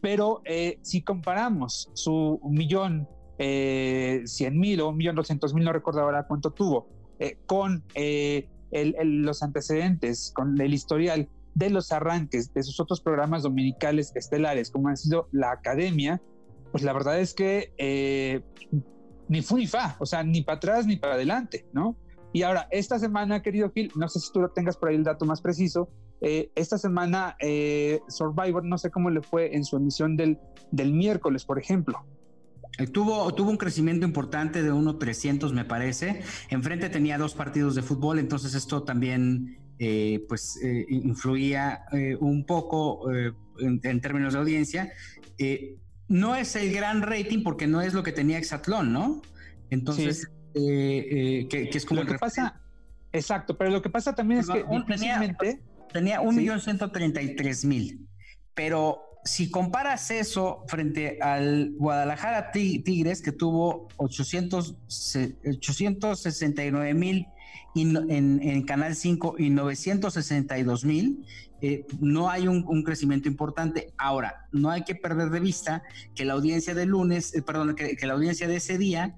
Pero 0.00 0.40
eh, 0.46 0.78
si 0.80 1.02
comparamos 1.02 1.90
su 1.92 2.40
millón 2.48 3.06
eh, 3.38 4.22
cien 4.24 4.58
mil 4.58 4.80
o 4.80 4.88
un 4.88 4.96
millón 4.96 5.14
doscientos 5.16 5.52
mil, 5.52 5.64
no 5.64 5.72
recuerdo 5.74 6.00
ahora 6.00 6.26
cuánto 6.26 6.52
tuvo, 6.52 6.88
con 7.44 7.84
el- 7.94 8.46
el- 8.70 9.22
los 9.22 9.42
antecedentes, 9.42 10.32
con 10.34 10.58
el 10.58 10.72
historial 10.72 11.28
de 11.54 11.70
los 11.70 11.92
arranques 11.92 12.52
de 12.52 12.62
sus 12.62 12.80
otros 12.80 13.00
programas 13.00 13.42
dominicales 13.42 14.12
estelares, 14.14 14.70
como 14.70 14.88
han 14.88 14.96
sido 14.96 15.28
la 15.32 15.52
Academia, 15.52 16.20
pues 16.72 16.84
la 16.84 16.92
verdad 16.92 17.20
es 17.20 17.34
que 17.34 17.72
eh, 17.78 18.42
ni 19.28 19.42
fu 19.42 19.56
ni 19.56 19.66
fa, 19.66 19.96
o 19.98 20.06
sea, 20.06 20.22
ni 20.22 20.42
para 20.42 20.56
atrás 20.56 20.86
ni 20.86 20.96
para 20.96 21.14
adelante, 21.14 21.66
¿no? 21.72 21.96
Y 22.32 22.42
ahora, 22.42 22.68
esta 22.70 22.98
semana, 22.98 23.42
querido 23.42 23.72
Gil, 23.72 23.90
no 23.96 24.08
sé 24.08 24.20
si 24.20 24.32
tú 24.32 24.40
lo 24.40 24.50
tengas 24.50 24.76
por 24.76 24.88
ahí 24.88 24.94
el 24.94 25.04
dato 25.04 25.24
más 25.24 25.40
preciso, 25.40 25.88
eh, 26.20 26.50
esta 26.54 26.78
semana 26.78 27.36
eh, 27.40 28.00
Survivor, 28.08 28.64
no 28.64 28.78
sé 28.78 28.90
cómo 28.90 29.10
le 29.10 29.22
fue 29.22 29.56
en 29.56 29.64
su 29.64 29.76
emisión 29.76 30.16
del, 30.16 30.38
del 30.70 30.92
miércoles, 30.92 31.44
por 31.44 31.58
ejemplo. 31.58 32.04
Tuvo, 32.92 33.32
tuvo 33.34 33.50
un 33.50 33.56
crecimiento 33.56 34.06
importante 34.06 34.62
de 34.62 34.72
1.300, 34.72 35.52
me 35.52 35.64
parece. 35.64 36.22
Enfrente 36.48 36.88
tenía 36.88 37.18
dos 37.18 37.34
partidos 37.34 37.74
de 37.74 37.82
fútbol, 37.82 38.18
entonces 38.18 38.54
esto 38.54 38.84
también 38.84 39.58
eh, 39.82 40.24
pues, 40.28 40.58
eh, 40.62 40.84
influía 40.90 41.84
eh, 41.92 42.14
un 42.20 42.44
poco 42.44 43.10
en, 43.58 43.80
en 43.82 44.00
términos 44.00 44.34
de 44.34 44.38
audiencia. 44.38 44.92
No 46.06 46.36
es 46.36 46.54
el 46.56 46.72
gran 46.72 47.02
rating 47.02 47.42
porque 47.42 47.66
no 47.66 47.80
es 47.80 47.94
lo 47.94 48.02
que 48.02 48.12
tenía 48.12 48.36
Exatlón, 48.38 48.92
¿no? 48.92 49.22
Entonces, 49.70 50.28
que, 50.52 51.48
que 51.50 51.70
es 51.72 51.84
como 51.86 52.02
Lo 52.02 52.06
el 52.06 52.12
que 52.12 52.18
pasa, 52.18 52.60
exacto, 53.12 53.56
pero 53.56 53.70
lo 53.70 53.80
que 53.80 53.88
pasa 53.90 54.14
también 54.14 54.40
es 54.40 54.48
que 54.48 54.62
Un- 54.64 54.84
tenía-. 54.86 55.18
Tenía 55.92 56.20
Sí. 56.20 56.26
1.133.000. 56.26 57.98
Pero 58.54 59.02
si 59.24 59.50
comparas 59.50 60.10
eso 60.10 60.64
frente 60.68 61.18
al 61.20 61.72
Guadalajara 61.76 62.50
Ti- 62.52 62.80
Tigres, 62.80 63.22
que 63.22 63.32
tuvo 63.32 63.88
800, 63.96 64.76
se- 64.88 65.36
869.000 65.44 67.26
y 67.74 67.84
no- 67.84 68.00
en, 68.08 68.40
en 68.42 68.62
Canal 68.64 68.94
5 68.96 69.36
y 69.38 69.50
962.000, 69.50 71.24
eh, 71.62 71.84
no 72.00 72.30
hay 72.30 72.48
un, 72.48 72.64
un 72.66 72.82
crecimiento 72.82 73.28
importante. 73.28 73.92
Ahora, 73.98 74.46
no 74.52 74.70
hay 74.70 74.82
que 74.84 74.94
perder 74.94 75.30
de 75.30 75.40
vista 75.40 75.82
que 76.14 76.24
la 76.24 76.32
audiencia 76.34 76.74
de 76.74 76.86
lunes, 76.86 77.34
eh, 77.34 77.42
perdón, 77.42 77.74
que, 77.74 77.96
que 77.96 78.06
la 78.06 78.14
audiencia 78.14 78.48
de 78.48 78.56
ese 78.56 78.78
día 78.78 79.16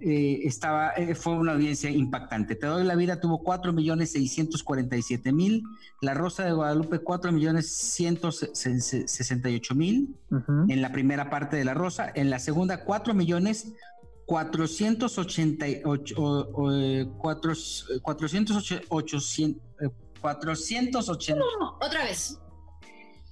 eh, 0.00 0.40
estaba, 0.44 0.92
fue 1.14 1.38
una 1.38 1.52
audiencia 1.52 1.88
impactante. 1.88 2.54
Te 2.54 2.66
doy 2.66 2.84
la 2.84 2.96
vida, 2.96 3.18
tuvo 3.20 3.38
4 3.42 3.72
millones 3.72 4.12
647 4.12 5.32
mil. 5.32 5.62
La 6.02 6.12
Rosa 6.12 6.44
de 6.44 6.52
Guadalupe, 6.52 6.98
4 6.98 7.32
millones 7.32 7.70
168 7.72 9.74
mil 9.74 10.14
Ujú. 10.30 10.66
en 10.68 10.82
la 10.82 10.92
primera 10.92 11.30
parte 11.30 11.56
de 11.56 11.64
La 11.64 11.72
Rosa. 11.74 12.10
En 12.14 12.28
la 12.30 12.38
segunda, 12.40 12.84
4 12.84 13.14
millones 13.14 13.72
488, 14.26 16.14
o- 16.16 16.48
o, 16.52 16.72
eh, 16.74 17.06
cuatro- 17.18 17.52
eh, 17.52 18.00
408, 18.02 18.80
800, 18.88 19.62
eh, 19.80 19.88
480. 20.20 21.40
Otra 21.80 22.04
vez. 22.04 22.38
La 22.40 22.46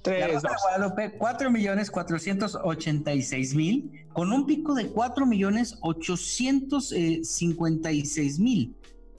Tres, 0.02 0.34
Rosa 0.34 0.48
de 0.48 0.54
dos. 0.54 0.62
Guadalupe, 0.62 1.12
4 1.18 1.50
millones 1.50 1.90
486 1.90 3.54
mil, 3.54 3.90
con 4.12 4.30
un 4.32 4.44
pico 4.46 4.74
de 4.74 4.88
4 4.88 5.24
millones 5.26 5.78
856 5.80 8.38
mil. 8.38 8.76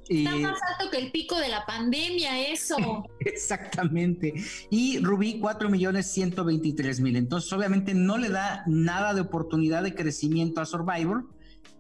Está 0.08 0.36
Eh, 0.36 0.40
más 0.42 0.60
alto 0.78 0.92
que 0.92 0.98
el 1.00 1.12
pico 1.12 1.36
de 1.40 1.50
la 1.50 1.66
pandemia, 1.66 2.48
eso. 2.50 2.78
Exactamente. 3.22 4.36
Y 4.70 5.00
Rubí, 5.00 5.40
4 5.40 5.68
millones 5.72 6.06
123 6.12 7.00
mil. 7.00 7.16
Entonces, 7.16 7.52
obviamente, 7.52 7.96
no 7.96 8.20
le 8.20 8.30
da 8.30 8.64
nada 8.68 9.16
de 9.16 9.22
oportunidad 9.22 9.82
de 9.82 9.96
crecimiento 9.96 10.62
a 10.62 10.66
Survivor. 10.66 11.26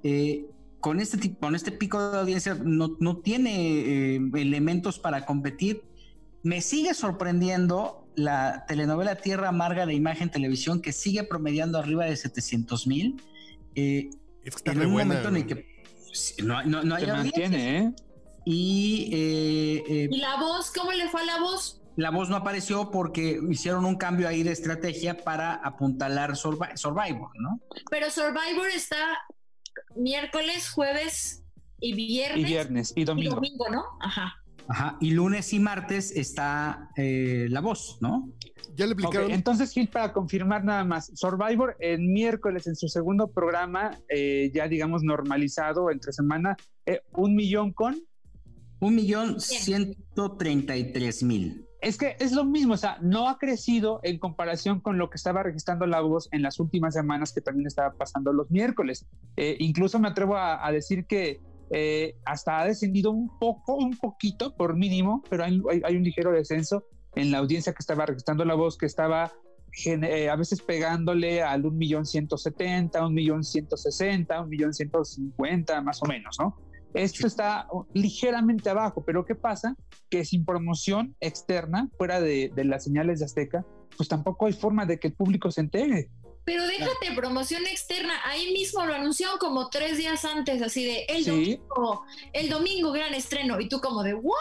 Eh, 0.07 0.45
con, 0.79 0.99
este 0.99 1.17
tipo, 1.17 1.39
con 1.39 1.55
este 1.55 1.71
pico 1.71 2.11
de 2.11 2.19
audiencia 2.19 2.53
no, 2.63 2.95
no 2.99 3.17
tiene 3.17 4.15
eh, 4.15 4.19
elementos 4.35 4.99
para 4.99 5.25
competir. 5.25 5.81
Me 6.43 6.61
sigue 6.61 6.93
sorprendiendo 6.93 8.07
la 8.15 8.65
telenovela 8.67 9.15
Tierra 9.15 9.49
Amarga 9.49 9.87
de 9.87 9.95
Imagen 9.95 10.29
Televisión, 10.29 10.79
que 10.81 10.91
sigue 10.93 11.23
promediando 11.23 11.79
arriba 11.79 12.05
de 12.05 12.15
700 12.15 12.85
mil. 12.85 13.19
Eh, 13.73 14.09
Es 14.43 14.51
que 14.55 14.57
está 14.57 14.71
en 14.73 14.85
un 14.85 14.93
buena. 14.93 15.07
momento 15.15 15.29
en 15.29 15.35
el 15.37 15.47
que 15.47 15.83
no, 16.43 16.63
no- 16.63 16.83
no 16.83 16.95
hay 16.95 17.07
mantiene, 17.07 17.77
¿eh? 17.79 17.93
y... 18.45 19.09
Eh, 19.11 19.83
eh, 19.89 20.07
¿Y 20.11 20.17
la 20.19 20.37
voz? 20.39 20.71
¿Cómo 20.71 20.91
le 20.91 21.09
fue 21.09 21.21
a 21.23 21.25
la 21.25 21.39
voz? 21.39 21.81
La 21.97 22.11
voz 22.11 22.29
no 22.29 22.35
apareció 22.35 22.91
porque 22.91 23.39
hicieron 23.49 23.85
un 23.85 23.95
cambio 23.95 24.27
ahí 24.27 24.43
de 24.43 24.51
estrategia 24.51 25.17
para 25.17 25.55
apuntalar 25.55 26.35
Survivor, 26.35 27.29
¿no? 27.39 27.59
Pero 27.89 28.09
Survivor 28.11 28.67
está 28.73 28.97
miércoles, 29.95 30.69
jueves 30.69 31.43
y 31.79 31.93
viernes. 31.93 32.41
Y 32.41 32.45
viernes 32.45 32.93
y 32.95 33.03
domingo. 33.03 33.31
Y 33.31 33.35
domingo, 33.35 33.69
¿no? 33.69 33.83
Ajá. 33.99 34.35
Ajá. 34.67 34.97
Y 34.99 35.11
lunes 35.11 35.53
y 35.53 35.59
martes 35.59 36.11
está 36.11 36.89
eh, 36.95 37.47
La 37.49 37.61
Voz, 37.61 37.97
¿no? 38.01 38.29
Ya 38.75 38.85
le 38.85 38.93
explicaron. 38.93 39.31
entonces, 39.31 39.71
Gil, 39.71 39.87
para 39.87 40.11
confirmar 40.11 40.63
nada 40.65 40.83
más, 40.83 41.11
Survivor 41.15 41.77
el 41.79 42.01
miércoles 42.01 42.67
en 42.67 42.75
su 42.75 42.89
segundo 42.89 43.31
programa, 43.31 43.97
eh, 44.09 44.51
ya 44.53 44.67
digamos 44.67 45.03
normalizado 45.03 45.91
entre 45.91 46.11
semana, 46.11 46.57
eh, 46.85 47.01
un 47.13 47.35
millón 47.35 47.71
con. 47.71 47.95
Un 48.79 48.95
millón 48.95 49.39
ciento 49.39 50.35
treinta 50.35 50.75
y 50.75 50.91
tres 50.91 51.23
mil. 51.23 51.64
Es 51.86 51.97
que 51.97 52.15
es 52.19 52.31
lo 52.31 52.43
mismo, 52.43 52.73
o 52.73 52.77
sea, 52.77 52.97
no 53.01 53.29
ha 53.29 53.38
crecido 53.38 53.99
en 54.03 54.17
comparación 54.17 54.79
con 54.79 54.97
lo 54.97 55.09
que 55.09 55.17
estaba 55.17 55.43
registrando 55.43 55.86
la 55.86 56.01
voz 56.01 56.27
en 56.31 56.41
las 56.41 56.59
últimas 56.59 56.95
semanas 56.95 57.31
que 57.31 57.41
también 57.41 57.67
estaba 57.67 57.91
pasando 57.91 58.33
los 58.33 58.49
miércoles. 58.49 59.05
incluso 59.59 59.99
me 59.99 60.07
atrevo 60.07 60.36
a 60.36 60.71
decir 60.71 61.05
que 61.05 61.39
eh, 61.71 62.15
hasta 62.25 62.59
ha 62.59 62.65
descendido 62.65 63.11
un 63.11 63.39
poco, 63.39 63.75
un 63.75 63.97
poquito 63.97 64.55
por 64.55 64.75
mínimo, 64.75 65.23
pero 65.29 65.43
hay, 65.43 65.59
un 65.59 66.03
ligero 66.03 66.31
descenso 66.31 66.86
en 67.15 67.31
la 67.31 67.39
audiencia 67.39 67.73
que 67.73 67.79
estaba 67.79 68.05
registrando 68.05 68.45
la 68.45 68.53
voz, 68.53 68.77
que 68.77 68.86
estaba 68.86 69.31
eh, 69.86 70.29
a 70.29 70.36
veces 70.36 70.61
pegándole 70.61 71.41
al 71.41 71.65
un 71.65 71.77
millón 71.77 72.05
ciento 72.05 72.38
setenta, 72.38 73.05
un 73.05 73.13
millón 73.13 73.43
ciento 73.43 73.77
sesenta, 73.77 74.41
un 74.41 74.49
millón 74.49 74.73
ciento 74.73 75.03
cincuenta, 75.03 75.81
más 75.81 76.01
o 76.03 76.05
menos, 76.05 76.38
¿no? 76.39 76.55
Esto 76.95 77.27
está 77.27 77.67
ligeramente 77.93 78.69
abajo, 78.69 79.03
pero 79.05 79.25
¿qué 79.25 79.35
pasa? 79.35 79.75
Que 80.09 80.23
sin 80.23 80.45
promoción 80.45 81.15
externa, 81.19 81.89
fuera 81.97 82.21
de, 82.21 82.51
de 82.55 82.63
las 82.63 82.85
señales 82.85 83.19
de 83.19 83.25
Azteca, 83.25 83.65
pues 83.97 84.07
tampoco 84.09 84.45
hay 84.45 84.53
forma 84.53 84.85
de 84.85 84.97
que 84.97 85.09
el 85.09 85.13
público 85.13 85.51
se 85.51 85.61
entere. 85.61 86.09
Pero 86.45 86.65
déjate 86.67 87.13
promoción 87.15 87.63
externa, 87.65 88.13
ahí 88.23 88.53
mismo 88.53 88.85
lo 88.85 88.93
anunciaron 88.93 89.37
como 89.39 89.69
tres 89.69 89.97
días 89.97 90.23
antes, 90.25 90.61
así 90.61 90.85
de 90.85 91.05
el 91.09 91.25
domingo, 91.25 92.05
el 92.33 92.49
domingo 92.49 92.91
gran 92.91 93.13
estreno, 93.13 93.59
y 93.59 93.67
tú 93.67 93.81
como 93.81 94.03
de 94.03 94.13
¿what? 94.13 94.33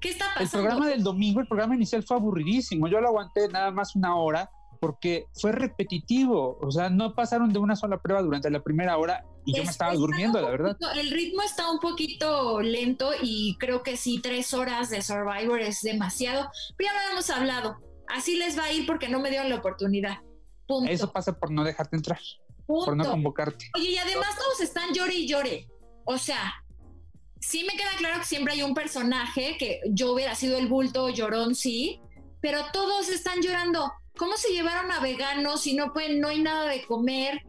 ¿Qué 0.00 0.08
está 0.08 0.26
pasando? 0.34 0.44
El 0.44 0.50
programa 0.50 0.88
del 0.88 1.02
domingo, 1.02 1.40
el 1.40 1.46
programa 1.46 1.74
inicial 1.74 2.02
fue 2.02 2.16
aburridísimo, 2.16 2.88
yo 2.88 3.00
lo 3.00 3.08
aguanté 3.08 3.48
nada 3.48 3.70
más 3.70 3.94
una 3.94 4.16
hora 4.16 4.50
porque 4.78 5.26
fue 5.34 5.52
repetitivo, 5.52 6.58
o 6.60 6.70
sea, 6.70 6.90
no 6.90 7.14
pasaron 7.14 7.52
de 7.52 7.58
una 7.58 7.76
sola 7.76 8.00
prueba 8.00 8.22
durante 8.22 8.50
la 8.50 8.62
primera 8.62 8.96
hora 8.96 9.24
y 9.44 9.56
yo 9.56 9.64
me 9.64 9.70
estaba 9.70 9.94
durmiendo, 9.94 10.40
la 10.40 10.50
verdad. 10.50 10.76
el 10.96 11.10
ritmo 11.10 11.42
está 11.42 11.70
un 11.70 11.78
poquito 11.78 12.60
lento 12.60 13.10
y 13.22 13.56
creo 13.58 13.82
que 13.82 13.96
sí, 13.96 14.20
tres 14.20 14.52
horas 14.54 14.90
de 14.90 15.02
Survivor 15.02 15.60
es 15.60 15.82
demasiado, 15.82 16.50
pero 16.76 16.90
ya 16.92 17.04
lo 17.04 17.12
hemos 17.12 17.30
hablado, 17.30 17.76
así 18.08 18.36
les 18.36 18.58
va 18.58 18.64
a 18.64 18.72
ir 18.72 18.86
porque 18.86 19.08
no 19.08 19.20
me 19.20 19.30
dieron 19.30 19.48
la 19.48 19.56
oportunidad. 19.56 20.18
Eso 20.88 21.12
pasa 21.12 21.38
por 21.38 21.50
no 21.50 21.62
dejarte 21.62 21.96
entrar, 21.96 22.20
por 22.66 22.96
no 22.96 23.04
convocarte. 23.08 23.70
Oye, 23.76 23.90
y 23.90 23.98
además 23.98 24.36
todos 24.36 24.60
están 24.60 24.92
llore 24.92 25.14
y 25.14 25.28
llore. 25.28 25.68
O 26.04 26.18
sea, 26.18 26.54
sí 27.40 27.64
me 27.64 27.76
queda 27.76 27.90
claro 27.98 28.20
que 28.20 28.26
siempre 28.26 28.54
hay 28.54 28.62
un 28.62 28.74
personaje 28.74 29.56
que 29.58 29.80
yo 29.90 30.12
hubiera 30.12 30.34
sido 30.34 30.58
el 30.58 30.66
bulto 30.66 31.08
llorón, 31.08 31.54
sí, 31.54 32.00
pero 32.40 32.60
todos 32.72 33.08
están 33.08 33.40
llorando. 33.40 33.92
¿Cómo 34.16 34.36
se 34.36 34.52
llevaron 34.52 34.90
a 34.90 35.00
veganos 35.00 35.62
si 35.62 35.74
no 35.74 35.92
pueden, 35.92 36.20
no 36.20 36.28
hay 36.28 36.42
nada 36.42 36.68
de 36.70 36.84
comer? 36.84 37.42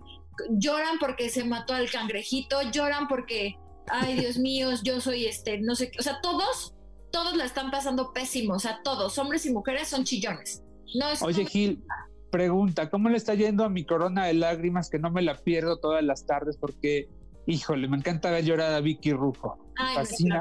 Lloran 0.50 1.00
porque 1.00 1.30
se 1.30 1.44
mató 1.44 1.74
al 1.74 1.90
cangrejito, 1.90 2.62
lloran 2.72 3.08
porque, 3.08 3.58
ay 3.90 4.20
Dios 4.20 4.38
mío, 4.38 4.70
yo 4.84 5.00
soy 5.02 5.26
este, 5.26 5.60
no 5.60 5.76
sé 5.76 5.90
qué. 5.92 6.00
O 6.00 6.04
sea, 6.04 6.20
todos, 6.22 6.76
todos 7.12 7.36
la 7.36 7.46
están 7.46 7.72
pasando 7.72 8.14
pésimo. 8.14 8.56
O 8.56 8.60
sea, 8.60 8.82
todos, 8.84 9.18
hombres 9.18 9.46
y 9.46 9.54
mujeres, 9.54 9.88
son 9.88 10.04
chillones. 10.04 10.64
No 10.96 11.10
es 11.10 11.22
Oye, 11.22 11.46
Gil, 11.46 11.84
pregunta, 12.32 12.90
¿cómo 12.90 13.10
le 13.10 13.18
está 13.18 13.34
yendo 13.34 13.64
a 13.64 13.70
mi 13.70 13.86
corona 13.86 14.26
de 14.26 14.34
lágrimas 14.34 14.90
que 14.90 15.00
no 15.00 15.12
me 15.12 15.22
la 15.22 15.36
pierdo 15.36 15.78
todas 15.78 16.04
las 16.04 16.26
tardes? 16.26 16.58
Porque, 16.58 17.10
híjole, 17.46 17.88
me 17.88 17.98
encanta 17.98 18.32
ver 18.32 18.46
llorar 18.46 18.74
a 18.74 18.82
Vicky 18.82 19.14
Rufo. 19.14 19.58
fascina 19.96 20.40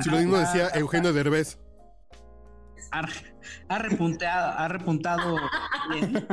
Si 0.00 0.10
lo 0.10 0.16
mismo 0.18 0.38
decía 0.38 0.70
Eugenio 0.74 1.12
Derbez. 1.12 1.58
Ha, 2.90 3.78
repuntado, 3.78 4.58
ha 4.58 4.68
repuntado 4.68 5.36
bien. 5.90 6.26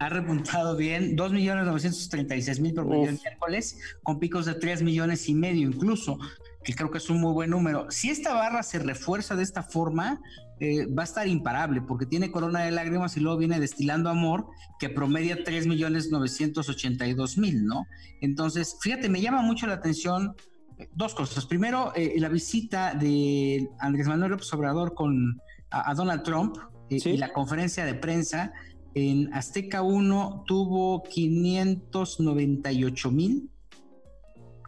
Ha 0.00 0.08
repuntado 0.08 0.76
bien, 0.76 1.16
2.936.000 1.16 2.74
por 2.74 2.86
millón 2.86 3.18
miércoles, 3.20 3.78
con 4.04 4.20
picos 4.20 4.46
de 4.46 4.54
3 4.54 4.82
millones 4.82 5.28
y 5.28 5.34
medio 5.34 5.68
incluso, 5.68 6.18
que 6.62 6.72
creo 6.72 6.90
que 6.90 6.98
es 6.98 7.10
un 7.10 7.20
muy 7.20 7.32
buen 7.32 7.50
número. 7.50 7.90
Si 7.90 8.08
esta 8.08 8.32
barra 8.32 8.62
se 8.62 8.78
refuerza 8.78 9.34
de 9.34 9.42
esta 9.42 9.64
forma, 9.64 10.20
eh, 10.60 10.86
va 10.86 11.02
a 11.02 11.04
estar 11.04 11.26
imparable 11.26 11.82
porque 11.82 12.06
tiene 12.06 12.30
corona 12.30 12.60
de 12.60 12.70
lágrimas 12.70 13.16
y 13.16 13.20
luego 13.20 13.38
viene 13.38 13.58
destilando 13.58 14.08
amor 14.08 14.46
que 14.78 14.88
promedia 14.88 15.42
3 15.44 15.66
millones 15.66 16.10
982 16.10 17.38
mil, 17.38 17.64
¿no? 17.64 17.86
Entonces, 18.20 18.76
fíjate, 18.80 19.08
me 19.08 19.20
llama 19.20 19.42
mucho 19.42 19.66
la 19.66 19.74
atención 19.74 20.34
eh, 20.78 20.88
dos 20.94 21.14
cosas. 21.14 21.46
Primero, 21.46 21.92
eh, 21.94 22.14
la 22.18 22.28
visita 22.28 22.94
de 22.94 23.68
Andrés 23.80 24.06
Manuel 24.06 24.32
López 24.32 24.52
Obrador 24.52 24.94
con 24.94 25.40
a, 25.70 25.92
Donald 25.94 26.22
Trump 26.22 26.56
y 26.88 27.16
la 27.16 27.32
conferencia 27.32 27.84
de 27.84 27.94
prensa 27.94 28.52
en 28.94 29.34
Azteca 29.34 29.82
1 29.82 30.44
tuvo 30.46 31.02
598 31.02 33.10
mil 33.10 33.50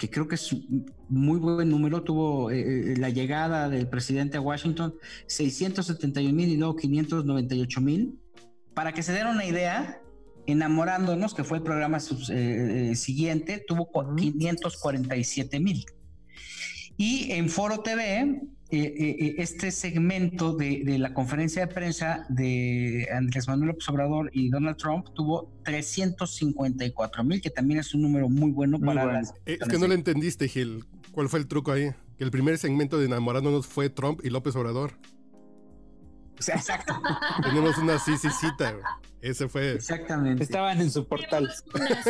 que 0.00 0.08
creo 0.08 0.26
que 0.26 0.36
es 0.36 0.56
muy 1.10 1.38
buen 1.38 1.68
número, 1.68 2.02
tuvo 2.02 2.50
eh, 2.50 2.92
eh, 2.92 2.96
la 2.96 3.10
llegada 3.10 3.68
del 3.68 3.86
presidente 3.86 4.38
a 4.38 4.40
Washington, 4.40 4.94
671 5.26 6.34
mil 6.34 6.48
y 6.48 6.56
luego 6.56 6.74
598 6.74 7.80
mil. 7.82 8.18
Para 8.72 8.92
que 8.92 9.02
se 9.02 9.12
den 9.12 9.26
una 9.26 9.44
idea, 9.44 10.00
Enamorándonos, 10.46 11.34
que 11.34 11.44
fue 11.44 11.58
el 11.58 11.62
programa 11.62 11.98
eh, 12.30 12.94
siguiente, 12.96 13.62
tuvo 13.68 13.90
547 14.16 15.60
mil. 15.60 15.84
Y 16.96 17.30
en 17.32 17.50
Foro 17.50 17.80
TV, 17.80 18.40
este 18.70 19.70
segmento 19.70 20.54
de, 20.54 20.98
la 20.98 21.12
conferencia 21.12 21.66
de 21.66 21.74
prensa 21.74 22.26
de 22.28 23.08
Andrés 23.12 23.48
Manuel 23.48 23.68
López 23.68 23.88
Obrador 23.88 24.30
y 24.32 24.48
Donald 24.48 24.76
Trump 24.76 25.08
tuvo 25.14 25.52
354 25.64 27.24
mil, 27.24 27.40
que 27.40 27.50
también 27.50 27.80
es 27.80 27.94
un 27.94 28.02
número 28.02 28.28
muy 28.28 28.50
bueno 28.50 28.78
para 28.78 29.20
Es 29.44 29.58
que 29.68 29.78
no 29.78 29.86
lo 29.86 29.94
entendiste, 29.94 30.48
Gil. 30.48 30.84
¿Cuál 31.12 31.28
fue 31.28 31.40
el 31.40 31.48
truco 31.48 31.72
ahí? 31.72 31.90
Que 32.16 32.24
el 32.24 32.30
primer 32.30 32.58
segmento 32.58 32.98
de 32.98 33.06
Enamorándonos 33.06 33.66
fue 33.66 33.90
Trump 33.90 34.20
y 34.22 34.30
López 34.30 34.54
Obrador. 34.56 34.92
Exacto. 36.48 36.94
Tenemos 37.42 37.76
una 37.78 37.98
sí, 37.98 38.16
sí, 38.16 38.28
cita. 38.30 38.76
Ese 39.20 39.48
fue. 39.48 39.72
Exactamente. 39.72 40.42
Estaban 40.42 40.80
en 40.80 40.90
su 40.90 41.06
portal. 41.06 41.52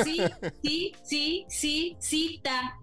sí, 0.04 0.20
sí, 0.62 0.92
sí, 1.02 1.46
sí, 1.48 1.96
cita. 2.00 2.78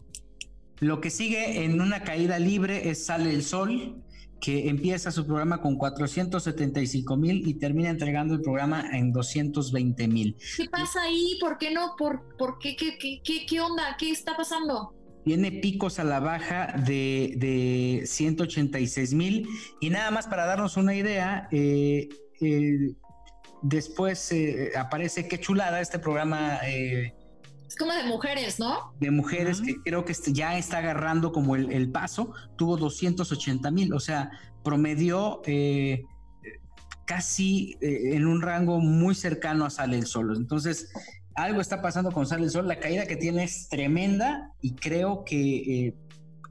Lo 0.79 1.01
que 1.01 1.09
sigue 1.09 1.63
en 1.63 1.81
una 1.81 2.03
caída 2.03 2.37
libre 2.37 2.89
es 2.89 3.05
Sale 3.05 3.31
el 3.31 3.43
Sol, 3.43 4.03
que 4.39 4.69
empieza 4.69 5.11
su 5.11 5.25
programa 5.25 5.59
con 5.59 5.75
475 5.75 7.17
mil 7.17 7.47
y 7.47 7.55
termina 7.55 7.89
entregando 7.89 8.35
el 8.35 8.41
programa 8.41 8.85
en 8.95 9.11
220 9.11 10.07
mil. 10.07 10.37
¿Qué 10.55 10.69
pasa 10.69 11.01
ahí? 11.01 11.37
¿Por 11.39 11.57
qué 11.57 11.71
no? 11.71 11.95
¿Por, 11.97 12.37
por 12.37 12.59
qué, 12.59 12.75
qué, 12.75 12.97
qué, 12.97 13.45
qué, 13.47 13.61
onda? 13.61 13.95
¿Qué 13.97 14.11
está 14.11 14.37
pasando? 14.37 14.93
Tiene 15.25 15.51
picos 15.51 15.97
a 15.99 16.03
la 16.03 16.19
baja 16.19 16.73
de, 16.85 17.33
de 17.37 18.03
186 18.05 19.13
mil 19.13 19.47
y 19.81 19.89
nada 19.89 20.11
más 20.11 20.27
para 20.27 20.45
darnos 20.45 20.77
una 20.77 20.95
idea, 20.95 21.49
eh, 21.51 22.07
eh, 22.39 22.93
después 23.63 24.31
eh, 24.31 24.71
aparece 24.77 25.27
Qué 25.27 25.39
chulada 25.39 25.81
este 25.81 25.99
programa 25.99 26.59
es 27.67 27.75
como 27.75 27.93
de 27.93 28.03
mujeres, 28.03 28.59
¿no? 28.59 28.93
De 28.99 29.11
mujeres 29.11 29.61
que 29.61 29.75
creo 29.83 30.05
que 30.05 30.13
este, 30.13 30.31
ya 30.31 30.57
está 30.57 30.77
agarrando 30.77 31.31
como 31.31 31.55
el, 31.55 31.91
paso, 31.91 32.33
tuvo 32.57 32.77
280 32.77 33.69
mil, 33.71 33.93
o 33.93 33.99
sea, 33.99 34.31
promedió 34.63 35.41
eh, 35.45 36.05
casi 37.05 37.77
eh, 37.81 38.15
en 38.15 38.25
un 38.25 38.41
rango 38.41 38.79
muy 38.79 39.15
cercano 39.15 39.65
a 39.65 39.69
Sale 39.69 39.97
el 39.97 40.05
Sol. 40.05 40.33
Entonces, 40.37 40.91
algo 41.35 41.59
está 41.59 41.81
pasando 41.81 42.11
con 42.11 42.25
Sale 42.25 42.45
el 42.45 42.51
Sol, 42.51 42.67
la 42.67 42.79
caída 42.79 43.05
que 43.05 43.17
tiene 43.17 43.43
es 43.43 43.67
tremenda 43.67 44.51
y 44.61 44.75
creo 44.75 45.25
que 45.25 45.87
eh, 45.87 45.95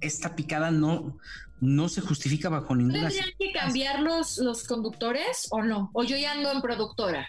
esta 0.02 0.36
picada 0.36 0.70
no, 0.70 1.18
no 1.60 1.88
se 1.88 2.02
justifica 2.02 2.50
bajo 2.50 2.74
ninguna... 2.74 3.08
¿Tendrían 3.08 3.30
que 3.38 3.52
cambiar 3.52 4.00
los, 4.00 4.36
los 4.36 4.64
conductores 4.64 5.48
o 5.50 5.62
no? 5.62 5.90
¿O 5.94 6.04
yo 6.04 6.16
ya 6.18 6.32
ando 6.32 6.52
en 6.52 6.60
productora? 6.60 7.26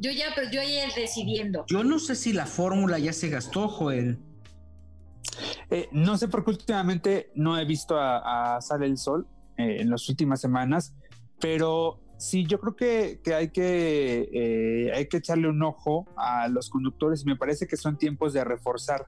Yo 0.00 0.12
ya, 0.12 0.26
pero 0.34 0.50
yo 0.50 0.62
ya 0.62 0.94
decidiendo. 0.94 1.64
Yo 1.66 1.82
no 1.82 1.98
sé 1.98 2.14
si 2.14 2.32
la 2.32 2.46
fórmula 2.46 2.98
ya 2.98 3.12
se 3.12 3.28
gastó, 3.28 3.68
Joel. 3.68 4.18
Eh, 5.70 5.88
no 5.92 6.16
sé 6.16 6.28
por 6.28 6.44
qué 6.44 6.50
últimamente 6.50 7.30
no 7.34 7.58
he 7.58 7.64
visto 7.64 7.96
a, 7.98 8.58
Sale 8.60 8.86
el 8.86 8.96
Sol 8.96 9.26
eh, 9.56 9.78
en 9.80 9.90
las 9.90 10.08
últimas 10.08 10.40
semanas, 10.40 10.94
pero 11.40 12.00
sí, 12.16 12.46
yo 12.46 12.60
creo 12.60 12.76
que, 12.76 13.20
hay, 13.34 13.50
que 13.50 14.28
eh, 14.32 14.92
hay 14.94 15.08
que 15.08 15.18
echarle 15.18 15.48
un 15.48 15.62
ojo 15.62 16.06
a 16.16 16.48
los 16.48 16.70
conductores 16.70 17.22
y 17.22 17.26
me 17.26 17.36
parece 17.36 17.66
que 17.66 17.76
son 17.76 17.98
tiempos 17.98 18.32
de 18.32 18.44
reforzar 18.44 19.06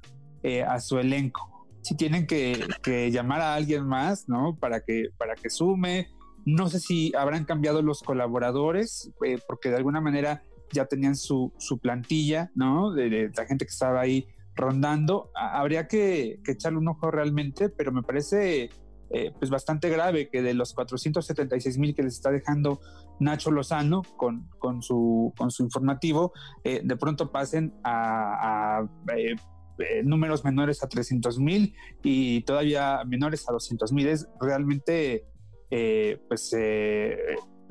a 0.66 0.80
su 0.80 0.99
elenco. 0.99 1.68
si 1.82 1.95
tienen 1.97 2.26
que, 2.26 2.66
que, 2.82 3.11
llamar 3.11 3.43
a 3.43 3.55
alguien 3.55 3.86
más, 3.86 4.26
¿no? 4.26 4.57
Para 4.57 4.80
que, 4.80 5.11
para 5.18 5.34
que 5.34 5.51
sume. 5.51 6.09
No 6.47 6.68
sé 6.68 6.80
si 6.80 7.12
habrán 7.14 7.45
cambiado 7.45 7.82
los 7.82 8.03
colaboradores, 8.03 9.11
eh, 9.24 9.38
porque 9.47 9.68
de 9.68 9.76
alguna 9.76 10.01
manera 10.01 10.43
ya 10.73 10.87
tenían 10.87 11.16
su, 11.16 11.53
su 11.59 11.79
plantilla, 11.79 12.51
¿no? 12.55 12.93
De, 12.93 13.31
la 13.35 13.47
gente 13.47 13.64
que 13.64 13.71
estaba 13.71 14.01
ahí 14.01 14.27
rondando. 14.55 15.31
habría 15.35 15.87
que, 15.87 16.41
echarle 16.47 16.79
un 16.79 16.89
ojo 16.89 17.11
realmente, 17.11 17.68
pero 17.68 17.93
me 17.93 18.03
parece 18.03 18.71
eh, 19.11 19.33
pues 19.39 19.51
bastante 19.51 19.89
grave 19.89 20.29
que 20.29 20.43
de 20.43 20.55
los 20.55 20.73
476 20.75 21.79
mil 21.79 21.95
que 21.95 22.03
les 22.03 22.14
está 22.14 22.31
dejando 22.31 22.81
Nacho 23.18 23.51
Lozano 23.51 24.03
con, 24.16 24.49
con, 24.59 24.83
su, 24.83 25.33
con 25.37 25.51
su 25.51 25.62
informativo, 25.64 26.33
eh, 26.64 26.81
de 26.85 26.97
pronto 26.97 27.31
pasen 27.33 27.75
a, 27.85 28.87
eh, 29.16 29.35
números 30.05 30.45
menores 30.45 30.83
a 30.83 30.89
300 30.89 31.39
mil 31.39 31.75
y 32.03 32.43
todavía 32.43 33.03
menores 33.07 33.49
a 33.49 33.53
200 33.53 33.93
mil. 33.93 34.09
Es 34.09 34.29
realmente 34.41 35.27
pues 36.29 36.53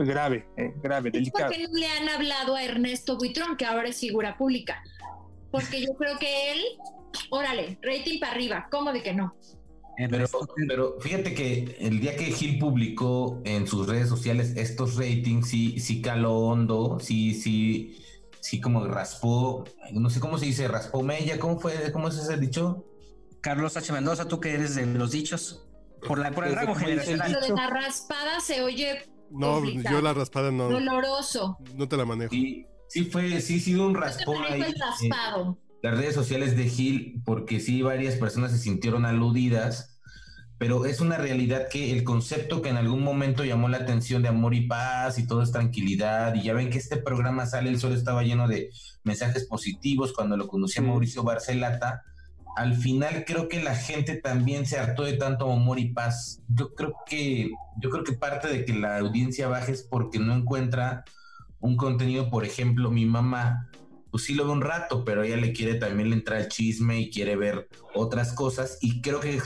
grave, 0.07 0.47
grave, 0.81 1.11
delicado. 1.11 1.49
¿Por 1.49 1.57
qué 1.57 1.67
no 1.67 1.73
le 1.73 1.87
han 1.87 2.09
hablado 2.09 2.55
a 2.55 2.63
Ernesto 2.63 3.17
Buitrón, 3.17 3.57
que 3.57 3.65
ahora 3.65 3.89
es 3.89 3.99
figura 3.99 4.37
pública? 4.37 4.83
Porque 5.51 5.81
yo 5.81 5.93
creo 5.97 6.17
que 6.17 6.53
él, 6.53 6.61
órale, 7.29 7.77
rating 7.81 8.19
para 8.19 8.33
arriba, 8.33 8.67
¿cómo 8.71 8.93
de 8.93 9.01
que 9.01 9.13
no? 9.13 9.35
Pero, 10.09 10.27
pero, 10.69 10.97
fíjate 11.01 11.33
que 11.33 11.75
el 11.79 11.99
día 11.99 12.15
que 12.15 12.31
Gil 12.31 12.57
publicó 12.57 13.41
en 13.43 13.67
sus 13.67 13.85
redes 13.85 14.07
sociales 14.07 14.53
estos 14.55 14.95
ratings, 14.95 15.49
sí, 15.49 15.77
sí 15.79 16.01
caló 16.01 16.37
hondo, 16.37 16.99
sí, 17.01 17.33
sí, 17.33 17.97
sí 18.39 18.61
como 18.61 18.85
raspó, 18.85 19.65
no 19.91 20.09
sé 20.09 20.21
cómo 20.21 20.37
se 20.37 20.45
dice, 20.45 20.69
raspó 20.69 21.03
mella, 21.03 21.37
¿cómo 21.37 21.59
fue? 21.59 21.91
¿Cómo 21.91 22.07
es 22.07 22.15
ese 22.15 22.37
dicho? 22.37 22.85
Carlos 23.41 23.75
H. 23.75 23.91
Mendoza, 23.91 24.25
tú 24.25 24.39
que 24.39 24.53
eres 24.53 24.75
de 24.75 24.85
los 24.85 25.11
dichos, 25.11 25.67
por, 26.07 26.17
la, 26.17 26.31
por 26.31 26.47
el 26.47 26.55
rango 26.55 26.75
generacional. 26.75 27.33
Lo 27.33 27.41
de 27.41 27.49
la 27.49 27.69
raspada 27.69 28.39
se 28.39 28.61
oye 28.61 29.03
No, 29.31 29.63
yo 29.63 30.01
la 30.01 30.13
raspada 30.13 30.51
no. 30.51 30.69
Doloroso. 30.69 31.57
No 31.75 31.87
te 31.87 31.97
la 31.97 32.05
manejo. 32.05 32.31
Sí, 32.31 32.65
sí 32.87 33.05
fue, 33.05 33.41
sí, 33.41 33.59
sí 33.59 33.75
un 33.75 33.95
raspón 33.95 34.43
ahí. 34.43 34.61
El 34.61 34.75
raspado 34.79 35.57
las 35.81 35.97
redes 35.97 36.15
sociales 36.15 36.57
de 36.57 36.67
Gil, 36.67 37.21
porque 37.25 37.59
sí 37.59 37.81
varias 37.81 38.15
personas 38.15 38.51
se 38.51 38.57
sintieron 38.57 39.05
aludidas, 39.05 39.99
pero 40.57 40.85
es 40.85 40.99
una 40.99 41.17
realidad 41.17 41.67
que 41.71 41.93
el 41.93 42.03
concepto 42.03 42.61
que 42.61 42.69
en 42.69 42.75
algún 42.75 43.01
momento 43.01 43.45
llamó 43.45 43.69
la 43.69 43.77
atención 43.77 44.21
de 44.21 44.27
amor 44.27 44.53
y 44.53 44.67
paz 44.67 45.17
y 45.17 45.25
todo 45.25 45.41
es 45.41 45.51
tranquilidad, 45.51 46.35
y 46.35 46.43
ya 46.43 46.53
ven 46.53 46.69
que 46.69 46.77
este 46.77 46.97
programa 46.97 47.45
Sale 47.45 47.69
el 47.69 47.79
Sol 47.79 47.93
estaba 47.93 48.23
lleno 48.23 48.47
de 48.47 48.69
mensajes 49.03 49.45
positivos 49.45 50.11
cuando 50.11 50.35
lo 50.35 50.47
conocía 50.47 50.81
Mauricio 50.81 51.23
Barcelata, 51.23 52.03
al 52.59 52.75
final 52.75 53.23
creo 53.25 53.47
que 53.47 53.63
la 53.63 53.73
gente 53.73 54.15
también 54.17 54.65
se 54.65 54.77
hartó 54.77 55.03
de 55.03 55.13
tanto 55.13 55.49
amor 55.49 55.79
y 55.79 55.93
paz. 55.93 56.41
Yo 56.49 56.75
creo 56.75 56.93
que, 57.07 57.51
yo 57.77 57.89
creo 57.89 58.03
que 58.03 58.11
parte 58.11 58.49
de 58.49 58.65
que 58.65 58.73
la 58.73 58.97
audiencia 58.97 59.47
baje 59.47 59.71
es 59.71 59.81
porque 59.81 60.19
no 60.19 60.35
encuentra 60.35 61.05
un 61.61 61.77
contenido, 61.77 62.29
por 62.29 62.43
ejemplo, 62.43 62.91
mi 62.91 63.05
mamá 63.05 63.69
pues 64.11 64.23
sí 64.23 64.33
lo 64.33 64.45
ve 64.45 64.51
un 64.51 64.61
rato, 64.61 65.03
pero 65.05 65.23
ella 65.23 65.37
le 65.37 65.53
quiere 65.53 65.75
también 65.75 66.09
le 66.09 66.15
entra 66.15 66.39
el 66.39 66.47
chisme 66.47 66.99
y 66.99 67.09
quiere 67.09 67.35
ver 67.35 67.67
otras 67.93 68.33
cosas. 68.33 68.77
Y 68.81 69.01
creo 69.01 69.19
que 69.19 69.39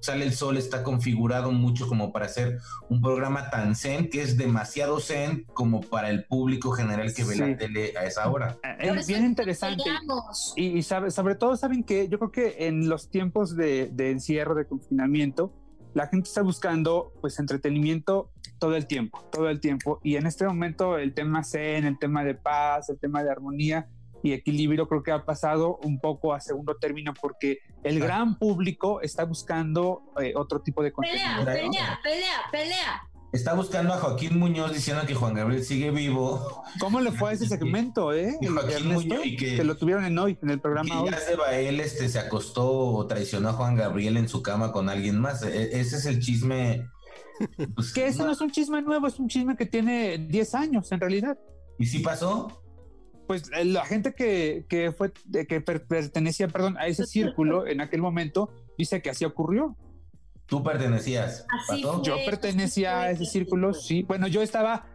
Sale 0.00 0.24
el 0.24 0.32
Sol 0.32 0.56
está 0.56 0.82
configurado 0.82 1.52
mucho 1.52 1.88
como 1.88 2.12
para 2.12 2.26
hacer 2.26 2.58
un 2.88 3.00
programa 3.00 3.50
tan 3.50 3.76
zen, 3.76 4.10
que 4.10 4.22
es 4.22 4.36
demasiado 4.36 5.00
zen 5.00 5.44
como 5.54 5.80
para 5.80 6.10
el 6.10 6.24
público 6.24 6.72
general 6.72 7.14
que 7.14 7.24
ve 7.24 7.36
la 7.36 7.56
tele 7.56 7.94
a 7.96 8.04
esa 8.04 8.28
hora. 8.30 8.58
Eh, 8.64 8.92
es 8.96 9.06
bien 9.06 9.24
interesante. 9.24 9.84
Y, 10.56 10.82
sabe, 10.82 11.10
sobre 11.10 11.34
todo 11.34 11.56
saben 11.56 11.84
que 11.84 12.08
yo 12.08 12.18
creo 12.18 12.32
que 12.32 12.66
en 12.66 12.88
los 12.88 13.10
tiempos 13.10 13.56
de, 13.56 13.90
de 13.92 14.10
encierro, 14.10 14.54
de 14.54 14.66
confinamiento, 14.66 15.52
la 15.94 16.06
gente 16.06 16.28
está 16.28 16.42
buscando 16.42 17.12
pues 17.20 17.38
entretenimiento 17.38 18.30
todo 18.58 18.76
el 18.76 18.86
tiempo, 18.86 19.24
todo 19.30 19.48
el 19.48 19.60
tiempo. 19.60 20.00
Y 20.02 20.16
en 20.16 20.26
este 20.26 20.44
momento 20.46 20.98
el 20.98 21.14
tema 21.14 21.44
zen, 21.44 21.84
el 21.84 21.98
tema 21.98 22.24
de 22.24 22.34
paz, 22.34 22.88
el 22.88 22.98
tema 22.98 23.22
de 23.22 23.30
armonía, 23.30 23.88
y 24.22 24.32
equilibrio 24.32 24.88
creo 24.88 25.02
que 25.02 25.12
ha 25.12 25.24
pasado 25.24 25.78
un 25.82 26.00
poco 26.00 26.34
a 26.34 26.40
segundo 26.40 26.76
término 26.76 27.14
porque 27.20 27.58
el 27.82 28.00
gran 28.00 28.38
público 28.38 29.00
está 29.00 29.24
buscando 29.24 30.02
eh, 30.20 30.32
otro 30.36 30.60
tipo 30.60 30.82
de 30.82 30.92
contenido. 30.92 31.44
Pelea, 31.44 31.44
pelea, 31.44 32.00
pelea, 32.02 32.40
pelea. 32.50 33.08
Está 33.30 33.52
buscando 33.52 33.92
a 33.92 33.98
Joaquín 33.98 34.38
Muñoz 34.38 34.72
diciendo 34.72 35.04
que 35.06 35.14
Juan 35.14 35.34
Gabriel 35.34 35.62
sigue 35.62 35.90
vivo. 35.90 36.64
¿Cómo 36.80 37.00
le 37.00 37.12
fue 37.12 37.30
a 37.30 37.32
ese 37.34 37.46
segmento, 37.46 38.14
eh? 38.14 38.38
Joaquín 38.40 38.88
Muñoz 38.88 39.26
y 39.26 39.36
que, 39.36 39.62
lo 39.64 39.76
tuvieron 39.76 40.04
en 40.06 40.18
hoy, 40.18 40.38
en 40.42 40.50
el 40.50 40.60
programa 40.60 41.02
hoy. 41.02 41.10
él 41.52 41.80
este, 41.80 42.08
se 42.08 42.18
acostó 42.18 42.70
o 42.70 43.06
traicionó 43.06 43.50
a 43.50 43.52
Juan 43.52 43.76
Gabriel 43.76 44.16
en 44.16 44.28
su 44.28 44.42
cama 44.42 44.72
con 44.72 44.88
alguien 44.88 45.20
más. 45.20 45.42
E, 45.42 45.78
ese 45.78 45.96
es 45.96 46.06
el 46.06 46.20
chisme. 46.20 46.88
Pues, 47.74 47.92
que 47.92 48.06
eso 48.06 48.24
no 48.24 48.32
es 48.32 48.40
un 48.40 48.50
chisme 48.50 48.80
nuevo, 48.80 49.06
es 49.06 49.18
un 49.18 49.28
chisme 49.28 49.56
que 49.56 49.66
tiene 49.66 50.18
10 50.18 50.54
años 50.54 50.90
en 50.90 51.00
realidad. 51.00 51.38
¿Y 51.78 51.86
si 51.86 51.98
pasó? 51.98 52.62
Pues 53.28 53.50
eh, 53.54 53.64
la 53.66 53.84
gente 53.84 54.14
que, 54.14 54.64
que 54.68 54.90
fue, 54.90 55.12
que 55.12 55.60
pertenecía, 55.60 56.48
perdón, 56.48 56.78
a 56.78 56.86
ese 56.86 57.06
círculo 57.06 57.66
en 57.68 57.82
aquel 57.82 58.00
momento, 58.00 58.50
dice 58.76 59.00
que 59.02 59.10
así 59.10 59.24
ocurrió. 59.24 59.76
¿Tú 60.46 60.64
pertenecías? 60.64 61.46
yo 62.02 62.16
pertenecía 62.24 63.02
a 63.02 63.10
ese 63.10 63.26
círculo, 63.26 63.74
sí. 63.74 64.02
Bueno, 64.02 64.28
yo 64.28 64.40
estaba 64.40 64.86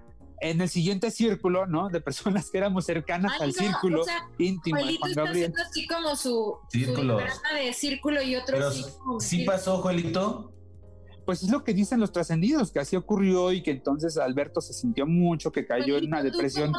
en 0.42 0.60
el 0.62 0.68
siguiente 0.68 1.12
círculo, 1.12 1.68
¿no? 1.68 1.90
De 1.90 2.02
personas 2.02 2.50
que 2.50 2.58
éramos 2.58 2.86
cercanas 2.86 3.40
al 3.40 3.54
círculo 3.54 4.04
íntimo. 4.40 4.80
Juelito 4.80 5.08
está 5.08 5.24
haciendo 5.24 5.62
así 5.62 5.88
como 5.88 6.16
su, 6.16 6.58
círculo 6.70 7.18
de 7.18 7.74
círculo 7.74 8.24
y 8.24 8.36
otro 8.36 8.58
Pero 8.58 8.72
sí 9.20 9.46
pasó, 9.46 9.78
Juelito 9.78 10.53
pues 11.26 11.44
es 11.44 11.50
lo 11.50 11.64
que 11.64 11.74
dicen 11.74 12.00
los 12.00 12.12
trascendidos, 12.12 12.72
que 12.72 12.80
así 12.80 12.96
ocurrió 12.96 13.52
y 13.52 13.62
que 13.62 13.72
entonces 13.72 14.18
Alberto 14.18 14.62
se 14.62 14.74
sintió 14.74 15.06
mucho, 15.06 15.52
que 15.52 15.66
cayó 15.66 15.98
en 15.98 16.08
una 16.08 16.22
depresión 16.24 16.74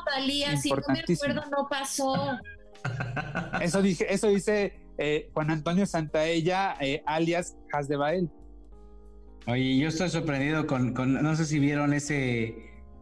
importantísima. 0.64 1.34
no 1.34 1.42
no 1.50 1.68
pasó. 1.68 2.38
Eso 3.62 3.80
dije, 3.80 4.12
eso 4.12 4.28
dice 4.28 4.74
eh, 4.98 5.30
Juan 5.32 5.50
Antonio 5.50 5.86
Santaella, 5.86 6.76
eh, 6.80 7.02
alias 7.06 7.56
Has 7.72 7.88
de 7.88 7.96
Bael. 7.96 8.30
Oye, 9.46 9.78
yo 9.78 9.88
estoy 9.88 10.10
sorprendido 10.10 10.66
con, 10.66 10.92
con, 10.92 11.14
no 11.14 11.34
sé 11.34 11.46
si 11.46 11.58
vieron 11.58 11.94
ese, 11.94 12.54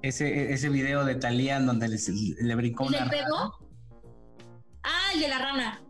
ese, 0.03 0.53
ese 0.53 0.68
video 0.68 1.05
de 1.05 1.16
Talía 1.16 1.59
donde 1.59 1.88
le 1.88 2.55
brincó 2.55 2.84
una. 2.84 3.05
¿Le 3.05 3.11
pegó? 3.11 3.59
Ah, 4.84 5.11
el 5.14 5.20
de 5.20 5.28
la 5.28 5.38
rana. 5.38 5.82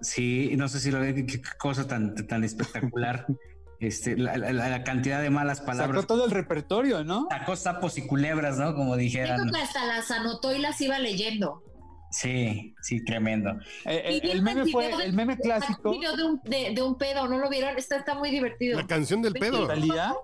Sí, 0.00 0.52
no 0.56 0.68
sé 0.68 0.80
si 0.80 0.90
lo 0.90 0.98
ven, 0.98 1.26
qué 1.26 1.40
cosa 1.58 1.86
tan, 1.86 2.14
tan 2.26 2.42
espectacular. 2.42 3.26
Este, 3.82 4.16
la, 4.16 4.84
cantidad 4.84 5.20
de 5.20 5.28
malas 5.28 5.60
palabras. 5.60 6.02
Sacó 6.02 6.06
todo 6.06 6.24
el 6.24 6.30
repertorio, 6.30 7.02
¿no? 7.02 7.26
Sacó 7.28 7.56
sapos 7.56 7.98
y 7.98 8.06
culebras, 8.06 8.56
¿no? 8.56 8.76
Como 8.76 8.96
dijeran. 8.96 9.50
que 9.50 9.60
hasta 9.60 9.84
las 9.86 10.08
anotó 10.12 10.54
y 10.54 10.60
las 10.60 10.80
iba 10.80 11.00
leyendo. 11.00 11.64
Sí, 12.12 12.76
sí, 12.80 13.04
tremendo. 13.04 13.50
Eh, 13.84 14.20
eh, 14.22 14.30
el 14.30 14.42
meme 14.42 14.70
fue, 14.70 14.88
el 15.02 15.12
meme 15.14 15.36
clásico. 15.36 15.98
De 15.98 16.24
un, 16.24 16.40
de, 16.44 16.72
de 16.76 16.80
un 16.80 16.96
pedo, 16.96 17.26
¿no 17.26 17.38
lo 17.38 17.50
vieron? 17.50 17.76
Está, 17.76 17.96
está 17.96 18.14
muy 18.14 18.30
divertido. 18.30 18.78
La 18.78 18.86
canción 18.86 19.20
del 19.20 19.32
pedo. 19.32 19.66
¿Salía? 19.66 20.14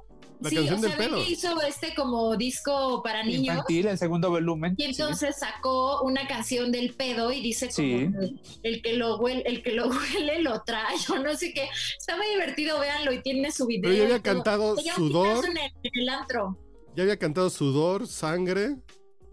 La 0.41 0.51
sí, 0.51 0.57
canción 0.57 0.79
o 0.79 0.81
sea, 0.81 0.89
del 0.91 0.99
pedo. 0.99 1.25
hizo 1.27 1.63
este 1.63 1.95
como 1.95 2.37
disco 2.37 3.03
para 3.03 3.25
niños. 3.25 3.57
Infantil, 3.57 3.87
el 3.89 3.99
segundo 3.99 4.31
volumen. 4.31 4.75
Y 4.77 4.85
entonces 4.85 5.37
sacó 5.37 6.03
una 6.03 6.29
canción 6.29 6.71
del 6.71 6.95
pedo 6.95 7.33
y 7.33 7.41
dice 7.41 7.69
como 7.75 8.29
el, 8.63 8.83
que 8.83 8.93
lo 8.95 9.17
huele, 9.19 9.43
el 9.47 9.63
que 9.63 9.73
lo 9.73 9.89
huele 9.89 10.43
lo 10.43 10.63
trae, 10.63 10.97
o 11.13 11.19
no 11.19 11.35
sé 11.35 11.53
qué. 11.53 11.69
Está 11.99 12.17
muy 12.17 12.27
divertido, 12.29 12.79
véanlo 12.79 13.13
y 13.13 13.23
tiene 13.23 13.51
su 13.51 13.67
video. 13.67 13.91
Pero 13.91 13.97
ya 13.97 14.05
había 14.05 14.23
cantado 14.23 14.77
sudor. 14.77 15.45
En 15.45 15.57
el, 15.57 15.73
en 15.83 16.03
el, 16.03 16.09
antro. 16.09 16.57
Ya 16.95 17.03
había 17.03 17.19
cantado 17.19 17.51
sudor, 17.51 18.07
sangre. 18.07 18.77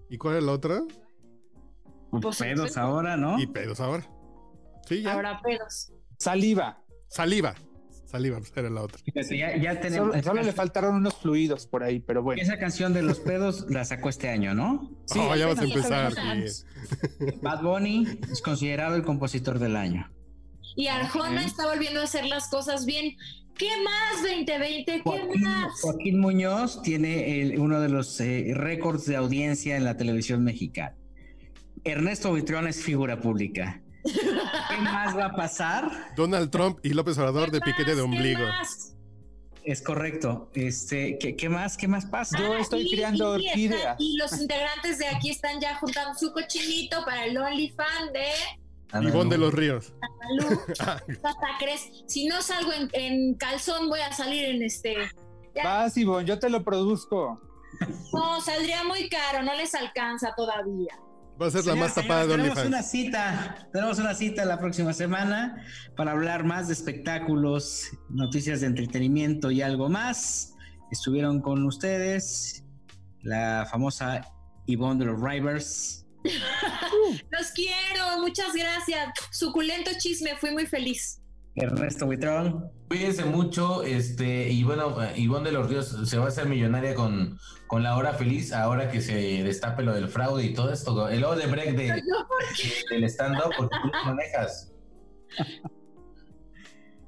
¿Y 0.10 0.18
cuál 0.18 0.38
es 0.38 0.44
la 0.44 0.54
otra? 0.54 0.82
Pues 2.10 2.38
pedos 2.38 2.78
ahora, 2.78 3.18
¿no? 3.18 3.40
Y 3.40 3.48
pedos 3.48 3.80
ahora. 3.80 4.10
Sí, 4.88 5.02
ya. 5.02 5.14
Ahora 5.14 5.40
pedos. 5.44 5.92
Saliva. 6.18 6.82
Saliva. 7.08 7.56
Saliva, 8.16 8.38
pues, 8.38 8.54
era 8.56 8.70
la 8.70 8.82
otra. 8.82 9.00
ya, 9.60 9.80
tenemos, 9.82 10.16
solo, 10.24 10.42
le 10.42 10.54
faltaron 10.54 10.96
unos 10.96 11.16
fluidos 11.16 11.68
por 11.68 11.84
ahí, 11.84 12.00
pero 12.00 12.24
bueno. 12.24 12.42
Esa 12.42 12.58
canción 12.58 12.94
de 12.94 13.02
los 13.02 13.20
pedos 13.20 13.66
la 13.70 13.84
sacó 13.84 14.08
este 14.08 14.30
año, 14.30 14.54
¿no? 14.54 14.90
Sí, 15.06 15.20
oh, 15.20 15.36
ya 15.36 15.48
vas 15.48 15.60
a 15.60 15.64
empezar. 15.66 16.14
Bad 17.42 17.62
Bunny 17.62 18.20
es 18.32 18.42
considerado 18.42 18.96
el 18.96 19.04
compositor 19.04 19.60
del 19.60 19.76
año. 19.76 20.10
Y 20.78 20.88
Arjona 20.88 21.46
está 21.46 21.68
volviendo 21.68 22.00
a 22.00 22.04
hacer 22.06 22.26
las 22.26 22.48
cosas 22.48 22.86
bien. 22.86 23.18
¿Qué 23.58 23.70
más 23.84 24.22
2020? 24.22 25.04
¿Qué 25.04 25.40
más? 25.40 25.82
Joaquín 25.82 26.20
Muñoz 26.20 26.82
tiene 26.82 27.56
uno 27.58 27.82
de 27.82 27.90
los 27.90 28.20
eh, 28.22 28.52
récords 28.54 29.06
de 29.06 29.18
audiencia 29.18 29.76
en 29.76 29.84
la 29.84 29.98
televisión 29.98 30.42
mexicana. 30.44 30.96
Ernesto 31.84 32.32
Vitrión 32.32 32.68
es 32.68 32.82
figura 32.82 33.20
pública. 33.20 33.82
¿Qué 34.06 34.78
más 34.82 35.18
va 35.18 35.26
a 35.26 35.36
pasar? 35.36 36.14
Donald 36.16 36.52
Trump 36.52 36.80
y 36.84 36.90
López 36.90 37.18
Obrador 37.18 37.52
de 37.52 37.62
piquete 37.62 37.96
de 37.96 38.02
ombligo. 38.02 38.44
Es 39.64 39.82
correcto. 39.82 40.52
Este, 40.54 41.18
¿qué, 41.18 41.50
más? 41.50 41.76
¿Qué 41.76 41.88
más 41.88 42.06
pasa? 42.06 42.38
Yo 42.38 42.56
estoy 42.56 42.88
criando 42.88 43.32
orquídeas. 43.32 43.96
Y 44.00 44.18
los 44.18 44.40
integrantes 44.40 45.00
de 45.00 45.08
aquí 45.08 45.32
están 45.32 45.60
ya 45.60 45.76
juntando 45.78 46.18
su 46.18 46.32
cochinito 46.32 47.04
para 47.04 47.26
el 47.26 47.36
OnlyFans 47.36 48.14
de 48.14 49.08
Ivonne 49.08 49.32
de 49.32 49.38
los 49.38 49.54
Ríos. 49.54 49.94
Hasta 50.80 51.02
crees. 51.60 51.90
Si 52.06 52.28
no 52.28 52.42
salgo 52.42 52.72
en, 52.74 52.90
en 52.94 53.34
calzón, 53.34 53.90
voy 53.90 54.02
a 54.02 54.14
salir 54.14 54.46
en 54.46 54.62
este. 54.62 54.96
Ya. 55.56 55.64
Vas, 55.64 55.98
Ivonne, 55.98 56.28
yo 56.28 56.38
te 56.38 56.50
lo 56.50 56.64
produzco. 56.64 57.42
No, 58.14 58.42
saldría 58.42 58.84
muy 58.84 59.10
caro, 59.10 59.44
no 59.44 59.54
les 59.56 59.74
alcanza 59.74 60.34
todavía. 60.36 60.98
Va 61.42 61.48
a 61.48 61.52
ser 61.52 61.66
la 61.66 61.76
más 61.76 61.94
tapada 61.94 62.26
de 62.26 62.32
señores, 62.32 62.54
Tenemos 62.54 62.68
una 62.68 62.78
OnlyFans. 62.78 62.92
cita, 62.92 63.68
tenemos 63.74 64.00
una 64.00 64.14
cita 64.16 64.46
la 64.46 64.58
próxima 64.58 64.94
semana 64.94 65.66
para 65.98 66.12
hablar 66.12 66.46
más 66.46 66.68
de 66.68 66.74
espectáculos, 66.74 67.90
noticias 68.10 68.62
de 68.62 68.68
entretenimiento 68.68 69.52
y 69.52 69.62
algo 69.62 69.90
más. 69.90 70.54
Estuvieron 70.92 71.42
con 71.42 71.66
ustedes 71.66 72.64
la 73.22 73.68
famosa 73.70 74.22
Yvonne 74.66 75.00
de 75.00 75.12
los 75.12 75.22
Rivers. 75.22 76.06
Los 77.32 77.52
quiero, 77.52 78.20
muchas 78.20 78.54
gracias. 78.54 79.10
Suculento 79.32 79.92
chisme, 80.00 80.36
fui 80.38 80.52
muy 80.52 80.66
feliz. 80.66 81.22
Ernesto 81.56 82.06
Buitrón. 82.06 82.72
Cuídense 82.88 83.26
mucho, 83.26 83.84
este, 83.84 84.52
y 84.52 84.64
bueno, 84.64 84.96
Ivonne 85.16 85.50
de 85.50 85.54
los 85.54 85.70
Ríos 85.70 85.88
se 86.08 86.18
va 86.18 86.26
a 86.26 86.28
hacer 86.28 86.48
millonaria 86.48 86.94
con, 86.94 87.40
con 87.68 87.82
la 87.82 87.98
hora 87.98 88.14
feliz, 88.14 88.54
ahora 88.54 88.92
que 88.92 89.02
se 89.02 89.44
destape 89.44 89.82
lo 89.84 89.94
del 89.94 90.08
fraude 90.08 90.44
y 90.44 90.54
todo 90.54 90.72
esto, 90.72 91.10
el 91.10 91.22
de 91.22 91.48
break 91.48 91.76
de, 91.76 92.02
del 92.92 93.04
stand-up, 93.06 93.52
porque 93.58 93.76
tú 93.82 93.88
lo 93.88 94.06
manejas. 94.06 94.72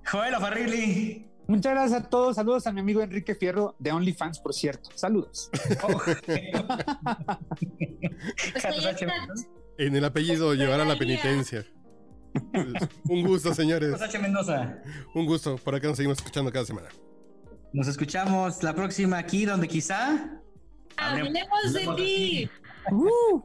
Joel 0.10 0.36
Farrilli. 0.36 1.28
Muchas 1.48 1.74
gracias 1.74 2.02
a 2.02 2.10
todos. 2.10 2.36
Saludos 2.36 2.68
a 2.68 2.72
mi 2.72 2.82
amigo 2.82 3.02
Enrique 3.02 3.36
Fierro 3.36 3.76
de 3.80 3.92
OnlyFans, 3.92 4.40
por 4.40 4.54
cierto. 4.54 4.90
Saludos. 4.96 5.50
En 9.80 9.96
el 9.96 10.04
apellido 10.06 10.56
llevará 10.56 10.84
la 10.86 10.98
penitencia. 10.98 11.64
Un 13.06 13.26
gusto, 13.26 13.54
señores. 13.54 14.02
H. 14.02 14.20
Mendoza. 14.20 14.78
Un 15.14 15.26
gusto. 15.26 15.58
Por 15.58 15.76
acá 15.76 15.88
nos 15.88 15.98
seguimos 15.98 16.18
escuchando 16.18 16.52
cada 16.52 16.66
semana. 16.66 16.90
Nos 17.74 17.88
escuchamos 17.88 18.64
la 18.64 18.74
próxima 18.74 19.18
aquí, 19.18 19.46
donde 19.46 19.68
quizá 19.68 20.38
Hablemos 20.98 21.74
de 21.74 21.88
ti. 21.96 22.50
Uh. 22.92 23.42